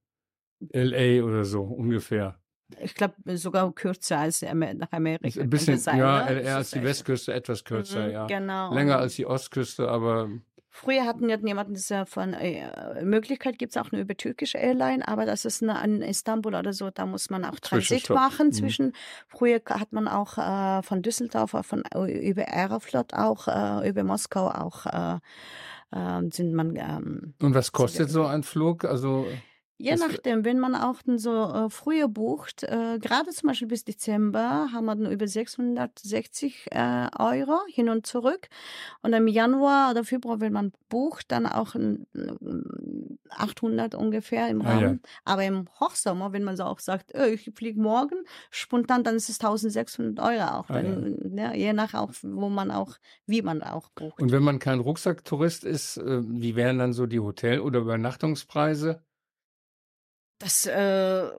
LA 0.73 1.25
oder 1.25 1.45
so 1.45 1.63
ungefähr. 1.63 2.39
Ich 2.81 2.95
glaube, 2.95 3.15
sogar 3.37 3.73
kürzer 3.73 4.19
als 4.19 4.43
nach 4.43 4.93
Amerika. 4.93 5.41
Ein 5.41 5.51
bisschen, 5.51 5.79
sein, 5.79 5.99
ja, 5.99 6.25
ne? 6.31 6.49
als 6.49 6.67
ist 6.69 6.75
die 6.75 6.83
Westküste, 6.83 7.33
etwas 7.35 7.65
kürzer, 7.65 8.07
Mhm, 8.07 8.13
ja. 8.13 8.27
Genau. 8.27 8.75
Länger 8.75 8.99
als 8.99 9.15
die 9.17 9.27
Ostküste, 9.27 9.89
aber 9.89 10.29
Früher 10.77 11.05
hatten 11.07 11.29
ja 11.29 11.37
jemanden 11.39 11.75
diese 11.75 12.05
von 12.05 12.35
äh, 12.35 13.05
Möglichkeit 13.05 13.61
gibt 13.61 13.77
es 13.77 13.81
auch 13.81 13.93
nur 13.93 14.01
über 14.01 14.17
türkische 14.17 14.59
Airline, 14.59 15.07
aber 15.07 15.25
das 15.25 15.45
ist 15.45 15.63
eine, 15.63 15.81
in 15.85 16.03
Istanbul 16.03 16.53
oder 16.57 16.73
so, 16.73 16.91
da 16.91 17.07
muss 17.07 17.31
man 17.31 17.45
auch 17.45 17.61
Transit 17.61 18.11
machen 18.11 18.49
Mhm. 18.49 18.53
zwischen. 18.53 18.93
Früher 19.29 19.61
hat 19.71 19.93
man 19.93 20.09
auch 20.09 20.37
äh, 20.37 20.83
von 20.83 21.01
Düsseldorf, 21.01 21.55
äh, 21.55 21.63
von 21.63 21.85
äh, 21.95 22.29
über 22.29 22.49
Aeroflot 22.49 23.15
auch 23.15 23.47
äh, 23.47 23.89
über 23.89 24.03
Moskau 24.03 24.49
auch 24.49 24.87
äh, 24.87 25.19
äh, 25.93 26.29
sind 26.33 26.53
man 26.55 26.75
ähm, 26.75 27.35
und 27.41 27.55
was 27.55 27.71
kostet 27.71 28.11
so 28.11 28.25
ein 28.25 28.43
Flug? 28.43 28.85
Also 28.85 29.29
Je 29.77 29.97
nachdem, 29.97 30.45
wenn 30.45 30.61
man 30.61 30.77
auch 30.77 31.03
dann 31.03 31.19
so 31.19 31.31
äh, 31.53 31.69
früher 31.69 32.07
bucht, 32.09 32.63
äh, 32.63 32.99
gerade 33.01 33.31
zum 33.31 33.49
Beispiel 33.49 33.67
bis 33.67 33.85
Dezember, 33.85 34.69
haben 34.73 34.85
wir 34.85 34.95
dann 34.95 35.11
über 35.11 35.27
660 35.27 36.69
äh, 36.71 37.09
Euro 37.19 37.59
hin 37.69 37.89
und 37.89 38.07
zurück. 38.07 38.49
Und 39.03 39.13
im 39.15 39.27
Januar 39.27 39.91
oder 39.91 40.05
Februar, 40.05 40.41
wenn 40.41 40.53
man 40.53 40.73
bucht, 40.89 41.33
dann 41.33 41.47
auch 41.47 41.75
ein, 41.75 42.07
ähm, 42.15 43.19
800 43.31 43.97
ungefähr 43.97 44.49
im 44.49 44.63
Ah, 44.63 44.65
ja. 44.65 44.87
Rahmen. 44.87 45.03
Aber 45.25 45.45
im 45.45 45.67
Hochsommer, 45.81 46.33
wenn 46.33 46.45
man 46.45 46.57
so 46.57 46.65
auch 46.65 46.79
sagt, 46.79 47.13
äh, 47.13 47.31
ich 47.31 47.51
fliege 47.55 47.81
morgen, 47.81 48.17
spontan, 48.51 49.03
dann 49.03 49.17
ist 49.17 49.29
es 49.29 49.41
1600 49.41 50.21
Euro 50.25 50.45
auch. 50.61 50.71
Ah, 50.71 50.81
ja. 50.81 50.85
Wenn, 50.85 51.37
ja, 51.37 51.53
je 51.53 51.73
nach 51.73 51.95
auch, 51.95 52.13
wo 52.23 52.49
man 52.49 52.71
auch, 52.71 52.97
wie 53.27 53.43
man 53.43 53.63
auch 53.63 53.91
bucht. 53.91 54.21
Und 54.23 54.31
wenn 54.31 54.45
man 54.45 54.61
kein 54.61 54.79
Rucksacktourist 54.79 55.65
ist, 55.65 55.97
äh, 55.97 56.23
wie 56.25 56.55
wären 56.55 56.79
dann 56.79 56.93
so 56.93 57.07
die 57.07 57.21
Hotel- 57.21 57.61
oder 57.61 57.81
Übernachtungspreise? 57.81 59.03
Das 60.45 60.67
äh, 60.67 61.31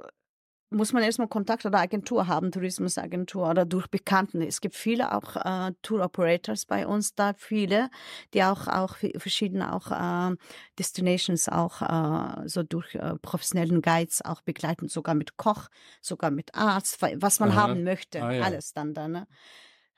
muss 0.71 0.91
man 0.91 1.03
erstmal 1.03 1.27
Kontakt 1.27 1.63
oder 1.65 1.77
Agentur 1.79 2.25
haben, 2.27 2.51
Tourismusagentur 2.51 3.47
oder 3.47 3.63
durch 3.63 3.87
Bekannten. 3.87 4.41
Es 4.41 4.61
gibt 4.61 4.75
viele 4.75 5.13
auch 5.13 5.35
äh, 5.35 5.73
Tour 5.83 6.03
Operators 6.03 6.65
bei 6.65 6.87
uns 6.87 7.13
da, 7.13 7.33
viele, 7.37 7.91
die 8.33 8.43
auch 8.43 8.67
auch 8.67 8.97
verschiedene 9.19 9.73
auch 9.73 9.91
äh, 9.91 10.35
Destinations 10.79 11.49
auch 11.49 11.83
äh, 11.83 12.47
so 12.49 12.63
durch 12.63 12.95
äh, 12.95 13.15
professionellen 13.21 13.83
Guides 13.83 14.25
auch 14.25 14.41
begleiten, 14.41 14.87
sogar 14.89 15.13
mit 15.13 15.37
Koch, 15.37 15.67
sogar 16.01 16.31
mit 16.31 16.55
Arzt, 16.55 16.99
wa- 17.03 17.11
was 17.17 17.39
man 17.39 17.51
Aha. 17.51 17.61
haben 17.61 17.83
möchte, 17.83 18.19
Ah, 18.23 18.31
ja. 18.33 18.43
alles 18.45 18.73
dann 18.73 18.95
da. 18.95 19.07
Ne? 19.07 19.27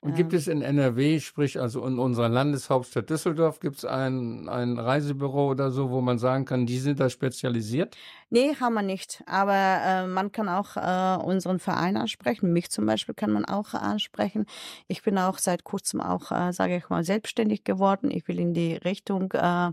Und 0.08 0.16
gibt 0.16 0.32
Ähm. 0.32 0.40
es 0.40 0.48
in 0.48 0.62
NRW, 0.62 1.20
sprich 1.20 1.60
also 1.60 1.86
in 1.86 2.00
unserer 2.00 2.30
Landeshauptstadt 2.30 3.10
Düsseldorf, 3.10 3.60
gibt 3.60 3.80
es 3.80 3.84
ein, 3.84 4.48
ein 4.48 4.80
Reisebüro 4.80 5.50
oder 5.50 5.70
so, 5.70 5.90
wo 5.90 6.00
man 6.00 6.18
sagen 6.18 6.46
kann, 6.46 6.66
die 6.66 6.80
sind 6.80 7.02
da 7.02 7.10
spezialisiert? 7.10 7.98
Nee, 8.30 8.56
haben 8.56 8.74
wir 8.76 8.84
nicht. 8.84 9.22
Aber 9.26 9.54
äh, 9.54 10.08
man 10.08 10.32
kann 10.32 10.48
auch 10.48 10.78
äh, 10.78 11.22
unseren 11.22 11.60
Verein 11.60 11.98
ansprechen. 11.98 12.54
Mich 12.54 12.70
zum 12.72 12.86
Beispiel 12.86 13.16
kann 13.16 13.32
man 13.32 13.44
auch 13.44 13.74
ansprechen. 13.74 14.46
Ich 14.88 15.04
bin 15.04 15.18
auch 15.18 15.40
seit 15.40 15.66
kurzem 15.66 16.00
auch, 16.00 16.32
äh, 16.32 16.54
sage 16.54 16.78
ich 16.78 16.88
mal, 16.88 17.04
selbstständig 17.04 17.66
geworden. 17.66 18.10
Ich 18.10 18.30
will 18.30 18.40
in 18.40 18.54
die 18.54 18.76
Richtung 18.76 19.34
äh, 19.34 19.72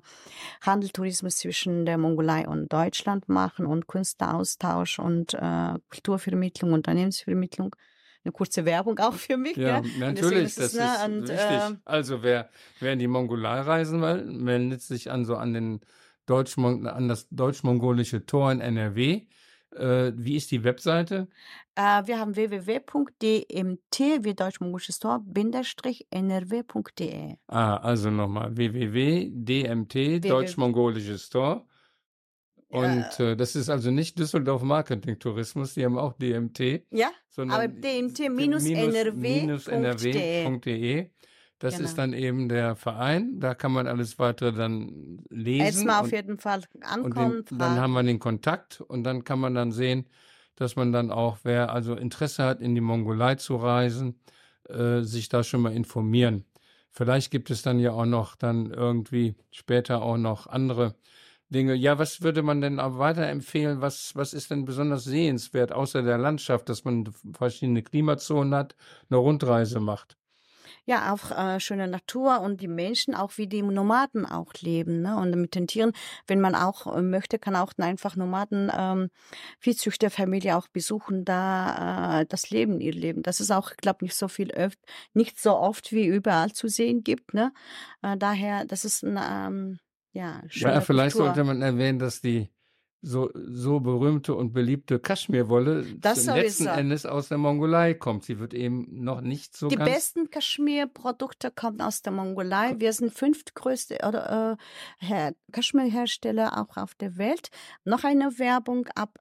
Handel, 0.62 0.90
Tourismus 0.90 1.36
zwischen 1.36 1.86
der 1.86 1.96
Mongolei 1.96 2.48
und 2.48 2.72
Deutschland 2.72 3.28
machen 3.28 3.66
und 3.66 3.86
Künstleraustausch 3.86 4.98
und 4.98 5.34
äh, 5.34 5.74
Kulturvermittlung, 5.90 6.72
Unternehmensvermittlung. 6.72 7.76
Eine 8.24 8.32
kurze 8.32 8.64
Werbung 8.64 8.98
auch 9.00 9.14
für 9.14 9.36
mich. 9.36 9.56
Ja, 9.56 9.80
deswegen 9.80 10.00
natürlich, 10.00 10.54
das 10.54 10.72
es, 10.72 10.74
ne, 10.74 10.84
ist 10.84 11.04
und, 11.04 11.28
wichtig. 11.28 11.38
äh, 11.38 11.76
also 11.84 12.22
wer, 12.22 12.48
wer 12.80 12.94
in 12.94 12.98
die 12.98 13.06
Mongolei 13.06 13.60
reisen 13.60 14.00
will, 14.00 14.24
meldet 14.24 14.80
sich 14.80 15.10
an 15.10 15.24
so 15.24 15.36
an 15.36 15.52
den 15.52 15.80
Deutsch 16.26 16.56
an 16.56 17.08
das 17.08 17.28
deutsch-mongolische 17.28 18.24
Tor 18.24 18.50
in 18.50 18.60
NRW. 18.60 19.26
Äh, 19.76 20.12
wie 20.16 20.36
ist 20.36 20.50
die 20.52 20.64
webseite? 20.64 21.28
äh, 21.74 22.06
wir 22.06 22.18
haben 22.18 22.34
www.dmt 22.36 23.98
wie 23.98 24.34
deutsch-mongolisches 24.34 25.00
Tor, 25.00 25.20
bindestrich 25.26 26.06
nrw.de. 26.10 27.36
Ah, 27.48 27.76
also 27.76 28.10
nochmal 28.10 28.56
www.dmt, 28.56 30.24
deutsch-mongolisches 30.24 31.28
Tor. 31.28 31.66
Und 32.74 33.20
äh, 33.20 33.36
das 33.36 33.54
ist 33.54 33.68
also 33.70 33.90
nicht 33.90 34.18
Düsseldorf 34.18 34.62
Marketing 34.62 35.18
Tourismus, 35.18 35.74
die 35.74 35.84
haben 35.84 35.96
auch 35.96 36.12
DMT, 36.14 36.84
Ja, 36.90 37.10
sondern 37.28 37.60
aber 37.60 37.68
dmt-nrw.de. 37.68 39.46
nrw.de. 39.70 41.10
Das 41.60 41.76
Genau. 41.76 41.88
ist 41.88 41.96
dann 41.96 42.12
eben 42.12 42.48
der 42.48 42.74
Verein, 42.76 43.38
da 43.38 43.54
kann 43.54 43.72
man 43.72 43.86
alles 43.86 44.18
weitere 44.18 44.52
dann 44.52 45.22
lesen. 45.30 45.64
Jetzt 45.66 45.84
mal 45.84 46.00
auf 46.00 46.12
jeden 46.12 46.38
Fall 46.38 46.62
ankommen, 46.82 47.44
den, 47.48 47.58
dann 47.58 47.78
haben 47.80 47.92
wir 47.92 48.02
den 48.02 48.18
Kontakt 48.18 48.80
und 48.80 49.04
dann 49.04 49.22
kann 49.24 49.38
man 49.38 49.54
dann 49.54 49.70
sehen, 49.72 50.06
dass 50.56 50.76
man 50.76 50.92
dann 50.92 51.10
auch, 51.10 51.38
wer 51.44 51.72
also 51.72 51.94
Interesse 51.94 52.42
hat, 52.44 52.60
in 52.60 52.74
die 52.74 52.80
Mongolei 52.80 53.36
zu 53.36 53.56
reisen, 53.56 54.20
äh, 54.68 55.00
sich 55.02 55.28
da 55.28 55.42
schon 55.44 55.62
mal 55.62 55.72
informieren. 55.72 56.44
Vielleicht 56.90 57.30
gibt 57.30 57.50
es 57.50 57.62
dann 57.62 57.78
ja 57.78 57.92
auch 57.92 58.04
noch 58.06 58.36
dann 58.36 58.70
irgendwie 58.70 59.34
später 59.50 60.02
auch 60.02 60.16
noch 60.16 60.46
andere 60.46 60.96
Dinge. 61.48 61.74
Ja, 61.74 61.98
was 61.98 62.22
würde 62.22 62.42
man 62.42 62.60
denn 62.60 62.80
auch 62.80 62.98
weiterempfehlen? 62.98 63.80
Was, 63.80 64.14
was 64.14 64.32
ist 64.34 64.50
denn 64.50 64.64
besonders 64.64 65.04
sehenswert, 65.04 65.72
außer 65.72 66.02
der 66.02 66.18
Landschaft, 66.18 66.68
dass 66.68 66.84
man 66.84 67.12
verschiedene 67.32 67.82
Klimazonen 67.82 68.54
hat, 68.54 68.74
eine 69.10 69.18
Rundreise 69.18 69.80
macht? 69.80 70.16
Ja, 70.86 71.14
auch 71.14 71.30
äh, 71.30 71.60
schöne 71.60 71.88
Natur 71.88 72.40
und 72.40 72.60
die 72.60 72.68
Menschen, 72.68 73.14
auch 73.14 73.38
wie 73.38 73.46
die 73.46 73.62
Nomaden 73.62 74.26
auch 74.26 74.52
leben. 74.60 75.00
Ne? 75.00 75.16
Und 75.16 75.30
mit 75.30 75.54
den 75.54 75.66
Tieren, 75.66 75.92
wenn 76.26 76.40
man 76.40 76.54
auch 76.54 76.94
äh, 76.94 77.00
möchte, 77.00 77.38
kann 77.38 77.56
auch 77.56 77.72
einfach 77.78 78.16
Nomaden, 78.16 78.70
ähm, 78.76 79.08
Viehzüchterfamilie 79.60 80.56
auch 80.56 80.68
besuchen, 80.68 81.24
da 81.24 82.20
äh, 82.20 82.26
das 82.26 82.50
Leben, 82.50 82.80
ihr 82.80 82.92
Leben. 82.92 83.22
Das 83.22 83.40
ist 83.40 83.50
auch, 83.50 83.70
ich 83.70 83.78
glaube, 83.78 84.04
nicht 84.04 84.14
so 84.14 84.28
viel 84.28 84.50
öft, 84.50 84.78
nicht 85.14 85.40
so 85.40 85.56
oft 85.56 85.92
wie 85.92 86.06
überall 86.06 86.52
zu 86.52 86.68
sehen 86.68 87.02
gibt. 87.02 87.32
Ne? 87.32 87.52
Äh, 88.02 88.18
daher, 88.18 88.66
das 88.66 88.84
ist 88.84 89.02
ein, 89.04 89.18
ähm, 89.22 89.78
ja, 90.14 90.42
schöne 90.48 90.72
Ja, 90.74 90.80
vielleicht 90.80 91.16
Kultur. 91.16 91.34
sollte 91.34 91.44
man 91.44 91.60
erwähnen, 91.60 91.98
dass 91.98 92.20
die 92.22 92.48
so, 93.06 93.30
so 93.34 93.80
berühmte 93.80 94.34
und 94.34 94.54
beliebte 94.54 94.98
Kaschmirwolle 94.98 95.84
Das 95.98 96.24
letzten. 96.24 96.68
Endes 96.68 97.04
aus 97.04 97.28
der 97.28 97.36
Mongolei 97.36 97.92
kommt. 97.92 98.24
Sie 98.24 98.38
wird 98.38 98.54
eben 98.54 98.86
noch 99.04 99.20
nicht 99.20 99.54
so 99.54 99.68
Die 99.68 99.76
ganz. 99.76 99.90
besten 99.90 100.30
Kaschmir-Produkte 100.30 101.50
kommen 101.50 101.82
aus 101.82 102.00
der 102.00 102.12
Mongolei. 102.14 102.76
Wir 102.78 102.94
sind 102.94 103.12
fünftgrößte 103.12 103.98
oder, 104.08 104.56
äh, 105.00 105.04
Her- 105.04 105.34
Kaschmir-Hersteller 105.52 106.56
auch 106.58 106.78
auf 106.78 106.94
der 106.94 107.18
Welt. 107.18 107.50
Noch 107.84 108.04
eine 108.04 108.38
Werbung 108.38 108.86
ab, 108.94 109.18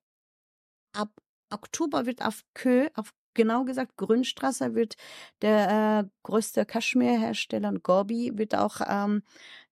ab 0.94 1.10
Oktober 1.50 2.06
wird 2.06 2.24
auf 2.26 2.46
Kö, 2.54 2.88
auf 2.96 3.14
genau 3.36 3.66
gesagt 3.66 3.98
Grünstraße 3.98 4.76
wird 4.76 4.96
der 5.42 6.06
äh, 6.06 6.10
größte 6.22 6.66
Kaschmir-Hersteller 6.66 7.74
Gobi 7.82 8.32
wird 8.36 8.56
auch 8.56 8.80
ähm, 8.88 9.24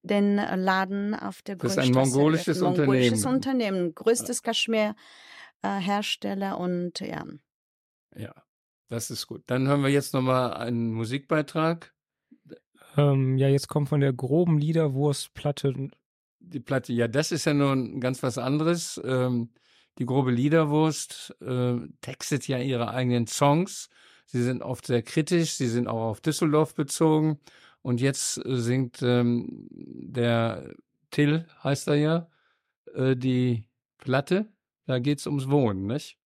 den 0.04 0.38
Laden 0.38 1.14
auf 1.14 1.41
der 1.41 1.56
Das 1.58 1.74
ist 1.74 1.78
ein 1.78 1.91
Grünstraße 1.93 2.18
mongolisches 2.18 2.62
eröffnen. 2.62 2.86
mongolisches 2.86 3.26
Unternehmen. 3.26 3.36
Unternehmen, 3.36 3.95
größtes 3.95 4.43
Kaschmir-Hersteller 4.43 6.58
und 6.58 6.99
ja. 6.99 7.24
Ja, 8.16 8.34
das 8.89 9.12
ist 9.12 9.28
gut. 9.28 9.43
Dann 9.47 9.68
hören 9.68 9.84
wir 9.84 9.89
jetzt 9.89 10.14
nochmal 10.14 10.54
einen 10.54 10.93
Musikbeitrag. 10.93 11.93
Ähm, 12.97 13.38
ja, 13.38 13.47
jetzt 13.47 13.68
kommt 13.70 13.89
von 13.89 14.02
der 14.02 14.14
groben 14.14 14.58
Liederwurstplatte. 14.58 15.89
Die 16.39 16.60
Platte, 16.60 16.91
ja, 16.93 17.08
das 17.08 17.32
ist 17.32 17.45
ja 17.45 17.54
nun 17.54 18.02
ganz 18.02 18.24
was 18.24 18.38
anderes. 18.38 18.99
Ähm, 19.06 19.52
die 19.99 20.06
grobe 20.06 20.32
Liederwurst 20.32 21.36
äh, 21.41 21.76
textet 22.02 22.47
ja 22.47 22.58
ihre 22.58 22.91
eigenen 22.91 23.28
Songs. 23.28 23.89
Sie 24.26 24.41
sind 24.41 24.64
oft 24.64 24.88
sehr 24.88 25.04
kritisch, 25.04 25.54
sie 25.54 25.68
sind 25.68 25.88
auch 25.88 26.10
auf 26.10 26.22
Düsseldorf 26.22 26.74
bezogen. 26.74 27.39
Und 27.82 28.02
jetzt 28.02 28.38
äh, 28.46 28.58
singt 28.58 29.02
ähm, 29.02 29.68
der 29.72 30.74
Till, 31.10 31.46
heißt 31.64 31.88
er 31.88 31.96
ja, 31.96 32.30
äh, 32.94 33.16
die 33.16 33.66
Platte. 33.98 34.48
Da 34.86 35.00
geht's 35.00 35.28
ums 35.28 35.50
Wohnen, 35.50 35.88
nicht? 35.88 36.21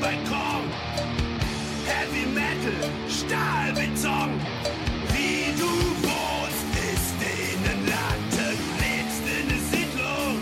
Balkon. 0.00 0.64
Heavy 1.86 2.26
Metal, 2.26 2.90
Stahlbeton. 3.08 4.40
Wie 5.12 5.52
du 5.58 5.70
wohnst, 6.04 6.68
ist 6.92 7.16
ihnen 7.22 7.86
Latte. 7.86 8.46
Lebst 8.80 9.24
in 9.26 9.48
der 9.48 9.62
Siedlung 9.70 10.38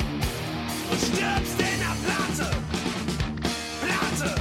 und 0.91 1.01
stirbst 1.01 1.59
in 1.61 1.79
der 1.85 1.97
Platte. 2.05 2.49
Platte. 3.83 4.35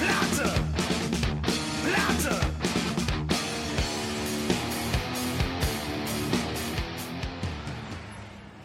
Platte. 0.00 0.48
Platte. 1.84 2.36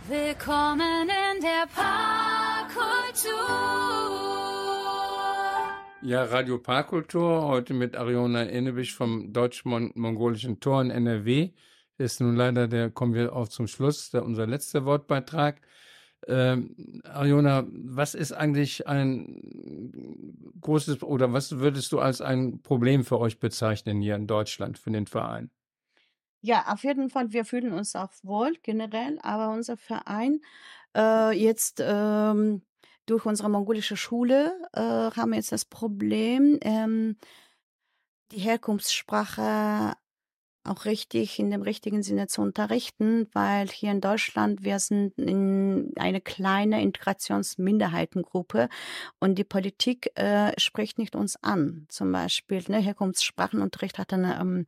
Willkommen 0.08 1.10
in 1.10 1.42
der 1.42 1.66
Parkkultur. 1.76 1.99
Ja, 6.10 6.24
Radio 6.24 6.58
Parkkultur, 6.58 7.44
heute 7.44 7.76
mit 7.76 7.96
Ariona 7.96 8.42
Ennebisch 8.46 8.96
vom 8.96 9.32
Deutsch-Mongolischen 9.32 10.60
Tor 10.60 10.82
in 10.82 10.90
NRW. 10.90 11.52
Ist 12.00 12.20
nun 12.20 12.36
leider 12.36 12.68
der, 12.68 12.90
kommen 12.90 13.14
wir 13.14 13.36
auch 13.36 13.48
zum 13.48 13.68
Schluss, 13.68 14.10
der, 14.10 14.26
unser 14.26 14.48
letzter 14.48 14.86
Wortbeitrag. 14.86 15.62
Ähm, 16.26 17.04
Ariona, 17.04 17.68
was 17.70 18.16
ist 18.16 18.32
eigentlich 18.32 18.88
ein 18.88 20.50
großes 20.62 21.04
oder 21.04 21.32
was 21.32 21.60
würdest 21.60 21.92
du 21.92 22.00
als 22.00 22.22
ein 22.22 22.64
Problem 22.64 23.06
für 23.06 23.20
euch 23.20 23.38
bezeichnen 23.38 24.02
hier 24.02 24.16
in 24.16 24.26
Deutschland, 24.26 24.80
für 24.80 24.90
den 24.90 25.06
Verein? 25.06 25.52
Ja, 26.42 26.74
auf 26.74 26.84
jeden 26.84 27.12
Fall, 27.12 27.34
wir 27.34 27.46
fühlen 27.46 27.72
uns 27.72 27.96
auch 27.96 28.14
wohl 28.24 28.54
generell, 28.64 29.20
aber 29.22 29.52
unser 29.54 29.78
Verein 29.78 30.42
äh, 30.98 31.38
jetzt 31.38 31.84
ähm, 31.86 32.64
durch 33.10 33.26
unsere 33.26 33.50
mongolische 33.50 33.98
Schule 33.98 34.54
äh, 34.74 34.82
haben 34.82 35.32
wir 35.32 35.38
jetzt 35.38 35.52
das 35.52 35.66
Problem, 35.66 36.60
ähm, 36.62 37.18
die 38.32 38.40
Herkunftssprache 38.40 39.94
auch 40.64 40.86
richtig 40.86 41.40
in 41.40 41.52
dem 41.52 41.62
richtigen 41.62 42.04
Sinne 42.04 42.28
zu 42.28 42.42
unterrichten, 42.42 43.28
weil 43.34 43.68
hier 43.68 43.92
in 43.92 44.02
Deutschland 44.02 44.64
wir 44.64 44.80
sind 44.80 45.18
in 45.18 45.94
eine 45.96 46.22
kleine 46.22 46.82
Integrationsminderheitengruppe 46.82 48.70
und 49.20 49.38
die 49.38 49.44
Politik 49.44 50.12
äh, 50.16 50.52
spricht 50.60 50.98
nicht 50.98 51.16
uns 51.16 51.42
an. 51.42 51.86
Zum 51.90 52.12
Beispiel 52.12 52.64
ne, 52.68 52.80
Herkunftssprachenunterricht 52.80 53.98
hat 53.98 54.14
eine, 54.14 54.40
ähm, 54.40 54.66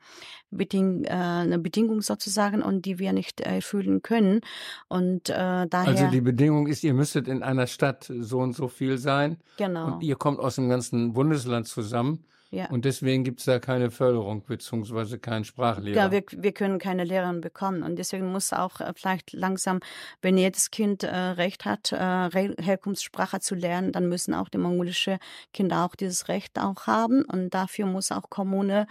Beding 0.49 1.03
äh, 1.03 1.09
eine 1.09 1.59
Bedingung 1.59 2.01
sozusagen 2.01 2.61
und 2.61 2.85
die 2.85 2.99
wir 2.99 3.13
nicht 3.13 3.41
erfüllen 3.41 4.01
können 4.01 4.41
und 4.87 5.29
äh, 5.29 5.67
daher 5.67 5.87
Also 5.87 6.07
die 6.07 6.21
Bedingung 6.21 6.67
ist, 6.67 6.83
ihr 6.83 6.93
müsstet 6.93 7.27
in 7.27 7.43
einer 7.43 7.67
Stadt 7.67 8.11
so 8.19 8.39
und 8.39 8.53
so 8.53 8.67
viel 8.67 8.97
sein 8.97 9.37
genau 9.57 9.93
und 9.95 10.03
ihr 10.03 10.15
kommt 10.15 10.39
aus 10.39 10.55
dem 10.55 10.69
ganzen 10.69 11.13
Bundesland 11.13 11.67
zusammen 11.67 12.25
ja. 12.51 12.69
und 12.69 12.85
deswegen 12.85 13.23
gibt 13.23 13.39
es 13.39 13.45
da 13.45 13.59
keine 13.59 13.89
Förderung 13.89 14.43
beziehungsweise 14.43 15.17
keinen 15.17 15.43
Sprachlehrer. 15.43 15.97
Ja, 15.97 16.11
wir, 16.11 16.23
wir 16.31 16.51
können 16.51 16.77
keine 16.77 17.03
Lehrerin 17.03 17.41
bekommen 17.41 17.81
und 17.81 17.97
deswegen 17.97 18.31
muss 18.31 18.53
auch 18.53 18.79
äh, 18.79 18.93
vielleicht 18.95 19.33
langsam, 19.33 19.79
wenn 20.21 20.37
jedes 20.37 20.69
Kind 20.69 21.03
äh, 21.03 21.15
Recht 21.15 21.65
hat, 21.65 21.91
äh, 21.91 22.53
Herkunftssprache 22.61 23.39
zu 23.39 23.55
lernen, 23.55 23.91
dann 23.91 24.07
müssen 24.07 24.33
auch 24.33 24.49
die 24.49 24.59
mongolische 24.59 25.17
Kinder 25.53 25.85
auch 25.85 25.95
dieses 25.95 26.27
Recht 26.27 26.59
auch 26.59 26.87
haben 26.87 27.25
und 27.25 27.53
dafür 27.53 27.87
muss 27.87 28.11
auch 28.11 28.29
Kommune 28.29 28.85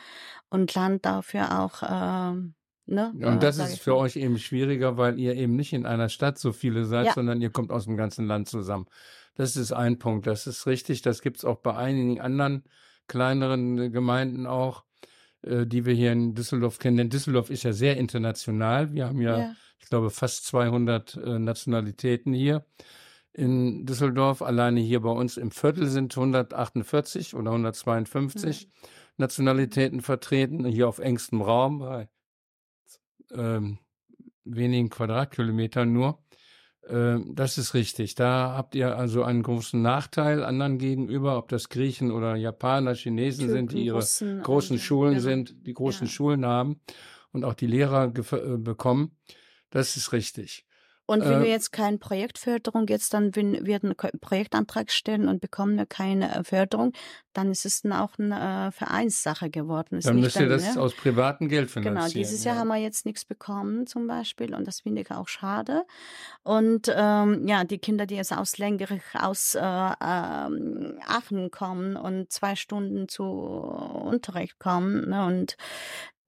und 0.48 0.74
Land 0.74 1.06
dafür 1.06 1.60
auch 1.60 1.82
äh, 1.82 2.50
Ne? 2.90 3.14
Ja, 3.18 3.28
und 3.28 3.40
das 3.40 3.58
ist 3.58 3.78
für 3.78 3.94
euch 3.94 4.16
eben 4.16 4.36
schwieriger, 4.36 4.96
weil 4.96 5.16
ihr 5.20 5.36
eben 5.36 5.54
nicht 5.54 5.72
in 5.72 5.86
einer 5.86 6.08
Stadt 6.08 6.38
so 6.40 6.50
viele 6.50 6.84
seid, 6.84 7.06
Ja. 7.06 7.12
sondern 7.12 7.40
ihr 7.40 7.50
kommt 7.50 7.70
aus 7.70 7.84
dem 7.84 7.96
ganzen 7.96 8.26
Land 8.26 8.48
zusammen. 8.48 8.86
Das 9.36 9.54
ist 9.54 9.70
ein 9.70 10.00
Punkt, 10.00 10.26
das 10.26 10.48
ist 10.48 10.66
richtig. 10.66 11.00
Das 11.02 11.22
gibt 11.22 11.36
es 11.36 11.44
auch 11.44 11.58
bei 11.58 11.76
einigen 11.76 12.20
anderen 12.20 12.64
kleineren 13.10 13.78
äh, 13.78 13.90
Gemeinden 13.90 14.46
auch, 14.46 14.84
äh, 15.42 15.66
die 15.66 15.84
wir 15.84 15.94
hier 15.94 16.12
in 16.12 16.34
Düsseldorf 16.34 16.78
kennen. 16.78 16.96
Denn 16.96 17.10
Düsseldorf 17.10 17.50
ist 17.50 17.64
ja 17.64 17.72
sehr 17.72 17.96
international. 17.96 18.92
Wir 18.92 19.06
haben 19.08 19.20
ja, 19.20 19.38
Ja. 19.38 19.52
ich 19.80 19.88
glaube, 19.88 20.10
fast 20.10 20.46
200 20.46 21.16
äh, 21.16 21.38
Nationalitäten 21.38 22.32
hier 22.32 22.64
in 23.32 23.84
Düsseldorf. 23.84 24.42
Alleine 24.42 24.80
hier 24.80 25.00
bei 25.00 25.10
uns 25.10 25.36
im 25.36 25.50
Viertel 25.50 25.88
sind 25.88 26.16
148 26.16 27.34
oder 27.34 27.50
152 27.50 28.68
Nationalitäten 29.16 30.00
vertreten, 30.00 30.64
hier 30.64 30.88
auf 30.88 30.98
engstem 31.00 31.42
Raum 31.42 31.80
bei 31.80 32.08
ähm, 33.32 33.78
wenigen 34.44 34.88
Quadratkilometern 34.88 35.92
nur. 35.92 36.22
Ähm, 36.88 37.32
das 37.34 37.58
ist 37.58 37.74
richtig. 37.74 38.14
Da 38.14 38.54
habt 38.56 38.74
ihr 38.74 38.96
also 38.96 39.22
einen 39.22 39.42
großen 39.42 39.80
Nachteil 39.80 40.44
anderen 40.44 40.78
gegenüber, 40.78 41.36
ob 41.36 41.48
das 41.48 41.68
Griechen 41.68 42.10
oder 42.10 42.36
Japaner, 42.36 42.94
Chinesen 42.94 43.48
sind, 43.48 43.72
die 43.72 43.76
Türken, 43.76 43.86
ihre 43.86 43.96
Russen 43.96 44.42
großen 44.42 44.76
und, 44.76 44.80
Schulen 44.80 45.12
genau. 45.12 45.22
sind, 45.22 45.66
die 45.66 45.74
großen 45.74 46.06
Ja. 46.06 46.12
Schulen 46.12 46.46
haben 46.46 46.80
und 47.32 47.44
auch 47.44 47.54
die 47.54 47.66
Lehrer 47.66 48.12
äh, 48.14 48.56
bekommen. 48.56 49.16
Das 49.70 49.96
ist 49.96 50.12
richtig. 50.12 50.66
Und 51.10 51.24
wenn 51.24 51.40
Äh, 51.40 51.42
wir 51.42 51.50
jetzt 51.50 51.72
keine 51.72 51.98
Projektförderung 51.98 52.86
jetzt 52.86 53.12
dann 53.14 53.34
wenn 53.34 53.66
wir 53.66 53.80
einen 53.82 53.96
Projektantrag 54.20 54.92
stellen 54.92 55.26
und 55.26 55.40
bekommen 55.40 55.76
wir 55.76 55.84
keine 55.84 56.32
äh, 56.36 56.44
Förderung, 56.44 56.92
dann 57.32 57.50
ist 57.50 57.66
es 57.66 57.82
dann 57.82 57.92
auch 57.92 58.16
eine 58.16 58.68
äh, 58.68 58.70
Vereinssache 58.70 59.50
geworden. 59.50 59.98
Ist 59.98 60.06
Dann 60.06 60.20
müsst 60.20 60.38
ihr 60.38 60.48
das 60.48 60.76
ne? 60.76 60.80
aus 60.80 60.94
privatem 60.94 61.48
Geld 61.48 61.74
Genau, 61.74 61.82
finanzieren. 61.82 62.22
dieses 62.22 62.44
Jahr 62.44 62.54
ja. 62.54 62.60
haben 62.60 62.68
wir 62.68 62.76
jetzt 62.76 63.06
nichts 63.06 63.24
bekommen 63.24 63.88
zum 63.88 64.06
Beispiel 64.06 64.54
und 64.54 64.68
das 64.68 64.82
finde 64.82 65.02
ich 65.02 65.10
auch 65.10 65.26
schade. 65.26 65.84
Und 66.44 66.86
ähm, 66.94 67.44
ja, 67.48 67.64
die 67.64 67.78
Kinder, 67.78 68.06
die 68.06 68.14
jetzt 68.14 68.32
aus 68.32 68.58
Lengerich, 68.58 69.02
aus 69.14 69.56
äh, 69.56 69.58
ähm, 69.60 70.96
Aachen 71.08 71.50
kommen 71.50 71.96
und 71.96 72.30
zwei 72.30 72.54
Stunden 72.54 73.08
zu 73.08 73.24
Unterricht 73.24 74.60
kommen 74.60 75.08
ne, 75.08 75.26
und 75.26 75.56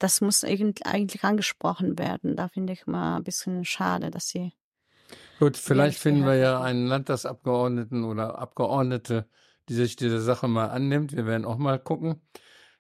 das 0.01 0.21
muss 0.21 0.43
eigentlich 0.43 1.23
angesprochen 1.23 2.01
werden. 2.01 2.35
Da 2.35 2.49
finde 2.49 2.73
ich 2.73 2.89
mal 2.89 3.19
ein 3.19 3.23
bisschen 3.23 3.65
schade, 3.65 4.11
dass 4.11 4.27
sie 4.29 4.53
Gut, 5.39 5.57
vielleicht 5.57 5.99
finden 5.99 6.25
wir 6.25 6.35
gehört 6.35 6.43
ja 6.43 6.61
einen 6.63 6.87
Landtagsabgeordneten 6.87 8.05
oder 8.05 8.39
Abgeordnete, 8.39 9.27
die 9.69 9.75
sich 9.75 9.97
diese 9.97 10.21
Sache 10.21 10.49
mal 10.49 10.69
annimmt. 10.69 11.17
Wir 11.17 11.27
werden 11.27 11.45
auch 11.45 11.59
mal 11.59 11.79
gucken. 11.79 12.21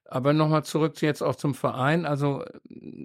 Aber 0.04 0.32
nochmal 0.32 0.62
zurück 0.64 1.00
jetzt 1.00 1.22
auch 1.22 1.36
zum 1.36 1.54
Verein. 1.54 2.04
Also 2.04 2.44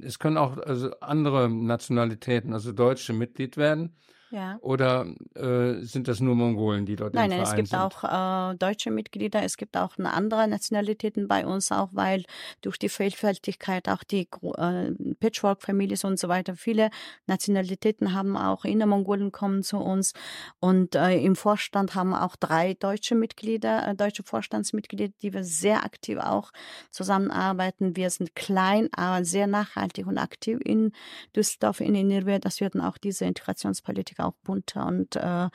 es 0.03 0.19
können 0.19 0.37
auch 0.37 0.57
also 0.57 0.91
andere 0.99 1.49
Nationalitäten, 1.49 2.53
also 2.53 2.73
Deutsche 2.73 3.13
Mitglied 3.13 3.55
werden. 3.55 3.95
Ja. 4.29 4.57
Oder 4.61 5.05
äh, 5.35 5.81
sind 5.83 6.07
das 6.07 6.19
nur 6.19 6.35
Mongolen, 6.35 6.85
die 6.85 6.95
dort 6.95 7.13
Nein, 7.13 7.31
im 7.31 7.37
nein, 7.37 7.41
es 7.41 7.49
Verein 7.49 7.57
gibt 7.57 7.69
sind? 7.69 7.79
auch 7.79 8.51
äh, 8.51 8.55
deutsche 8.57 8.91
Mitglieder, 8.91 9.43
es 9.43 9.57
gibt 9.57 9.77
auch 9.77 9.97
andere 9.97 10.47
Nationalitäten 10.47 11.27
bei 11.27 11.45
uns 11.45 11.71
auch, 11.71 11.89
weil 11.93 12.23
durch 12.61 12.77
die 12.77 12.89
Vielfältigkeit 12.89 13.87
auch 13.89 14.03
die 14.03 14.27
äh, 14.57 14.91
Patchwork-Familien 15.19 15.97
und 16.03 16.19
so 16.19 16.27
weiter, 16.27 16.55
viele 16.55 16.89
Nationalitäten 17.27 18.13
haben 18.13 18.35
auch 18.35 18.65
Innermongolen 18.65 19.31
kommen 19.31 19.63
zu 19.63 19.77
uns 19.77 20.13
und 20.59 20.95
äh, 20.95 21.17
im 21.19 21.35
Vorstand 21.35 21.95
haben 21.95 22.09
wir 22.09 22.23
auch 22.23 22.35
drei 22.35 22.73
deutsche 22.73 23.15
Mitglieder, 23.15 23.87
äh, 23.87 23.95
deutsche 23.95 24.23
Vorstandsmitglieder, 24.23 25.13
die 25.21 25.33
wir 25.33 25.43
sehr 25.43 25.83
aktiv 25.85 26.17
auch 26.17 26.51
zusammenarbeiten. 26.91 27.95
Wir 27.95 28.09
sind 28.09 28.35
klein, 28.35 28.89
aber 28.93 29.23
sehr 29.23 29.47
nachhaltig 29.47 30.07
und 30.07 30.17
aktiv 30.17 30.59
in 30.63 30.91
Düsseldorf, 31.35 31.79
in 31.79 31.95
NRW. 31.95 32.39
Das 32.39 32.59
wird 32.59 32.75
dann 32.75 32.81
auch 32.81 32.97
diese 32.97 33.25
Integrationspolitik 33.25 34.16
auch 34.19 34.33
bunter 34.43 34.85
und 34.85 35.15
äh, 35.15 35.49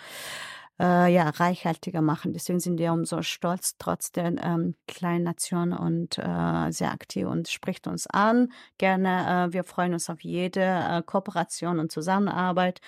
äh, 0.81 1.13
ja, 1.13 1.29
reichhaltiger 1.31 2.03
machen. 2.03 2.33
Deswegen 2.33 2.61
sind 2.61 2.79
wir 2.79 2.93
umso 2.93 3.23
stolz, 3.23 3.77
trotz 3.79 4.13
der 4.13 4.35
ähm, 4.43 4.75
kleinen 4.89 5.25
Nation 5.25 5.73
und 5.73 6.19
äh, 6.19 6.71
sehr 6.73 6.93
aktiv 6.93 7.27
und 7.27 7.49
spricht 7.49 7.87
uns 7.87 8.07
an. 8.07 8.53
Gerne, 8.79 9.49
äh, 9.51 9.53
wir 9.53 9.65
freuen 9.65 9.93
uns 9.95 10.11
auf 10.11 10.23
jede 10.23 10.61
äh, 10.63 11.03
Kooperation 11.05 11.79
und 11.79 11.93
Zusammenarbeit. 11.93 12.81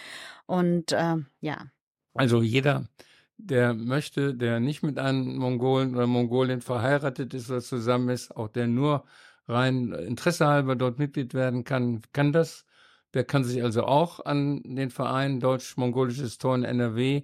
Und 0.47 0.93
äh, 0.93 1.17
ja, 1.41 1.67
Also 2.15 2.43
jeder, 2.43 2.89
der 3.37 3.75
möchte, 3.75 4.35
der 4.35 4.61
nicht 4.61 4.83
mit 4.83 4.99
einem 4.99 5.37
Mongolen 5.39 5.95
oder 5.97 6.07
Mongolin 6.07 6.61
verheiratet 6.61 7.35
ist 7.35 7.51
oder 7.51 7.61
zusammen 7.61 8.09
ist, 8.11 8.37
auch 8.37 8.49
der 8.49 8.67
nur 8.69 9.05
rein 9.49 9.93
Interesse 9.93 10.47
halber 10.47 10.77
dort 10.77 10.99
Mitglied 10.99 11.35
werden 11.35 11.65
kann, 11.65 12.03
kann 12.13 12.33
das. 12.33 12.67
Der 13.15 13.25
kann 13.25 13.45
sich 13.45 13.63
also 13.63 13.85
auch 13.85 14.25
an 14.25 14.61
den 14.65 14.91
Verein 14.91 15.41
Deutsch-Mongolisches 15.41 16.39
Tor 16.39 16.57
in 16.57 16.65
NRW. 16.65 17.23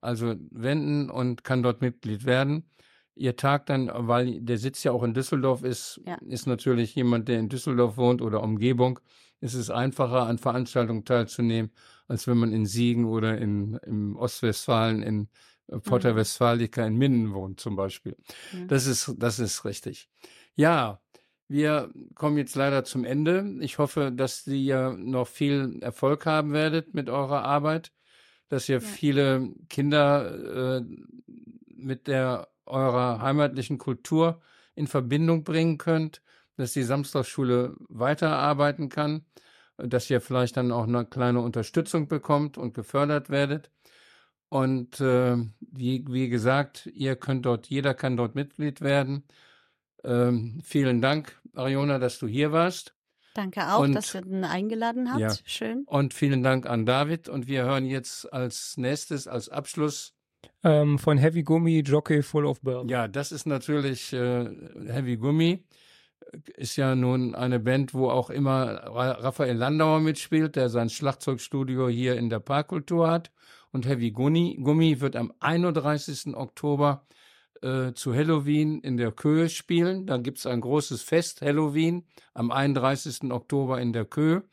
Also 0.01 0.35
wenden 0.51 1.11
und 1.11 1.45
kann 1.45 1.63
dort 1.63 1.81
Mitglied 1.83 2.25
werden. 2.25 2.71
Ihr 3.15 3.37
Tag 3.37 3.67
dann, 3.67 3.91
weil 3.93 4.41
der 4.41 4.59
Sitz 4.59 4.85
ja 4.85 4.93
auch 4.93 5.03
in 5.03 5.13
Düsseldorf 5.13 5.65
ist, 5.65 6.01
Ja. 6.07 6.15
ist 6.27 6.47
natürlich 6.47 6.95
jemand, 6.95 7.29
der 7.29 7.41
in 7.41 7.49
Düsseldorf 7.49 7.97
wohnt 7.97 8.23
oder 8.23 8.43
Umgebung, 8.43 9.01
ist 9.41 9.55
es 9.55 9.71
einfacher, 9.71 10.23
an 10.27 10.39
Veranstaltungen 10.39 11.05
teilzunehmen, 11.05 11.73
als 12.09 12.27
wenn 12.27 12.39
man 12.39 12.53
in 12.53 12.67
Siegen 12.67 13.05
oder 13.05 13.39
in, 13.39 13.79
im 13.87 14.17
Ostwestfalen 14.17 15.03
in 15.03 15.29
äh, 15.69 15.79
Porta 15.79 16.13
Mhm. 16.13 16.17
Westfalica 16.17 16.85
in 16.87 16.97
Minden 16.97 17.35
wohnt 17.35 17.61
zum 17.61 17.77
Beispiel. 17.77 18.17
Ja. 18.53 18.65
Das 18.67 18.87
ist, 18.87 19.15
das 19.19 19.39
ist 19.39 19.65
richtig. 19.65 20.09
Ja, 20.55 21.01
wir 21.47 21.91
kommen 22.15 22.37
jetzt 22.37 22.57
leider 22.57 22.85
zum 22.85 23.05
Ende. 23.05 23.57
Ich 23.61 23.79
hoffe, 23.79 24.13
dass 24.13 24.45
Sie 24.45 24.65
ja 24.65 24.93
noch 24.93 25.27
viel 25.29 25.79
Erfolg 25.81 26.27
haben 26.27 26.53
werdet 26.53 26.95
mit 26.95 27.09
eurer 27.09 27.45
Arbeit, 27.45 27.93
dass 28.49 28.69
ihr 28.69 28.81
viele 28.81 29.53
Kinder 29.69 30.79
äh, 30.79 30.83
mit 31.75 32.07
der 32.07 32.49
eurer 32.67 33.21
heimatlichen 33.23 33.79
Kultur 33.79 34.41
in 34.75 34.87
Verbindung 34.87 35.45
bringen 35.45 35.79
könnt, 35.79 36.23
dass 36.57 36.73
die 36.73 36.83
Samstagsschule 36.83 37.77
weiterarbeiten 37.89 38.89
kann, 38.89 39.25
dass 39.79 40.11
ihr 40.11 40.21
vielleicht 40.21 40.57
dann 40.57 40.73
auch 40.73 40.87
eine 40.87 41.05
kleine 41.07 41.41
Unterstützung 41.41 42.09
bekommt 42.09 42.59
und 42.59 42.75
gefördert 42.75 43.31
werdet. 43.31 43.71
Und 44.51 45.01
äh, 45.01 45.37
wie, 45.61 46.05
wie 46.09 46.29
gesagt, 46.29 46.87
ihr 46.95 47.17
könnt 47.17 47.45
dort, 47.47 47.67
jeder 47.67 47.95
kann 47.95 48.17
dort 48.17 48.35
Mitglied 48.35 48.81
werden. 48.81 49.25
Ähm, 50.05 50.61
vielen 50.65 51.01
Dank, 51.03 51.41
Ariona, 51.55 51.99
dass 51.99 52.19
du 52.19 52.27
hier 52.27 52.53
warst. 52.53 52.95
Danke 53.35 53.73
auch, 53.73 53.81
Und- 53.81 53.93
dass 53.95 54.15
ihr 54.15 54.25
ihn 54.27 54.45
eingeladen 54.45 55.11
habt. 55.11 55.21
Ja. 55.21 55.33
Schön. 55.45 55.85
Und 55.87 56.15
vielen 56.15 56.43
Dank 56.43 56.67
an 56.67 56.87
David. 56.87 57.29
Und 57.29 57.47
wir 57.47 57.65
hören 57.65 57.85
jetzt 57.85 58.33
als 58.33 58.77
nächstes, 58.77 59.27
als 59.29 59.49
Abschluss, 59.49 60.15
Ähm, 60.65 60.99
von 60.99 61.19
Heavy 61.19 61.43
Gummi, 61.43 61.81
Jockey 61.81 62.23
Full 62.23 62.47
of 62.47 62.61
Bird. 62.63 62.91
ja, 62.91 63.07
das 63.07 63.33
ist 63.33 63.47
natürlich 63.47 64.13
äh, 64.13 64.49
Heavy 64.87 65.17
Gummi. 65.17 65.65
Ist 66.57 66.77
ja 66.77 66.95
nun 66.95 67.35
eine 67.35 67.59
Band, 67.59 67.95
wo 67.95 68.11
auch 68.11 68.31
immer 68.31 68.83
Ra 68.85 69.13
Raphael 69.13 69.57
Landauer 69.57 70.01
mitspielt, 70.01 70.57
der 70.57 70.69
sein 70.69 70.91
Schlagzeugstudio 70.91 71.89
hier 71.89 72.17
in 72.17 72.29
der 72.29 72.41
Parkkultur 72.41 73.11
hat. 73.11 73.31
Und 73.73 73.87
Heavy 73.87 74.11
Gummi, 74.11 75.01
wird 75.01 75.17
am 75.17 75.33
31. 75.41 76.35
Oktober 76.35 77.07
äh, 77.63 77.93
zu 77.93 78.15
Halloween 78.15 78.81
in 78.81 78.97
der 78.97 79.13
Köhe 79.13 79.49
spielen. 79.49 80.07
Dann 80.07 80.23
gibt 80.23 80.39
es 80.39 80.47
ein 80.47 80.61
großes 80.61 81.03
Fest, 81.03 81.43
Halloween, 81.43 82.05
am 82.35 82.51
31. 82.51 83.31
Oktober 83.31 83.81
in 83.81 83.93
der 83.93 84.05
Köhe. 84.05 84.45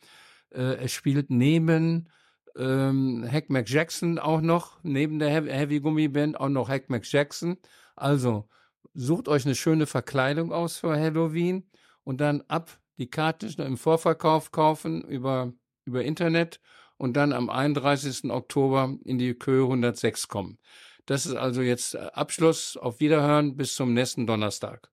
Äh, 0.51 0.77
es 0.77 0.91
spielt 0.91 1.29
neben 1.29 2.09
ähm, 2.57 3.27
Hack 3.29 3.49
Mac 3.49 3.69
Jackson 3.69 4.19
auch 4.19 4.41
noch, 4.41 4.79
neben 4.83 5.19
der 5.19 5.29
Heavy, 5.29 5.49
Heavy 5.49 5.79
Gummi 5.79 6.07
Band 6.07 6.39
auch 6.39 6.49
noch 6.49 6.69
Hack 6.69 6.89
Mac 6.89 7.03
Jackson. 7.05 7.57
Also 7.95 8.47
sucht 8.93 9.27
euch 9.27 9.45
eine 9.45 9.55
schöne 9.55 9.87
Verkleidung 9.87 10.51
aus 10.51 10.77
für 10.77 10.95
Halloween 10.95 11.69
und 12.03 12.21
dann 12.21 12.41
ab 12.47 12.79
die 12.97 13.09
Karte 13.09 13.47
im 13.61 13.77
Vorverkauf 13.77 14.51
kaufen 14.51 15.01
über, 15.03 15.53
über 15.85 16.03
Internet 16.03 16.59
und 16.97 17.17
dann 17.17 17.33
am 17.33 17.49
31. 17.49 18.31
Oktober 18.31 18.95
in 19.03 19.17
die 19.17 19.33
Köhe 19.33 19.63
106 19.63 20.27
kommen. 20.27 20.59
Das 21.05 21.25
ist 21.25 21.35
also 21.35 21.61
jetzt 21.61 21.95
äh, 21.95 22.09
Abschluss. 22.13 22.77
Auf 22.77 22.99
Wiederhören 22.99 23.55
bis 23.55 23.75
zum 23.75 23.93
nächsten 23.93 24.25
Donnerstag. 24.25 24.91